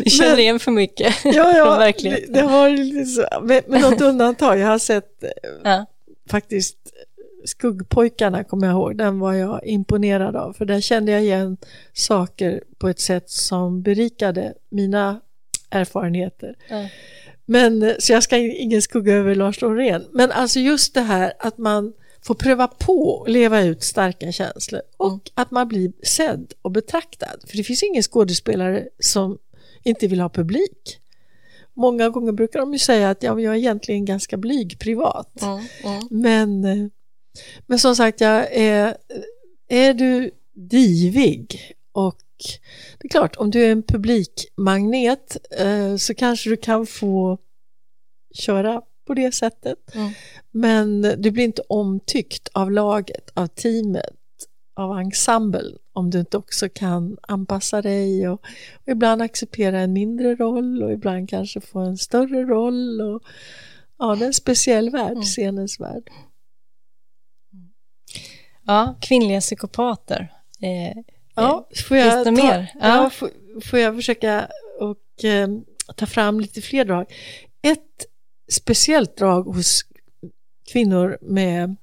du 0.04 0.10
känner 0.10 0.38
igen 0.38 0.60
för 0.60 0.70
mycket 0.70 1.14
ja, 1.24 1.56
ja, 1.56 1.78
verkligen. 1.78 2.20
Det, 2.20 2.32
det 2.32 2.40
har, 2.40 2.70
med, 3.40 3.68
med 3.68 3.80
något 3.80 4.00
undantag. 4.10 4.58
Jag 4.58 4.66
har 4.66 4.78
sett 4.78 5.22
eh, 5.22 5.30
ja. 5.64 5.86
faktiskt 6.30 6.76
Skuggpojkarna 7.44 8.44
kommer 8.44 8.66
jag 8.66 8.74
ihåg, 8.74 8.96
den 8.96 9.18
var 9.18 9.32
jag 9.32 9.66
imponerad 9.66 10.36
av 10.36 10.52
för 10.52 10.64
där 10.64 10.80
kände 10.80 11.12
jag 11.12 11.22
igen 11.22 11.56
saker 11.92 12.62
på 12.78 12.88
ett 12.88 13.00
sätt 13.00 13.30
som 13.30 13.82
berikade 13.82 14.54
mina 14.68 15.20
erfarenheter. 15.70 16.54
Mm. 16.68 16.88
Men, 17.46 17.94
så 17.98 18.12
jag 18.12 18.22
ska 18.22 18.36
ingen 18.36 18.82
skugga 18.82 19.14
över 19.14 19.34
Lars 19.34 19.60
Norén. 19.60 20.04
Men 20.12 20.32
alltså 20.32 20.60
just 20.60 20.94
det 20.94 21.00
här 21.00 21.32
att 21.38 21.58
man 21.58 21.92
får 22.26 22.34
pröva 22.34 22.66
på 22.68 23.22
att 23.22 23.30
leva 23.30 23.62
ut 23.62 23.82
starka 23.82 24.32
känslor 24.32 24.82
och 24.96 25.08
mm. 25.08 25.20
att 25.34 25.50
man 25.50 25.68
blir 25.68 25.92
sedd 26.02 26.52
och 26.62 26.70
betraktad. 26.70 27.40
För 27.46 27.56
det 27.56 27.64
finns 27.64 27.82
ingen 27.82 28.02
skådespelare 28.02 28.88
som 28.98 29.38
inte 29.82 30.06
vill 30.06 30.20
ha 30.20 30.28
publik. 30.28 30.98
Många 31.76 32.08
gånger 32.08 32.32
brukar 32.32 32.60
de 32.60 32.72
ju 32.72 32.78
säga 32.78 33.10
att 33.10 33.22
ja, 33.22 33.40
jag 33.40 33.54
är 33.54 33.58
egentligen 33.58 34.04
ganska 34.04 34.36
blyg 34.36 34.78
privat. 34.78 35.42
Mm. 35.42 35.64
Mm. 35.84 36.08
Men 36.10 36.64
eh, 36.64 36.88
men 37.66 37.78
som 37.78 37.96
sagt, 37.96 38.20
jag 38.20 38.52
är, 38.52 38.96
är 39.68 39.94
du 39.94 40.30
divig 40.54 41.74
och 41.92 42.20
det 42.98 43.06
är 43.06 43.08
klart, 43.08 43.36
om 43.36 43.50
du 43.50 43.64
är 43.64 43.72
en 43.72 43.82
publikmagnet 43.82 45.36
eh, 45.58 45.96
så 45.96 46.14
kanske 46.14 46.50
du 46.50 46.56
kan 46.56 46.86
få 46.86 47.38
köra 48.34 48.82
på 49.05 49.14
det 49.14 49.34
sättet. 49.34 49.94
Mm. 49.94 50.12
Men 50.50 51.02
du 51.02 51.30
blir 51.30 51.44
inte 51.44 51.62
omtyckt 51.68 52.48
av 52.52 52.70
laget, 52.70 53.30
av 53.34 53.46
teamet, 53.46 54.14
av 54.76 54.98
ensemblen 54.98 55.78
om 55.94 56.11
du 56.11 56.18
inte 56.18 56.36
också 56.36 56.68
kan 56.68 57.16
anpassa 57.22 57.82
dig 57.82 58.28
och, 58.28 58.40
och, 58.74 58.88
ibland 58.88 59.22
acceptera 59.22 59.80
en 59.80 59.92
mindre 59.92 60.34
roll 60.34 60.82
och 60.82 60.92
ibland 60.92 61.30
kanske 61.30 61.61
få 61.61 61.78
en 61.78 61.98
större 61.98 62.44
roll. 62.44 63.00
Och, 63.00 63.22
ja, 63.98 64.16
det 64.16 64.24
är 64.24 64.26
en 64.26 64.34
speciell 64.34 64.90
värld, 64.90 65.12
mm. 65.12 65.22
scenens 65.22 65.80
värld. 65.80 66.11
Ja, 68.66 68.94
kvinnliga 69.00 69.40
psykopater. 69.40 70.32
Eh, 70.61 71.02
ja, 71.34 71.68
får 71.88 71.96
jag, 71.96 72.24
ta, 72.24 72.30
mer? 72.30 72.72
Ja. 72.74 72.80
ja 72.80 73.11
får, 73.11 73.30
får, 73.61 73.78
jag 73.78 73.96
försöka 73.96 74.48
och 74.80 75.24
eh, 75.24 75.48
ta 75.96 76.07
fram 76.07 76.40
lite 76.40 76.61
fler 76.61 76.84
drag. 76.84 77.12
Ett 77.62 78.07
speciellt 78.53 79.16
drag 79.16 79.42
hos 79.42 79.84
kvinnor 80.72 81.18
med 81.20 81.76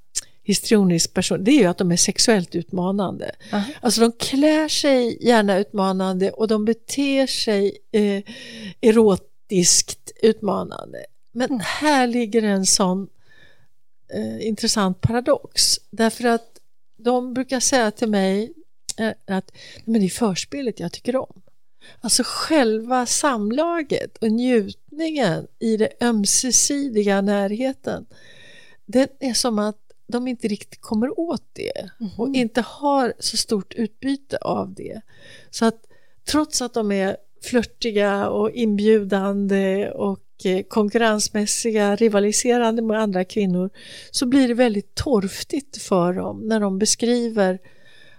histrionisk 0.43 1.13
person, 1.13 1.43
det 1.43 1.51
är 1.51 1.59
ju 1.59 1.65
att 1.65 1.77
de 1.77 1.91
är 1.91 1.97
sexuellt 1.97 2.55
utmanande. 2.55 3.31
Uh 3.53 3.69
Alltså 3.81 4.01
de 4.01 4.11
klär 4.11 4.67
sig 4.67 5.17
gärna 5.27 5.57
utmanande 5.57 6.31
och 6.31 6.47
de 6.47 6.65
beter 6.65 7.27
sig 7.27 7.77
eh, 7.91 8.23
erotiskt 8.81 10.11
utmanande. 10.21 11.05
Men 11.31 11.49
mm. 11.49 11.61
här 11.63 12.07
ligger 12.07 12.43
en 12.43 12.65
sån 12.65 13.07
eh, 14.13 14.47
intressant 14.47 15.01
paradox. 15.01 15.79
Därför 15.91 16.23
att 16.23 16.59
de 16.97 17.33
brukar 17.33 17.59
säga 17.59 17.91
till 17.91 18.09
mig 18.09 18.53
eh, 18.97 19.13
att 19.27 19.51
men 19.85 20.01
det 20.01 20.07
är 20.07 20.09
förspelet 20.09 20.79
jag 20.79 20.91
tycker 20.91 21.15
om. 21.15 21.40
Alltså 22.01 22.23
själva 22.25 23.05
samlaget 23.05 24.17
och 24.17 24.31
njutningen 24.31 25.47
i 25.59 25.77
det 25.77 25.89
ömsesidiga 26.01 27.21
närheten. 27.21 28.05
Det 28.85 29.11
är 29.19 29.33
som 29.33 29.59
att 29.59 29.77
de 30.07 30.27
inte 30.27 30.47
riktigt 30.47 30.81
kommer 30.81 31.19
åt 31.19 31.43
det 31.53 31.89
och 32.17 32.35
inte 32.35 32.61
har 32.61 33.13
så 33.19 33.37
stort 33.37 33.73
utbyte 33.73 34.37
av 34.37 34.73
det. 34.73 35.01
Så 35.49 35.65
att 35.65 35.87
trots 36.31 36.61
att 36.61 36.73
de 36.73 36.91
är 36.91 37.17
flörtiga 37.41 38.29
och 38.29 38.51
inbjudande 38.51 39.91
och 39.91 40.19
Eh, 40.45 40.63
konkurrensmässiga, 40.63 41.95
rivaliserande 41.95 42.81
med 42.81 42.99
andra 42.99 43.23
kvinnor 43.23 43.69
så 44.11 44.25
blir 44.25 44.47
det 44.47 44.53
väldigt 44.53 44.95
torftigt 44.95 45.77
för 45.77 46.13
dem 46.13 46.39
när 46.47 46.59
de 46.59 46.79
beskriver 46.79 47.59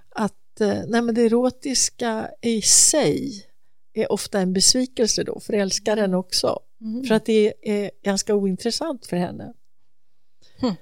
att 0.08 0.60
eh, 0.60 0.78
nej 0.86 1.02
men 1.02 1.14
det 1.14 1.22
erotiska 1.22 2.30
i 2.40 2.62
sig 2.62 3.46
är 3.94 4.12
ofta 4.12 4.40
en 4.40 4.52
besvikelse 4.52 5.22
då 5.22 5.40
för 5.40 5.52
älskaren 5.52 6.14
också. 6.14 6.58
Mm. 6.80 7.04
För 7.04 7.14
att 7.14 7.24
det 7.26 7.54
är 7.62 7.90
ganska 8.04 8.34
ointressant 8.34 9.06
för 9.06 9.16
henne. 9.16 9.52
Mm. 10.62 10.74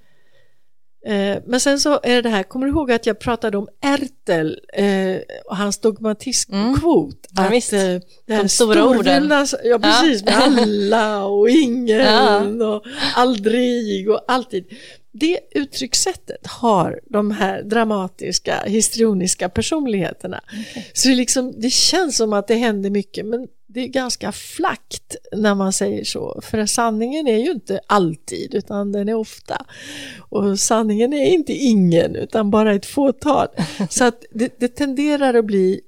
Eh, 1.07 1.43
men 1.47 1.61
sen 1.61 1.81
så 1.81 2.01
är 2.03 2.23
det 2.23 2.29
här, 2.29 2.43
kommer 2.43 2.67
du 2.67 2.73
ihåg 2.73 2.93
att 2.93 3.07
jag 3.07 3.19
pratade 3.19 3.59
om 3.59 3.69
Ertel 3.81 4.61
eh, 4.73 5.17
och 5.45 5.57
hans 5.57 5.79
dogmatismkvot? 5.79 7.27
Mm. 7.39 7.45
Ja, 7.45 7.51
att. 7.51 7.73
Eh, 7.73 7.79
det 8.27 8.37
De 8.37 8.49
stora 8.49 8.85
orden. 8.89 9.31
Ja, 9.65 9.79
precis, 9.79 10.23
Ja. 10.27 10.33
med 10.33 10.43
alla 10.43 11.25
och 11.25 11.51
ingen 11.51 11.99
Ja. 12.01 12.41
och 12.75 12.85
aldrig 13.15 14.11
och 14.11 14.25
alltid. 14.29 14.65
Det 15.13 15.41
uttryckssättet 15.51 16.47
har 16.47 17.01
de 17.05 17.31
här 17.31 17.63
dramatiska, 17.63 18.63
histrioniska 18.67 19.49
personligheterna. 19.49 20.41
Så 20.93 21.09
det, 21.09 21.15
liksom, 21.15 21.61
det 21.61 21.71
känns 21.71 22.17
som 22.17 22.33
att 22.33 22.49
det 22.49 22.55
händer 22.55 22.91
mycket, 22.91 23.27
men 23.27 23.49
det 23.67 23.81
är 23.81 23.89
ganska 23.89 24.33
flackt 24.33 25.17
när 25.33 25.55
man 25.55 25.73
säger 25.73 26.05
så. 26.05 26.41
För 26.43 26.67
sanningen 26.67 27.27
är 27.29 27.39
ju 27.39 27.51
inte 27.51 27.81
alltid, 27.87 28.55
utan 28.55 28.93
den 28.93 29.09
är 29.09 29.15
ofta. 29.15 29.67
Och 30.19 30.61
sanningen 30.61 31.13
är 31.13 31.27
inte 31.27 31.53
ingen, 31.53 32.17
utan 32.17 32.51
bara 32.51 32.75
ett 32.75 32.87
fåtal. 32.87 33.49
Så 33.91 34.05
att 34.05 34.25
det, 34.31 34.61
det 34.61 34.69
tenderar 34.69 35.35
att 35.35 35.45
bli 35.45 35.81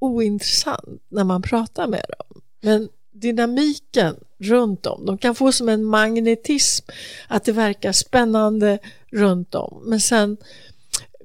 ointressant 0.00 1.02
när 1.10 1.24
man 1.24 1.42
pratar 1.42 1.86
med 1.86 2.04
dem. 2.18 2.42
Men 2.60 2.88
dynamiken 3.20 4.16
runt 4.38 4.86
om, 4.86 5.06
de 5.06 5.18
kan 5.18 5.34
få 5.34 5.52
som 5.52 5.68
en 5.68 5.84
magnetism 5.84 6.86
att 7.28 7.44
det 7.44 7.52
verkar 7.52 7.92
spännande 7.92 8.78
runt 9.12 9.54
om. 9.54 9.82
Men 9.86 10.00
sen 10.00 10.36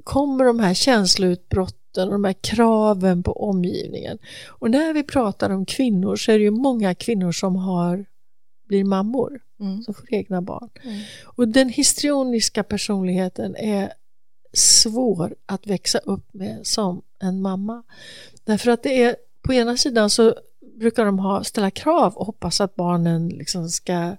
kommer 0.04 0.46
de 0.46 0.60
här 0.60 0.74
känsloutbrotten 0.74 2.08
och 2.08 2.14
de 2.14 2.24
här 2.24 2.36
kraven 2.42 3.24
på 3.24 3.32
omgivningen. 3.32 4.18
Och 4.48 4.72
när 4.72 4.94
vi 4.94 5.04
pratar 5.04 5.50
om 5.50 5.66
kvinnor 5.66 6.16
så 6.16 6.32
är 6.32 6.38
det 6.38 6.44
ju 6.44 6.52
många 6.52 6.96
kvinnor 6.96 7.32
som 7.32 7.56
har, 7.56 8.06
blir 8.68 8.84
mammor, 8.84 9.40
Mm. 9.60 9.82
som 9.82 9.94
får 9.94 10.14
egna 10.14 10.42
barn. 10.42 10.70
Mm. 10.84 11.02
Och 11.24 11.48
den 11.48 11.70
histrioniska 11.70 12.64
personligheten 12.64 13.56
är 13.56 13.94
svår 14.54 15.36
att 15.46 15.68
växa 15.68 15.98
upp 15.98 16.34
med 16.34 16.60
som 16.64 17.02
en 17.20 17.42
mamma. 17.42 17.84
Därför 18.44 18.72
att 18.72 18.84
det 18.84 19.04
är, 19.04 19.16
på 19.42 19.54
ena 19.54 19.78
sidan 19.78 20.10
så 20.10 20.36
brukar 20.80 21.06
de 21.06 21.20
ha, 21.20 21.44
ställa 21.44 21.72
krav 21.72 22.14
och 22.14 22.26
hoppas 22.26 22.62
att 22.62 22.76
barnen 22.76 23.30
liksom 23.30 23.70
ska, 23.70 24.16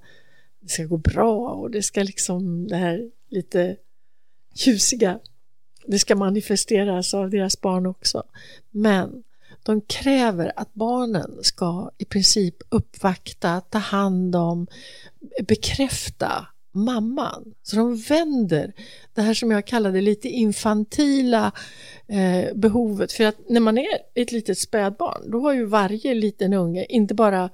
det 0.60 0.68
ska 0.68 0.84
gå 0.84 0.96
bra 0.96 1.48
och 1.48 1.70
det 1.70 1.82
ska 1.82 2.02
liksom 2.02 2.68
det 2.68 2.76
här 2.76 3.10
lite 3.30 3.76
tjusiga, 4.54 5.18
det 5.86 5.98
ska 5.98 6.16
manifesteras 6.16 7.14
av 7.14 7.30
deras 7.30 7.60
barn 7.60 7.86
också. 7.86 8.22
Men 8.70 9.22
de 9.62 9.80
kräver 9.80 10.52
att 10.56 10.74
barnen 10.74 11.38
ska 11.42 11.90
i 11.98 12.04
princip 12.04 12.56
uppvakta, 12.68 13.60
ta 13.60 13.78
hand 13.78 14.36
om, 14.36 14.66
bekräfta 15.48 16.46
mamman. 16.74 17.54
Så 17.62 17.76
de 17.76 17.96
vänder 17.96 18.72
det 19.14 19.22
här 19.22 19.34
som 19.34 19.50
jag 19.50 19.66
kallade 19.66 20.00
lite 20.00 20.28
infantila 20.28 21.52
eh, 22.06 22.54
behovet. 22.54 23.12
För 23.12 23.24
att 23.24 23.48
när 23.48 23.60
man 23.60 23.78
är 23.78 23.98
ett 24.14 24.32
litet 24.32 24.58
spädbarn, 24.58 25.30
då 25.30 25.40
har 25.40 25.52
ju 25.52 25.64
varje 25.64 26.14
liten 26.14 26.52
unge, 26.52 26.84
inte 26.88 27.14
bara 27.14 27.50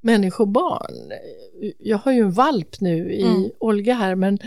människobarn. 0.00 1.12
Jag 1.78 1.98
har 1.98 2.12
ju 2.12 2.20
en 2.20 2.32
valp 2.32 2.80
nu 2.80 3.12
i 3.12 3.22
Mm. 3.22 3.50
Olga 3.58 3.94
här, 3.94 4.14
men 4.14 4.38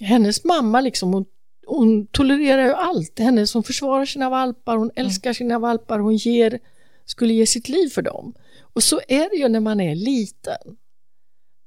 hennes 0.00 0.44
mamma 0.44 0.80
liksom, 0.80 1.12
hon, 1.12 1.24
hon 1.66 2.06
tolererar 2.06 2.64
ju 2.64 2.72
allt. 2.72 3.18
Henne 3.18 3.46
som 3.46 3.62
försvarar 3.62 4.04
sina 4.04 4.30
valpar, 4.30 4.76
hon 4.76 4.90
älskar 4.96 5.32
sina 5.32 5.58
valpar, 5.58 5.98
hon 5.98 6.16
ger, 6.16 6.58
skulle 7.04 7.34
ge 7.34 7.46
sitt 7.46 7.68
liv 7.68 7.88
för 7.88 8.02
dem. 8.02 8.34
Och 8.74 8.82
så 8.82 9.00
är 9.08 9.30
det 9.30 9.36
ju 9.36 9.48
när 9.48 9.60
man 9.60 9.80
är 9.80 9.94
liten. 9.94 10.76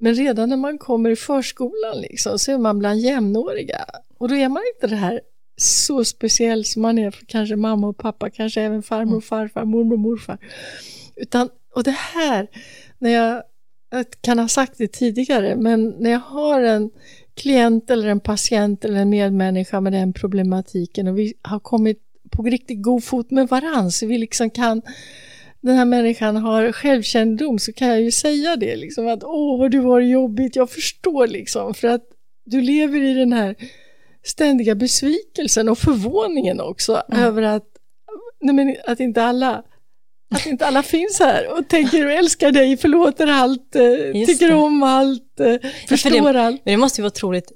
Men 0.06 0.16
redan 0.16 0.50
när 0.50 0.58
man 0.58 0.78
kommer 0.78 1.10
i 1.10 1.16
förskolan 1.16 2.02
liksom, 2.02 2.40
så 2.40 2.52
är 2.52 2.58
man 2.58 2.80
bland 2.80 3.00
jämnåriga. 3.00 3.86
Och 4.18 4.30
då 4.30 4.36
är 4.36 4.50
man 4.50 4.64
inte 4.76 4.88
det 4.88 4.96
här 4.96 5.22
så 5.58 6.06
speciell 6.06 6.66
som 6.66 6.82
man 6.82 6.98
är 6.98 7.12
för 7.12 7.26
kanske 7.26 7.56
mamma 7.56 7.88
och 7.88 7.98
pappa, 7.98 8.30
kanske 8.30 8.62
även 8.62 8.84
farmor 8.84 9.18
och 9.18 9.24
farfar, 9.24 9.66
mormor 9.66 9.94
och 9.94 10.00
morfar. 10.00 10.38
Utan, 11.16 11.50
och 11.76 11.84
det 11.84 11.92
här, 11.92 12.48
när 13.00 13.10
jag, 13.10 13.44
jag 13.92 14.06
kan 14.22 14.40
ha 14.40 14.48
sagt 14.48 14.78
det 14.78 14.88
tidigare, 14.88 15.56
men 15.56 15.96
när 16.00 16.12
jag 16.12 16.20
har 16.20 16.62
en 16.62 16.92
klient 17.34 17.90
eller 17.90 18.08
en 18.08 18.20
patient 18.20 18.86
eller 18.86 19.00
en 19.00 19.10
medmänniska 19.10 19.82
med 19.82 19.94
den 19.94 20.14
problematiken 20.14 21.08
och 21.08 21.20
vi 21.20 21.34
har 21.42 21.60
kommit 21.60 22.00
på 22.32 22.44
riktigt 22.44 22.84
god 22.84 23.04
fot 23.04 23.32
med 23.32 23.48
varandra 23.48 23.92
så 23.92 24.08
vi 24.08 24.18
liksom 24.18 24.50
kan 24.50 24.82
den 25.66 25.76
här 25.76 25.86
människan 25.86 26.36
har 26.36 26.72
självkännedom 26.72 27.60
så 27.60 27.74
kan 27.74 27.88
jag 27.88 28.02
ju 28.02 28.12
säga 28.12 28.56
det 28.56 28.76
liksom 28.76 29.08
att 29.08 29.24
åh 29.24 29.60
vad 29.60 29.72
du 29.72 29.80
har 29.80 30.02
det 30.02 30.08
jobbigt, 30.08 30.56
jag 30.56 30.70
förstår 30.70 31.28
liksom 31.28 31.74
för 31.74 31.88
att 31.88 32.02
du 32.46 32.62
lever 32.62 33.02
i 33.02 33.14
den 33.14 33.34
här 33.34 33.56
ständiga 34.24 34.76
besvikelsen 34.76 35.70
och 35.70 35.78
förvåningen 35.78 36.62
också 36.62 37.04
över 37.12 37.42
att, 37.42 37.66
nej 38.42 38.56
men, 38.56 38.76
att 38.88 39.00
inte 39.00 39.24
alla 39.24 39.64
att 40.30 40.46
inte 40.46 40.66
alla 40.68 40.84
finns 40.84 41.20
här 41.20 41.58
och 41.58 41.68
tänker 41.68 42.06
och 42.06 42.12
älskar 42.12 42.52
dig, 42.52 42.78
förlåter 42.78 43.28
allt, 43.28 43.76
eh, 43.76 43.84
Just 44.16 44.32
tycker 44.32 44.48
det. 44.48 44.56
om 44.56 44.84
allt, 44.84 45.40
eh, 45.40 45.70
förstår 45.90 46.34
allt. 46.36 46.62
Men 46.66 46.72
det 46.72 46.78
måste 46.78 47.02
ju 47.02 47.04
vara 47.04 47.08
otroligt 47.12 47.52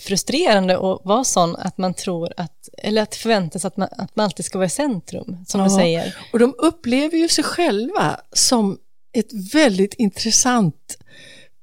frustrerande 0.00 0.74
att 0.74 1.00
vara 1.04 1.24
sån 1.24 1.56
att 1.56 1.78
man 1.78 1.94
tror 1.94 2.32
att, 2.36 2.68
eller 2.82 3.02
att 3.02 3.14
förväntas 3.14 3.64
att 3.64 3.76
man, 3.76 3.88
att 3.98 4.16
man 4.16 4.24
alltid 4.24 4.44
ska 4.44 4.58
vara 4.58 4.66
i 4.66 4.70
centrum, 4.70 5.36
som 5.46 5.60
du 5.60 5.66
Ja. 5.70 5.78
säger. 5.78 6.16
Och 6.32 6.38
de 6.38 6.54
upplever 6.58 7.18
ju 7.18 7.28
sig 7.28 7.44
själva 7.44 8.20
som 8.32 8.78
ett 9.12 9.54
väldigt 9.54 9.94
intressant 9.94 10.98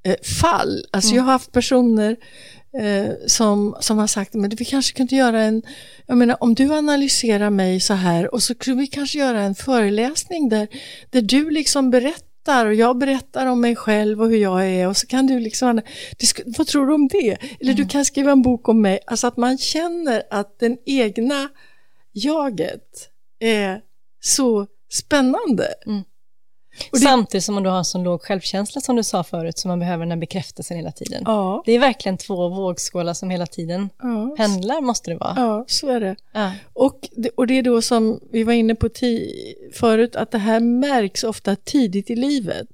eh, 0.05 0.15
fall. 0.41 0.85
Alltså 0.91 1.15
jag 1.15 1.23
har 1.23 1.31
haft 1.31 1.51
personer 1.51 2.15
eh, 2.77 3.11
som, 3.27 3.75
som 3.79 3.97
har 3.97 4.07
sagt, 4.07 4.33
men 4.33 4.49
vi 4.49 4.65
kanske 4.65 4.97
kunde 4.97 5.15
göra 5.15 5.41
en, 5.41 5.61
jag 6.05 6.17
menar 6.17 6.37
om 6.39 6.53
du 6.53 6.73
analyserar 6.73 7.49
mig 7.49 7.79
så 7.79 7.93
här 7.93 8.33
och 8.33 8.43
så 8.43 8.55
kunde 8.55 8.81
vi 8.81 8.87
kanske 8.87 9.19
göra 9.19 9.41
en 9.41 9.55
föreläsning 9.55 10.49
där, 10.49 10.67
där 11.09 11.21
du 11.21 11.49
liksom 11.49 11.89
berättar 11.89 12.65
och 12.65 12.73
jag 12.73 12.97
berättar 12.97 13.45
om 13.45 13.61
mig 13.61 13.75
själv 13.75 14.21
och 14.21 14.29
hur 14.29 14.37
jag 14.37 14.69
är 14.69 14.87
och 14.87 14.97
så 14.97 15.07
kan 15.07 15.27
du 15.27 15.39
liksom, 15.39 15.81
vad 16.57 16.67
tror 16.67 16.87
du 16.87 16.93
om 16.93 17.07
det? 17.07 17.37
Eller 17.59 17.73
du 17.73 17.87
kan 17.87 18.05
skriva 18.05 18.31
en 18.31 18.41
bok 18.41 18.69
om 18.69 18.81
mig, 18.81 18.99
alltså 19.05 19.27
att 19.27 19.37
man 19.37 19.57
känner 19.57 20.23
att 20.29 20.59
den 20.59 20.77
egna 20.85 21.49
jaget 22.13 23.09
är 23.39 23.81
så 24.19 24.67
spännande. 24.91 25.73
Och 25.85 25.91
det- 26.91 26.97
Samtidigt 26.99 27.43
som 27.43 27.55
man 27.55 27.63
då 27.63 27.69
har 27.69 27.83
så 27.83 27.97
låg 27.97 28.21
självkänsla 28.21 28.81
som 28.81 28.95
du 28.95 29.03
sa 29.03 29.23
förut, 29.23 29.57
så 29.57 29.67
man 29.67 29.79
behöver 29.79 30.05
den 30.05 30.11
här 30.11 30.17
bekräftelsen 30.17 30.77
hela 30.77 30.91
tiden. 30.91 31.23
Ja, 31.25 31.63
Det 31.65 31.71
är 31.71 31.79
verkligen 31.79 32.17
två 32.17 32.49
vågskålar 32.49 33.13
som 33.13 33.29
hela 33.29 33.45
tiden 33.45 33.89
ja, 34.01 34.35
pendlar, 34.37 34.81
måste 34.81 35.11
det 35.11 35.17
vara. 35.17 35.33
ja 35.37 35.65
så 35.67 35.89
är 35.89 35.99
det. 35.99 36.15
Ja. 36.31 36.51
Och 36.73 37.09
det, 37.11 37.29
och 37.29 37.47
det 37.47 37.53
är 37.57 37.63
då 37.63 37.81
som 37.81 38.19
vi 38.31 38.43
var 38.43 38.53
inne 38.53 38.75
på 38.75 38.89
förut, 39.73 40.15
att 40.15 40.31
det 40.31 40.37
här 40.37 40.59
märks 40.59 41.23
ofta 41.23 41.55
tidigt 41.55 42.09
i 42.09 42.15
livet. 42.15 42.67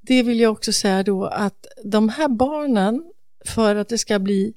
Det 0.00 0.22
vill 0.22 0.40
jag 0.40 0.52
också 0.52 0.72
säga 0.72 1.02
då 1.02 1.24
att 1.26 1.66
de 1.84 2.08
här 2.08 2.28
barnen, 2.28 3.02
för 3.46 3.76
att 3.76 3.88
det 3.88 3.98
ska, 3.98 4.18
bli, 4.18 4.52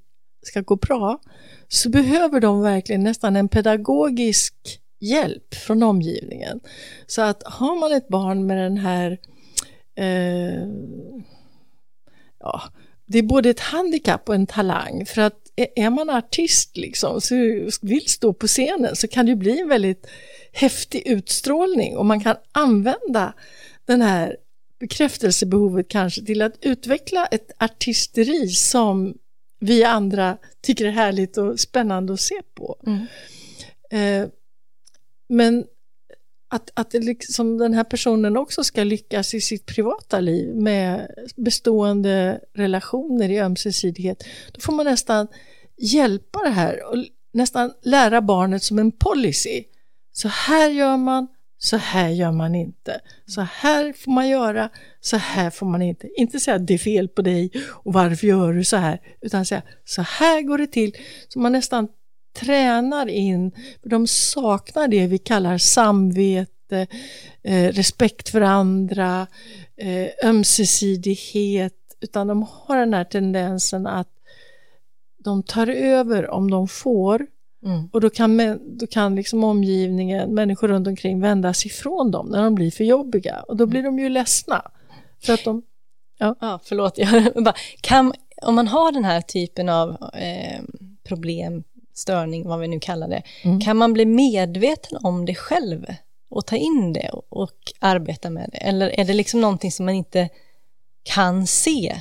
ska 0.46 0.62
gå 0.62 0.76
bra, 0.76 1.20
så 1.68 1.90
behöver 1.90 2.40
de 2.40 2.62
verkligen 2.62 3.04
nästan 3.04 3.36
en 3.36 3.48
pedagogisk 3.50 4.54
hjälp 5.00 5.56
från 5.56 5.84
omgivningen. 5.84 6.60
Så 7.08 7.22
att 7.22 7.44
har 7.46 7.80
man 7.80 7.94
ett 7.94 8.08
barn 8.08 8.46
med 8.48 8.58
den 8.58 8.78
här, 8.78 9.18
eh, 9.96 10.68
ja, 12.40 12.62
det 13.06 13.18
är 13.18 13.24
både 13.24 13.50
ett 13.50 13.60
handikapp 13.60 14.30
och 14.30 14.36
en 14.36 14.48
talang. 14.48 15.06
För 15.06 15.22
att 15.22 15.36
är- 15.56 15.90
man 15.90 16.10
artist 16.10 16.78
liksom, 16.78 17.22
så 17.22 17.36
vill 17.82 18.08
stå 18.10 18.34
på 18.34 18.48
scenen 18.48 18.96
så 18.96 19.08
kan 19.08 19.26
det 19.26 19.30
ju 19.30 19.36
bli 19.36 19.60
en 19.60 19.70
väldigt 19.70 20.08
häftig 20.52 21.08
utstrålning 21.08 21.98
och 21.98 22.06
man 22.06 22.20
kan 22.24 22.36
använda 22.52 23.34
den 23.86 24.02
här 24.02 24.38
bekräftelsebehovet 24.80 25.88
kanske 25.88 26.26
till 26.26 26.42
att 26.42 26.54
utveckla 26.62 27.26
ett 27.26 27.52
artisteri 27.58 28.48
som 28.48 29.18
vi 29.60 29.84
andra 29.84 30.38
tycker 30.62 30.86
är 30.86 30.92
härligt 30.92 31.38
och 31.38 31.60
spännande 31.60 32.14
att 32.14 32.20
se 32.20 32.42
på. 32.54 32.76
Mm. 32.88 33.06
Eh, 33.92 34.30
men 35.30 35.66
att, 36.50 36.72
att 36.74 36.92
det 36.92 37.00
liksom 37.00 37.58
den 37.58 37.74
här 37.74 37.84
personen 37.84 38.38
också 38.38 38.64
ska 38.64 38.84
lyckas 38.84 39.34
i 39.34 39.42
sitt 39.42 39.66
privata 39.66 40.20
liv 40.20 40.56
med 40.56 41.08
bestående 41.36 42.40
relationer 42.56 43.30
i 43.30 43.40
ömsesidighet, 43.40 44.24
då 44.54 44.62
får 44.62 44.74
man 44.74 44.86
nästan 44.86 45.28
hjälpa 45.78 46.40
det 46.44 46.50
här 46.50 46.84
och 46.92 46.96
nästan 47.34 47.74
lära 47.82 48.22
barnet 48.22 48.64
som 48.64 48.80
en 48.80 48.92
policy. 48.92 49.64
Så 50.12 50.28
här 50.28 50.70
gör 50.70 50.98
man, 50.98 51.28
så 51.58 51.78
här 51.78 52.10
gör 52.10 52.32
man 52.32 52.56
inte. 52.56 53.00
Så 53.26 53.42
här 53.42 53.94
får 53.94 54.12
man 54.12 54.30
göra, 54.30 54.70
så 55.00 55.18
här 55.18 55.50
får 55.50 55.66
man 55.66 55.82
inte. 55.82 56.10
Inte 56.16 56.40
säga 56.40 56.56
att 56.56 56.68
det 56.68 56.74
är 56.74 56.78
fel 56.78 57.08
på 57.08 57.22
dig 57.22 57.52
och 57.68 57.94
varför 57.94 58.28
gör 58.28 58.54
du 58.54 58.64
så 58.64 58.78
här, 58.78 59.02
utan 59.22 59.46
säga 59.46 59.62
så 59.86 60.02
här 60.02 60.42
går 60.42 60.58
det 60.58 60.68
till. 60.68 60.96
Så 61.28 61.40
man 61.40 61.52
nästan 61.52 61.88
tränar 62.34 63.10
in, 63.10 63.52
för 63.82 63.90
de 63.90 64.08
saknar 64.08 64.88
det 64.88 65.08
vi 65.08 65.18
kallar 65.18 65.58
samvete, 65.58 66.88
eh, 67.44 67.68
respekt 67.68 68.30
för 68.30 68.42
andra, 68.42 69.28
eh, 69.78 70.30
ömsesidighet, 70.30 71.74
utan 72.02 72.28
de 72.28 72.46
har 72.52 72.78
den 72.78 72.94
här 72.94 73.04
tendensen 73.04 73.88
att 73.88 74.10
de 75.24 75.44
tar 75.44 75.68
över 75.68 76.30
om 76.30 76.52
de 76.52 76.68
får 76.68 77.28
Mm. 77.66 77.90
och 77.92 78.02
då 78.02 78.10
kan, 78.10 78.60
då 78.78 78.88
kan 78.88 79.16
liksom 79.16 79.44
omgivningen, 79.44 80.34
människor 80.34 80.68
runt 80.68 80.88
omkring 80.88 81.22
vända 81.22 81.54
sig 81.54 81.72
ifrån 81.72 82.12
dem 82.12 82.28
när 82.28 82.44
de 82.44 82.56
blir 82.56 82.72
för 82.72 82.84
jobbiga 82.84 83.44
och 83.48 83.58
då 83.58 83.66
blir 83.66 83.84
de 83.84 84.00
ju 84.00 84.10
ledsna. 84.10 84.72
För 85.24 85.34
att 85.34 85.44
de, 85.44 85.62
Ja, 86.20 86.60
förlåt. 86.64 86.98
Jag 86.98 87.44
bara, 87.44 87.56
kan, 87.82 88.14
om 88.42 88.56
man 88.56 88.68
har 88.68 88.92
den 88.92 89.06
här 89.06 89.22
typen 89.22 89.70
av 89.70 89.90
eh, 90.14 90.62
problem, 91.04 91.64
störning, 92.00 92.48
vad 92.48 92.60
vi 92.60 92.68
nu 92.68 92.80
kallar 92.80 93.08
det, 93.08 93.22
Mm. 93.44 93.60
kan 93.62 93.78
man 93.78 93.94
bli 93.94 94.06
medveten 94.06 94.98
om 95.04 95.26
det 95.26 95.36
själv 95.36 95.86
och 96.30 96.46
ta 96.46 96.56
in 96.56 96.94
det 96.94 97.10
och, 97.10 97.24
och 97.30 97.52
arbeta 97.80 98.30
med 98.30 98.50
det? 98.52 98.58
Eller 98.58 99.00
är 99.00 99.06
det 99.06 99.14
liksom 99.14 99.42
någonting 99.42 99.72
som 99.72 99.86
man 99.86 99.96
inte 99.96 100.30
kan 101.04 101.48
se 101.48 101.96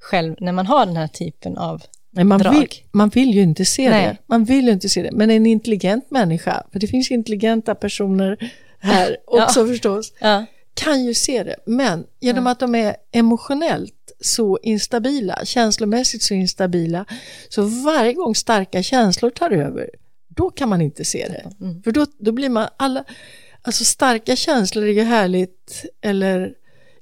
själv 0.00 0.36
när 0.40 0.52
man 0.52 0.66
har 0.66 0.86
den 0.86 0.96
här 0.96 1.08
typen 1.08 1.58
av 1.58 1.82
nej, 2.10 2.24
man, 2.24 2.38
Drag. 2.40 2.52
vill, 2.52 2.68
man 2.92 3.08
vill 3.08 3.30
ju 3.34 3.42
inte 3.42 3.64
se 3.64 3.90
Nej. 3.90 4.06
det. 4.06 4.16
Man 4.26 4.44
vill 4.44 4.64
ju 4.66 4.72
inte 4.72 4.88
se 4.88 5.02
det. 5.02 5.12
Men 5.12 5.30
en 5.30 5.46
intelligent 5.46 6.10
människa, 6.10 6.62
för 6.72 6.80
det 6.80 6.86
finns 6.86 7.10
intelligenta 7.10 7.74
personer 7.74 8.52
här 8.80 9.16
också 9.26 9.66
förstås, 9.66 10.12
Ja, 10.20 10.44
kan 10.74 11.04
ju 11.04 11.14
se 11.14 11.42
det. 11.42 11.56
Men 11.66 12.06
genom 12.20 12.46
att 12.46 12.60
de 12.60 12.74
är 12.74 12.96
emotionellt 13.12 14.12
så 14.20 14.58
instabila, 14.62 15.44
känslomässigt 15.44 16.22
så 16.22 16.34
instabila, 16.34 17.04
så 17.48 17.62
varje 17.62 18.12
gång 18.12 18.34
starka 18.34 18.82
känslor 18.82 19.30
tar 19.30 19.50
över, 19.50 19.90
då 20.28 20.50
kan 20.50 20.68
man 20.68 20.80
inte 20.80 21.04
se 21.04 21.28
det. 21.28 21.64
Mm. 21.64 21.82
För 21.82 21.92
då, 21.92 22.06
då 22.18 22.32
blir 22.32 22.48
man 22.48 22.68
alla, 22.76 23.04
alltså 23.62 23.84
starka 23.84 24.36
känslor 24.36 24.84
är 24.84 24.92
ju 24.92 25.02
härligt 25.02 25.84
eller 26.00 26.54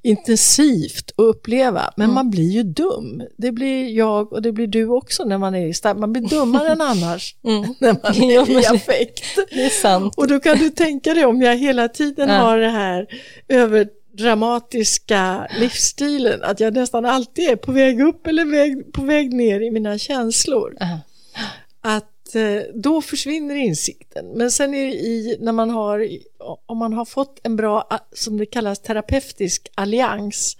intensivt 0.02 1.10
att 1.10 1.14
uppleva, 1.24 1.92
men 1.96 2.12
man 2.14 2.30
blir 2.30 2.50
ju 2.50 2.62
dum. 2.62 3.22
Det 3.36 3.52
blir 3.52 3.88
jag 3.88 4.32
och 4.32 4.42
det 4.42 4.52
blir 4.52 4.66
du 4.66 4.86
också 4.86 5.24
när 5.24 5.38
man 5.38 5.54
är 5.54 5.66
i 5.66 5.74
stark, 5.74 5.96
man 5.98 6.12
blir 6.12 6.22
dummare 6.22 6.68
än 6.68 6.80
annars 6.90 7.34
Mm. 7.44 7.74
när 7.80 7.96
man 8.02 8.30
är 8.30 8.50
i 8.62 8.66
affekt. 8.66 9.24
det 9.50 9.64
är 9.64 9.68
sant. 9.68 10.14
Och 10.16 10.28
då 10.28 10.40
kan 10.40 10.58
du 10.58 10.70
tänka 10.70 11.14
dig 11.14 11.24
om 11.26 11.42
jag 11.42 11.56
hela 11.56 11.88
tiden 11.88 12.28
Ja. 12.28 12.34
har 12.34 12.58
det 12.58 12.68
här 12.70 13.06
överdramatiska 13.48 15.46
livsstilen, 15.60 16.42
att 16.42 16.60
jag 16.60 16.74
nästan 16.74 17.04
alltid 17.06 17.48
är 17.48 17.56
på 17.56 17.72
väg 17.72 18.00
upp 18.00 18.26
eller 18.26 18.44
väg, 18.44 18.92
på 18.92 19.02
väg 19.04 19.32
ner 19.34 19.60
i 19.60 19.70
mina 19.70 19.98
känslor. 19.98 20.76
Aha. 20.80 20.98
Att 21.82 22.19
eh, 22.36 22.62
då 22.74 23.02
försvinner 23.02 23.54
insikten. 23.54 24.26
Men 24.26 24.50
sen 24.50 24.74
är 24.74 24.86
det 24.86 24.92
i, 24.92 25.36
när 25.40 25.52
man 25.52 25.70
har, 25.70 26.08
om 26.66 26.78
man 26.78 26.92
har 26.92 27.04
fått 27.04 27.40
en 27.42 27.56
bra, 27.56 27.88
som 28.12 28.36
det 28.36 28.46
kallas, 28.46 28.78
terapeutisk 28.78 29.68
allians 29.74 30.56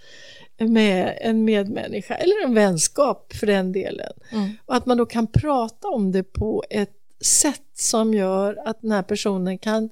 med 0.57 1.17
en 1.21 1.45
medmänniska 1.45 2.15
eller 2.15 2.45
en 2.45 2.53
vänskap 2.53 3.33
för 3.33 3.47
den 3.47 3.71
delen. 3.71 4.13
Mm. 4.31 4.49
Och 4.65 4.75
att 4.75 4.85
man 4.85 4.97
då 4.97 5.05
kan 5.05 5.27
prata 5.27 5.87
om 5.87 6.11
det 6.11 6.23
på 6.23 6.63
ett 6.69 6.97
sätt 7.21 7.61
som 7.73 8.13
gör 8.13 8.57
att 8.65 8.81
den 8.81 8.91
här 8.91 9.03
personen 9.03 9.57
kan 9.57 9.89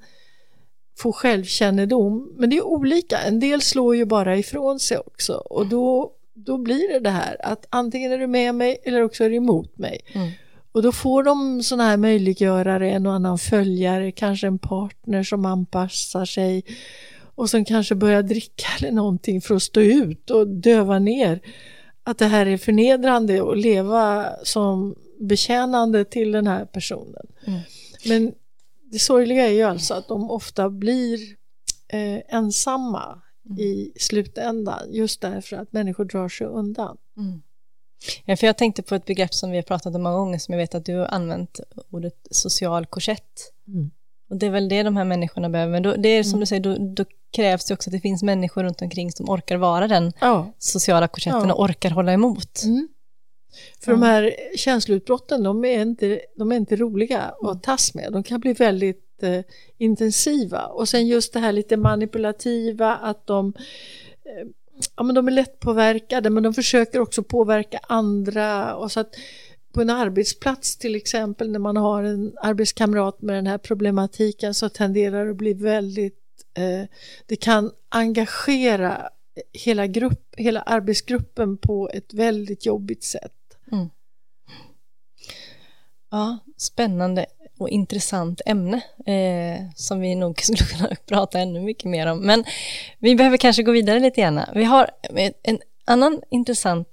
få 0.97 1.11
självkännedom. 1.11 2.34
Men 2.38 2.49
det 2.49 2.57
är 2.57 2.65
olika, 2.65 3.17
en 3.17 3.39
del 3.39 3.61
slår 3.61 3.95
ju 3.95 4.05
bara 4.05 4.38
ifrån 4.38 4.80
sig 4.80 4.97
också 4.97 5.34
och 5.34 5.67
då, 5.67 6.11
då 6.34 6.57
blir 6.57 6.93
det 6.93 6.99
det 6.99 7.09
här 7.09 7.38
att 7.39 7.65
antingen 7.69 8.11
är 8.11 8.17
du 8.17 8.27
med 8.27 8.55
mig 8.55 8.77
eller 8.84 9.01
också 9.01 9.23
är 9.23 9.30
du 9.30 9.36
emot 9.36 9.77
mig. 9.77 10.01
Mm. 10.13 10.30
Och 10.72 10.82
då 10.82 10.91
får 10.91 11.24
de 11.24 11.63
sådana 11.63 11.84
här 11.84 11.97
möjliggörare, 11.97 12.91
en 12.91 13.05
och 13.05 13.13
annan 13.13 13.38
följare, 13.38 14.11
kanske 14.11 14.47
en 14.47 14.59
partner 14.59 15.24
som 15.24 15.45
anpassar 15.45 16.26
sig 16.26 16.63
och 17.36 17.49
som 17.49 17.65
kanske 17.65 17.95
börjar 17.95 18.24
dricka 18.24 18.67
eller 18.80 18.91
någonting 18.91 19.41
för 19.41 19.55
att 19.55 19.63
stå 19.63 19.82
ut 19.82 20.30
och 20.30 20.47
döva 20.47 20.99
ner 20.99 21.41
att 22.03 22.17
det 22.17 22.26
här 22.26 22.45
är 22.45 22.57
förnedrande 22.57 23.51
att 23.51 23.57
leva 23.57 24.30
som 24.43 24.95
betjänande 25.20 26.05
till 26.05 26.32
den 26.32 26.47
här 26.47 26.65
personen. 26.65 27.26
Mm. 27.45 27.59
Men 28.05 28.34
det 28.91 28.99
sorgliga 28.99 29.47
är 29.47 29.51
ju 29.51 29.63
alltså 29.63 29.93
att 29.93 30.07
de 30.07 30.32
ofta 30.32 30.70
blir 30.70 31.20
eh, 31.88 32.22
ensamma 32.28 33.22
i 33.57 33.91
slutändan 33.99 34.93
just 34.93 35.22
därför 35.22 35.55
att 35.55 35.74
människor 35.74 36.05
drar 36.05 36.30
sig 36.30 36.47
undan. 36.47 36.97
Ja, 38.25 38.35
för 38.37 38.47
jag 38.47 38.57
tänkte 38.57 38.81
på 38.83 38.95
ett 38.95 39.05
begrepp 39.05 39.33
som 39.33 39.51
vi 39.51 39.57
har 39.57 39.63
pratat 39.63 39.95
om 39.95 40.03
många 40.03 40.15
gånger 40.17 40.39
som 40.39 40.51
jag 40.53 40.59
vet 40.59 40.75
att 40.75 40.85
du 40.85 40.95
har 40.95 41.05
använt, 41.05 41.59
ordet 41.91 42.15
social 42.31 42.85
korsett. 42.85 43.53
Mm. 43.67 43.91
Och 44.29 44.37
det 44.37 44.45
är 44.45 44.49
väl 44.49 44.69
det 44.69 44.83
de 44.83 44.97
här 44.97 45.05
människorna 45.05 45.49
behöver, 45.49 45.71
men 45.71 45.83
då, 45.83 45.95
det 45.95 46.09
är 46.09 46.23
som 46.23 46.39
du 46.39 46.45
säger, 46.45 46.61
då, 46.61 46.75
då 46.77 47.05
krävs 47.31 47.65
det 47.65 47.73
också 47.73 47.89
att 47.89 47.91
det 47.91 47.99
finns 47.99 48.23
människor 48.23 48.63
runt 48.63 48.81
omkring 48.81 49.11
som 49.11 49.29
orkar 49.29 49.57
vara 49.57 49.87
den 49.87 50.13
Ja. 50.21 50.53
sociala 50.57 51.07
korsetten 51.07 51.47
Ja. 51.47 51.53
och 51.53 51.63
orkar 51.63 51.89
hålla 51.89 52.13
emot. 52.13 52.63
Mm. 52.63 52.87
För 53.83 53.91
de 53.91 54.01
här 54.01 54.35
känsloutbrotten, 54.55 55.43
de 55.43 55.65
är 55.65 55.81
inte, 55.81 56.21
de 56.37 56.51
är 56.51 56.55
inte 56.55 56.75
roliga 56.75 57.33
att 57.41 57.63
tas 57.63 57.93
med. 57.93 58.13
De 58.13 58.23
kan 58.23 58.39
bli 58.39 58.53
väldigt 58.53 59.23
eh, 59.23 59.39
intensiva. 59.77 60.65
Och 60.65 60.89
sen 60.89 61.07
just 61.07 61.33
det 61.33 61.39
här 61.39 61.51
lite 61.51 61.77
manipulativa, 61.77 62.95
att 62.95 63.27
de, 63.27 63.53
eh, 64.25 64.47
ja, 64.95 65.03
men 65.03 65.15
de 65.15 65.27
är 65.27 65.32
lättpåverkade, 65.32 66.30
men 66.30 66.43
de 66.43 66.53
försöker 66.53 66.99
också 66.99 67.23
påverka 67.23 67.80
andra. 67.84 68.75
Och 68.75 68.91
så 68.91 68.99
att 68.99 69.15
på 69.73 69.82
en 69.82 69.89
arbetsplats 69.89 70.77
till 70.77 70.95
exempel, 70.95 71.51
när 71.51 71.59
man 71.59 71.77
har 71.77 72.03
en 72.03 72.34
arbetskamrat 72.41 73.21
med 73.21 73.36
den 73.36 73.47
här 73.47 73.57
problematiken, 73.57 74.53
så 74.53 74.69
tenderar 74.69 75.25
det 75.25 75.32
att 75.32 75.38
bli 75.38 75.53
väldigt, 75.53 76.19
eh, 76.57 76.88
det 77.25 77.36
kan 77.36 77.71
engagera 77.89 79.09
hela, 79.53 79.88
grupp, 79.88 80.34
hela 80.38 80.61
arbetsgruppen 80.61 81.57
på 81.57 81.89
ett 81.93 82.13
väldigt 82.13 82.65
jobbigt 82.65 83.03
sätt. 83.03 83.34
Mm. 83.71 83.89
Ja, 86.11 86.38
spännande 86.57 87.25
och 87.60 87.70
intressant 87.70 88.41
ämne 88.45 88.82
eh, 89.05 89.72
som 89.76 89.99
vi 89.99 90.16
nog 90.16 90.41
skulle 90.43 90.64
kunna 90.64 90.95
prata 91.05 91.39
ännu 91.39 91.62
mycket 91.62 91.86
mer 91.86 92.07
om. 92.07 92.20
Men 92.20 92.43
vi 92.99 93.16
behöver 93.16 93.38
kanske 93.38 93.64
gå 93.64 93.72
vidare 93.72 93.99
lite 93.99 94.22
grann. 94.22 94.41
Vi 94.55 94.64
har 94.64 94.91
en 95.43 95.60
annan 95.86 96.22
intressant 96.32 96.88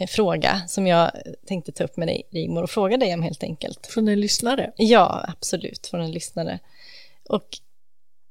eh, 0.00 0.06
fråga 0.06 0.62
som 0.68 0.86
jag 0.86 1.10
tänkte 1.46 1.72
ta 1.72 1.84
upp 1.84 1.96
med 1.96 2.08
dig, 2.08 2.22
Rigmor, 2.30 2.62
och 2.62 2.70
fråga 2.70 2.96
dig 2.96 3.14
om 3.14 3.22
helt 3.22 3.42
enkelt. 3.42 3.86
Från 3.86 4.08
en 4.08 4.20
lyssnare. 4.20 4.72
Ja, 4.76 5.24
absolut, 5.28 5.86
från 5.86 6.00
en 6.00 6.12
lyssnare. 6.12 6.58
Och 7.28 7.58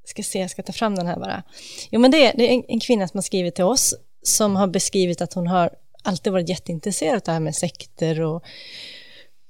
ska 0.06 0.24
se, 0.24 0.40
jag 0.40 0.50
ska 0.50 0.64
ta 0.64 0.74
fram 0.74 0.96
den 0.96 1.08
här 1.08 1.20
bara. 1.20 1.44
Jo, 1.90 2.00
men 2.00 2.12
det 2.12 2.26
är, 2.26 2.38
det 2.38 2.50
är 2.50 2.54
en, 2.54 2.64
en 2.68 2.80
kvinna 2.80 3.08
som 3.08 3.18
har 3.18 3.22
skrivit 3.22 3.56
till 3.56 3.64
oss 3.64 3.96
som 4.24 4.56
har 4.56 4.68
beskrivit 4.68 5.22
att 5.22 5.34
hon 5.34 5.48
har 5.48 5.70
alltid 6.04 6.34
varit 6.34 6.50
jätteintresserad 6.50 7.16
av 7.16 7.22
det 7.26 7.32
här 7.32 7.40
med 7.40 7.56
sekter 7.56 8.22
och 8.22 8.44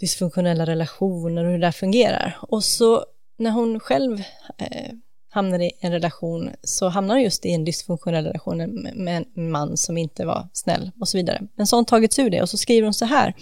dysfunktionella 0.01 0.65
relationer 0.65 1.43
och 1.43 1.51
hur 1.51 1.57
det 1.57 1.67
där 1.67 1.71
fungerar. 1.71 2.37
Och 2.41 2.63
så 2.63 3.05
när 3.39 3.51
hon 3.51 3.79
själv 3.79 4.19
eh, 4.57 4.91
hamnar 5.29 5.59
i 5.59 5.71
en 5.79 5.91
relation 5.91 6.49
så 6.63 6.89
hamnar 6.89 7.15
hon 7.15 7.23
just 7.23 7.45
i 7.45 7.51
en 7.51 7.65
dysfunktionell 7.65 8.25
relation 8.25 8.57
med 8.57 8.95
med 8.95 9.25
en 9.35 9.51
man 9.51 9.77
som 9.77 9.97
inte 9.97 10.25
var 10.25 10.47
snäll 10.53 10.91
och 10.99 11.07
så 11.07 11.17
vidare. 11.17 11.41
Men 11.55 11.67
så 11.67 11.75
har 11.75 11.77
hon 11.77 11.85
tagits 11.85 12.19
ur 12.19 12.29
det 12.29 12.41
och 12.41 12.49
så 12.49 12.57
skriver 12.57 12.83
hon 12.83 12.93
så 12.93 13.05
här. 13.05 13.33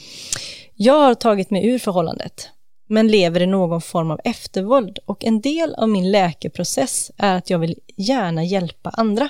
Jag 0.76 1.00
har 1.00 1.16
tagit 1.16 1.50
mig 1.50 1.68
ur 1.68 1.80
förhållandet 1.80 2.50
men 2.90 3.08
lever 3.08 3.42
i 3.42 3.46
någon 3.46 3.82
form 3.82 4.12
av 4.12 4.20
eftervåld 4.24 5.00
och 5.06 5.26
en 5.26 5.42
del 5.42 5.76
av 5.76 5.90
min 5.90 6.12
läkeprocess 6.12 7.12
är 7.18 7.36
att 7.36 7.50
jag 7.50 7.60
vill 7.60 7.80
gärna 7.98 8.44
hjälpa 8.44 8.90
andra. 8.90 9.30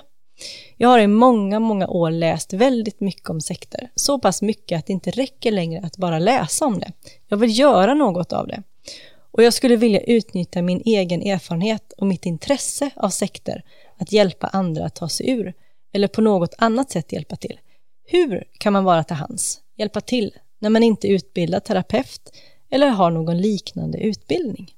Jag 0.77 0.89
har 0.89 0.99
i 0.99 1.07
många, 1.07 1.59
många 1.59 1.87
år 1.87 2.11
läst 2.11 2.53
väldigt 2.53 2.99
mycket 2.99 3.29
om 3.29 3.41
sekter. 3.41 3.91
Så 3.95 4.19
pass 4.19 4.41
mycket 4.41 4.79
att 4.79 4.85
det 4.85 4.93
inte 4.93 5.11
räcker 5.11 5.51
längre 5.51 5.81
att 5.85 5.97
bara 5.97 6.19
läsa 6.19 6.65
om 6.65 6.79
det. 6.79 6.91
Jag 7.27 7.37
vill 7.37 7.59
göra 7.59 7.93
något 7.93 8.33
av 8.33 8.47
det. 8.47 8.63
Och 9.31 9.43
jag 9.43 9.53
skulle 9.53 9.75
vilja 9.75 10.01
utnyttja 10.01 10.61
min 10.61 10.81
egen 10.85 11.21
erfarenhet 11.21 11.93
och 11.97 12.07
mitt 12.07 12.25
intresse 12.25 12.89
av 12.95 13.09
sekter 13.09 13.63
att 13.97 14.11
hjälpa 14.11 14.47
andra 14.47 14.85
att 14.85 14.95
ta 14.95 15.09
sig 15.09 15.29
ur 15.29 15.53
eller 15.93 16.07
på 16.07 16.21
något 16.21 16.53
annat 16.57 16.91
sätt 16.91 17.13
hjälpa 17.13 17.35
till. 17.35 17.59
Hur 18.05 18.43
kan 18.57 18.73
man 18.73 18.83
vara 18.83 19.03
till 19.03 19.15
hands, 19.15 19.61
hjälpa 19.77 20.01
till, 20.01 20.33
när 20.59 20.69
man 20.69 20.83
inte 20.83 21.07
är 21.07 21.11
utbildad 21.11 21.63
terapeut 21.63 22.33
eller 22.71 22.89
har 22.89 23.11
någon 23.11 23.37
liknande 23.37 23.97
utbildning? 23.97 24.73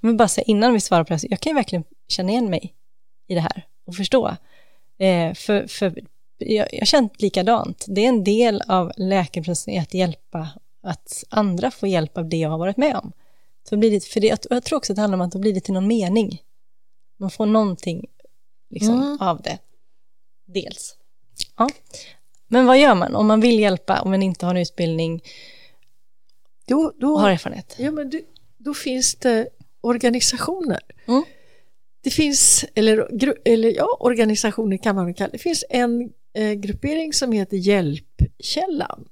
Jag 0.00 0.08
vill 0.08 0.16
bara 0.16 0.28
säga 0.28 0.44
innan 0.44 0.72
vi 0.72 0.80
svarar 0.80 1.04
på 1.04 1.08
det, 1.08 1.14
här, 1.14 1.30
jag 1.30 1.40
kan 1.40 1.50
ju 1.50 1.54
verkligen 1.54 1.84
känna 2.08 2.30
igen 2.30 2.50
mig 2.50 2.74
i 3.28 3.34
det 3.34 3.40
här 3.40 3.67
och 3.88 3.94
förstå. 3.96 4.36
Eh, 4.98 5.34
för 5.34 5.66
för 5.66 6.00
jag, 6.38 6.68
jag 6.74 6.80
har 6.80 6.86
känt 6.86 7.22
likadant. 7.22 7.84
Det 7.88 8.04
är 8.04 8.08
en 8.08 8.24
del 8.24 8.62
av 8.68 8.92
läkeprocessen 8.96 9.80
att 9.80 9.94
hjälpa, 9.94 10.48
att 10.82 11.24
andra 11.28 11.70
får 11.70 11.88
hjälp 11.88 12.18
av 12.18 12.28
det 12.28 12.36
jag 12.36 12.50
har 12.50 12.58
varit 12.58 12.76
med 12.76 12.96
om. 12.96 13.12
Så 13.68 13.76
blir 13.76 13.90
det, 13.90 14.04
för 14.04 14.20
det, 14.20 14.26
jag, 14.26 14.38
jag 14.50 14.64
tror 14.64 14.76
också 14.76 14.92
att 14.92 14.96
det 14.96 15.00
handlar 15.02 15.16
om 15.16 15.20
att 15.26 15.32
då 15.32 15.38
blir 15.38 15.52
det 15.54 15.60
till 15.60 15.74
någon 15.74 15.86
mening. 15.86 16.42
Man 17.16 17.30
får 17.30 17.46
någonting 17.46 18.06
liksom, 18.70 18.94
Mm. 19.02 19.18
av 19.20 19.42
det. 19.42 19.58
Dels. 20.46 20.96
Ja. 21.56 21.68
Men 22.48 22.66
vad 22.66 22.78
gör 22.78 22.94
man 22.94 23.14
om 23.16 23.26
man 23.26 23.40
vill 23.40 23.58
hjälpa 23.58 24.00
om 24.00 24.10
man 24.10 24.22
inte 24.22 24.46
har 24.46 24.54
en 24.54 24.60
utbildning 24.60 25.22
Då, 26.66 26.92
då, 26.96 27.12
och 27.12 27.20
har 27.20 27.30
erfarenhet? 27.30 27.74
ja, 27.78 27.90
men 27.90 28.10
du, 28.10 28.24
då 28.58 28.74
finns 28.74 29.14
det 29.14 29.48
organisationer. 29.80 30.80
Mm. 31.06 31.24
Det 32.00 32.10
finns, 32.10 32.64
eller, 32.74 33.08
eller 33.44 33.76
ja, 33.76 33.96
organisationer 34.00 34.76
kan 34.76 34.96
man 34.96 35.06
väl 35.06 35.14
kalla 35.14 35.28
det. 35.28 35.36
Det 35.36 35.42
finns 35.42 35.64
en 35.70 36.12
eh, 36.34 36.52
gruppering 36.52 37.12
som 37.12 37.32
heter 37.32 37.56
Hjälpkällan. 37.56 39.08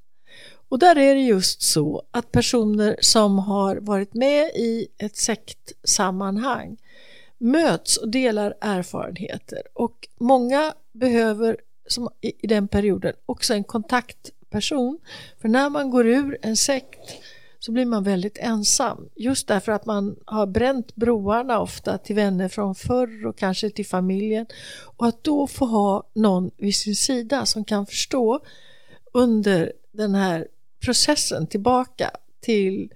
Och 0.68 0.78
där 0.78 0.98
är 0.98 1.14
det 1.14 1.20
just 1.20 1.62
så 1.62 2.02
att 2.10 2.32
personer 2.32 2.96
som 3.00 3.38
har 3.38 3.76
varit 3.76 4.14
med 4.14 4.46
i 4.46 4.86
ett 4.98 5.16
sektsammanhang 5.16 6.76
möts 7.38 7.96
och 7.96 8.08
delar 8.08 8.54
erfarenheter 8.60 9.62
och 9.74 10.08
många 10.20 10.74
behöver 10.92 11.56
som 11.86 12.08
i 12.20 12.46
den 12.46 12.68
perioden 12.68 13.12
också 13.26 13.54
en 13.54 13.64
kontaktperson. 13.64 14.98
För 15.40 15.48
när 15.48 15.70
man 15.70 15.90
går 15.90 16.06
ur 16.06 16.38
en 16.42 16.56
sekt 16.56 17.12
så 17.58 17.72
blir 17.72 17.86
man 17.86 18.04
väldigt 18.04 18.38
ensam. 18.38 19.08
Just 19.14 19.48
därför 19.48 19.72
att 19.72 19.86
man 19.86 20.16
har 20.24 20.46
bränt 20.46 20.94
broarna 20.94 21.60
ofta 21.60 21.98
till 21.98 22.16
vänner 22.16 22.48
från 22.48 22.74
förr 22.74 23.26
och 23.26 23.38
kanske 23.38 23.70
till 23.70 23.86
familjen. 23.86 24.46
Och 24.96 25.06
att 25.06 25.24
då 25.24 25.46
få 25.46 25.64
ha 25.64 26.08
någon 26.12 26.50
vid 26.56 26.76
sin 26.76 26.96
sida 26.96 27.46
som 27.46 27.64
kan 27.64 27.86
förstå 27.86 28.40
under 29.12 29.72
den 29.92 30.14
här 30.14 30.48
processen 30.80 31.46
tillbaka 31.46 32.10
till 32.40 32.92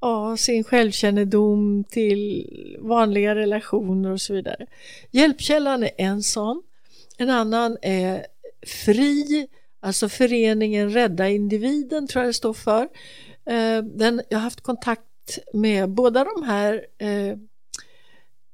ja, 0.00 0.36
sin 0.36 0.64
självkännedom, 0.64 1.84
till 1.84 2.46
vanliga 2.80 3.34
relationer 3.34 4.10
och 4.10 4.20
så 4.20 4.34
vidare. 4.34 4.66
Hjälpkällan 5.10 5.82
är 5.82 5.90
en 5.96 6.22
sån. 6.22 6.62
En 7.18 7.30
annan 7.30 7.76
är 7.82 8.26
FRI, 8.66 9.48
alltså 9.80 10.08
föreningen 10.08 10.90
Rädda 10.90 11.28
individen 11.28 12.06
tror 12.06 12.24
jag 12.24 12.28
det 12.28 12.34
står 12.34 12.52
för. 12.52 12.88
Eh, 13.44 13.82
den, 13.84 14.22
jag 14.28 14.38
har 14.38 14.42
haft 14.42 14.60
kontakt 14.60 15.38
med 15.52 15.90
båda 15.90 16.24
de 16.24 16.42
här 16.42 16.86
eh, 16.98 17.28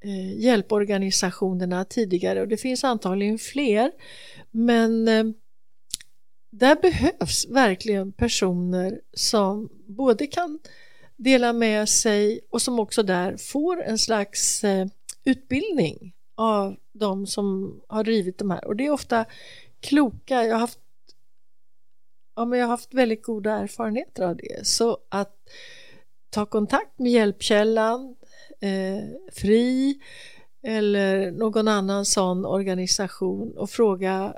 eh 0.04 0.38
hjälporganisationerna 0.38 1.84
tidigare 1.84 2.40
och 2.40 2.48
det 2.48 2.56
finns 2.56 2.84
antagligen 2.84 3.38
fler. 3.38 3.92
Men 4.50 5.08
eh, 5.08 5.24
där 6.50 6.76
behövs 6.76 7.46
verkligen 7.48 8.12
personer 8.12 9.00
som 9.12 9.68
både 9.86 10.26
kan 10.26 10.58
dela 11.16 11.52
med 11.52 11.88
sig 11.88 12.40
och 12.50 12.62
som 12.62 12.78
också 12.78 13.02
där 13.02 13.36
får 13.36 13.82
en 13.82 13.98
slags 13.98 14.64
utbildning 15.24 16.12
av 16.34 16.76
de 16.92 17.26
som 17.26 17.80
har 17.88 18.04
drivit 18.04 18.38
de 18.38 18.50
här. 18.50 18.64
Och 18.64 18.76
det 18.76 18.86
är 18.86 18.90
ofta 18.90 19.24
kloka, 19.80 20.44
jag 20.44 20.52
har 20.52 20.60
haft 20.60 20.78
ja, 22.36 22.44
men 22.44 22.58
jag 22.58 22.66
har 22.66 22.70
haft 22.70 22.94
väldigt 22.94 23.22
goda 23.22 23.52
erfarenheter 23.52 24.22
av 24.22 24.36
det. 24.36 24.66
Så 24.66 24.98
att 25.08 25.36
ta 26.30 26.46
kontakt 26.46 26.98
med 26.98 27.12
Hjälpkällan, 27.12 28.16
eh, 28.60 29.04
FRI 29.32 30.00
eller 30.62 31.30
någon 31.30 31.68
annan 31.68 32.04
sån 32.04 32.44
organisation 32.44 33.56
och 33.56 33.70
fråga 33.70 34.34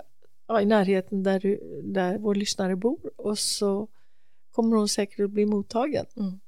ja, 0.49 0.61
i 0.61 0.65
närheten 0.65 1.23
där, 1.23 1.41
du, 1.41 1.81
där 1.85 2.19
vår 2.19 2.35
lyssnare 2.35 2.77
bor 2.77 3.11
och 3.17 3.39
så 3.39 3.89
kommer 4.53 4.77
hon 4.77 4.89
säkert 4.89 5.21
att 5.21 5.31
bli 5.31 5.47
mottagen. 5.47 6.07
Mm. 6.17 6.41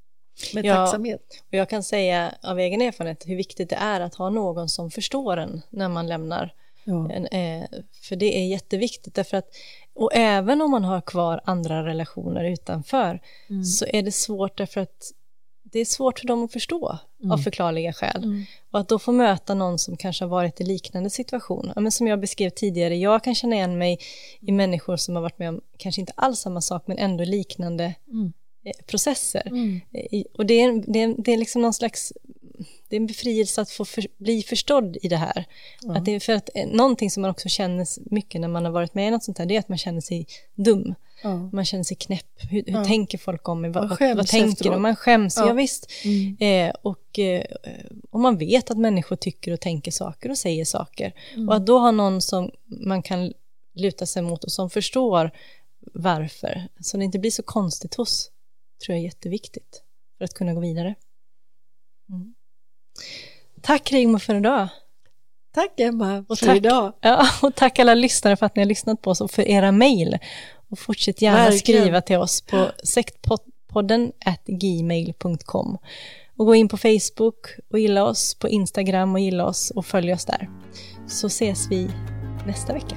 Med 0.55 0.65
ja, 0.65 0.75
tacksamhet. 0.75 1.43
Och 1.49 1.55
jag 1.55 1.69
kan 1.69 1.83
säga 1.83 2.35
av 2.43 2.59
egen 2.59 2.81
erfarenhet 2.81 3.25
hur 3.27 3.37
viktigt 3.37 3.71
det 3.71 3.77
är 3.77 4.01
att 4.01 4.15
ha 4.15 4.31
någon 4.31 4.69
som 4.69 4.91
förstår 4.91 5.37
en 5.37 5.63
när 5.71 5.89
man 5.89 6.07
lämnar. 6.07 6.55
Ja. 6.85 7.11
En, 7.13 7.27
eh, 7.27 7.69
för 8.03 8.17
det 8.17 8.39
är 8.39 8.47
jätteviktigt 8.47 9.15
därför 9.15 9.37
att 9.37 9.49
och 10.01 10.11
även 10.15 10.63
om 10.63 10.71
man 10.71 10.85
har 10.85 11.01
kvar 11.01 11.41
andra 11.45 11.85
relationer 11.87 12.45
utanför 12.45 13.21
mm. 13.51 13.65
så 13.65 13.87
är 13.87 14.03
det 14.03 14.13
svårt 14.13 14.59
därför 14.59 14.81
att 14.81 15.13
det 15.63 15.79
är 15.81 15.85
svårt 15.85 16.19
för 16.19 16.27
dem 16.27 16.45
att 16.45 16.53
förstå 16.53 16.99
mm. 17.21 17.33
av 17.33 17.39
förklarliga 17.39 17.93
skäl. 17.93 18.25
Mm. 18.25 18.45
Och 18.71 18.81
att 18.81 18.89
då 18.89 18.99
få 18.99 19.13
möta 19.13 19.55
någon 19.55 19.79
som 19.79 19.97
kanske 19.97 20.25
har 20.25 20.31
varit 20.31 20.61
i 20.61 20.65
liknande 20.65 21.11
situation. 21.11 21.73
Ja, 21.75 21.81
men 21.81 21.93
som 21.93 22.07
jag 22.07 22.21
beskrev 22.21 22.51
tidigare, 22.51 22.97
jag 22.97 23.25
kan 23.25 23.35
känna 23.35 23.57
igen 23.57 23.79
mig 23.79 23.99
i 24.41 24.53
människor 24.53 24.97
som 24.97 25.15
har 25.15 25.23
varit 25.23 25.39
med 25.39 25.49
om 25.49 25.61
kanske 25.77 26.01
inte 26.01 26.13
alls 26.17 26.39
samma 26.39 26.61
sak 26.61 26.83
men 26.87 26.99
ändå 26.99 27.25
liknande 27.25 27.95
mm. 28.09 28.33
eh, 28.65 28.85
processer. 28.87 29.47
Mm. 29.47 29.81
Och 30.39 30.47
det 30.47 30.61
är, 30.61 30.93
det, 30.93 31.03
är, 31.03 31.15
det 31.19 31.33
är 31.33 31.37
liksom 31.37 31.63
någon 31.63 31.75
slags 31.75 32.13
det 32.89 32.97
är 32.97 33.01
en 33.01 33.07
befrielse 33.07 33.61
att 33.61 33.71
få 33.71 33.85
för, 33.85 34.07
bli 34.19 34.43
förstådd 34.43 34.97
i 35.03 35.09
det 35.09 35.17
här. 35.17 35.45
Mm. 35.85 35.97
Att 35.97 36.05
det 36.05 36.15
är 36.15 36.21
för 36.21 36.33
att 36.33 36.51
eh, 36.55 36.69
någonting 36.69 37.11
som 37.11 37.21
man 37.21 37.31
också 37.31 37.49
känner 37.49 37.87
mycket 38.15 38.41
när 38.41 38.49
man 38.49 38.65
har 38.65 38.73
varit 38.73 38.95
med 38.95 39.09
i 39.09 39.11
något 39.11 39.25
sånt 39.25 39.39
här, 39.39 39.47
det 39.47 39.57
är 39.57 39.59
att 39.59 39.69
man 39.69 39.79
känner 39.79 40.01
sig 40.01 40.27
dum. 40.55 40.95
Mm. 41.23 41.51
Man 41.53 41.65
känner 41.65 41.85
sig 41.85 41.97
knäpp. 41.97 42.27
Hur, 42.51 42.65
hur 42.67 42.85
tänker 42.85 43.19
folk 43.19 43.49
om 43.49 43.61
mig? 43.61 43.71
Vad, 43.71 43.89
vad, 43.89 44.17
vad 44.17 44.27
tänker 44.27 44.71
de? 44.71 44.83
Man 44.83 44.97
skäms, 44.97 45.37
ja, 45.37 45.47
ja 45.47 45.53
visst. 45.53 45.91
Mm. 46.05 46.37
Eh, 46.41 46.75
och, 46.83 47.19
eh, 47.19 47.45
och 48.11 48.21
man 48.21 48.39
vet 48.39 48.71
att 48.71 48.79
människor 48.79 49.17
tycker 49.17 49.53
och 49.53 49.61
tänker 49.61 49.91
saker 49.91 50.31
och 50.31 50.39
säger 50.39 50.65
saker. 50.65 51.13
Mm. 51.35 51.49
Och 51.49 51.55
att 51.55 51.67
då 51.67 51.79
ha 51.79 51.91
någon 51.91 52.23
som 52.23 52.51
man 52.67 53.03
kan 53.03 53.33
luta 53.75 54.07
sig 54.07 54.23
mot 54.23 54.45
och 54.45 54.53
som 54.53 54.71
förstår 54.71 55.31
varför, 55.93 56.69
så 56.81 56.97
det 56.97 57.05
inte 57.05 57.19
blir 57.19 57.31
så 57.31 57.43
konstigt 57.43 57.95
hos, 57.95 58.31
tror 58.85 58.95
jag 58.97 59.01
är 59.01 59.05
jätteviktigt 59.05 59.83
för 60.19 60.25
att 60.25 60.35
kunna 60.35 60.55
gå 60.55 60.61
vidare. 60.61 60.95
Mm. 62.09 62.35
Tack 63.63 63.93
Rigmor 63.93 64.19
för 64.19 64.35
idag. 64.35 64.69
Tack 65.55 65.81
Emma 65.81 66.25
och 66.29 66.39
för 66.39 66.47
tack, 66.47 66.57
idag. 66.57 66.93
Ja, 67.01 67.27
och 67.43 67.55
tack 67.55 67.79
alla 67.79 67.95
lyssnare 67.95 68.37
för 68.37 68.47
att 68.47 68.57
ni 68.57 68.63
har 68.63 68.67
lyssnat 68.67 69.03
på 69.03 69.11
oss 69.11 69.21
och 69.21 69.31
för 69.31 69.49
era 69.49 69.73
mejl. 69.73 70.19
Och 70.71 70.79
fortsätt 70.79 71.23
gärna 71.23 71.39
Verkligen. 71.39 71.81
skriva 71.83 72.01
till 72.01 72.17
oss 72.17 72.41
på 72.41 72.71
sektpodden 72.85 74.13
gmail.com. 74.47 75.79
Och 76.37 76.47
gå 76.47 76.55
in 76.55 76.69
på 76.69 76.77
Facebook 76.77 77.47
och 77.71 77.79
gilla 77.79 78.05
oss, 78.05 78.35
på 78.35 78.49
Instagram 78.49 79.13
och 79.15 79.21
gilla 79.21 79.47
oss 79.47 79.71
och 79.71 79.87
följ 79.87 80.13
oss 80.13 80.25
där. 80.25 80.51
Så 81.09 81.27
ses 81.27 81.67
vi 81.71 81.91
nästa 82.47 82.73
vecka. 82.73 82.97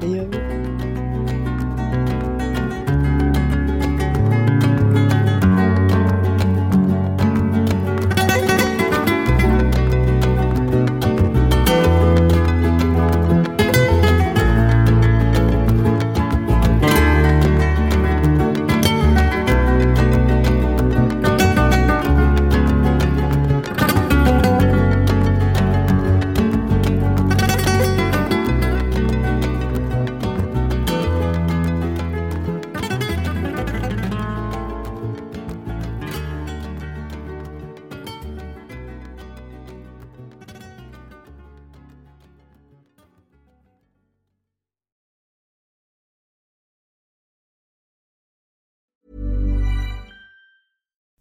Det 0.00 0.06
gör 0.06 0.26
vi. 0.26 0.65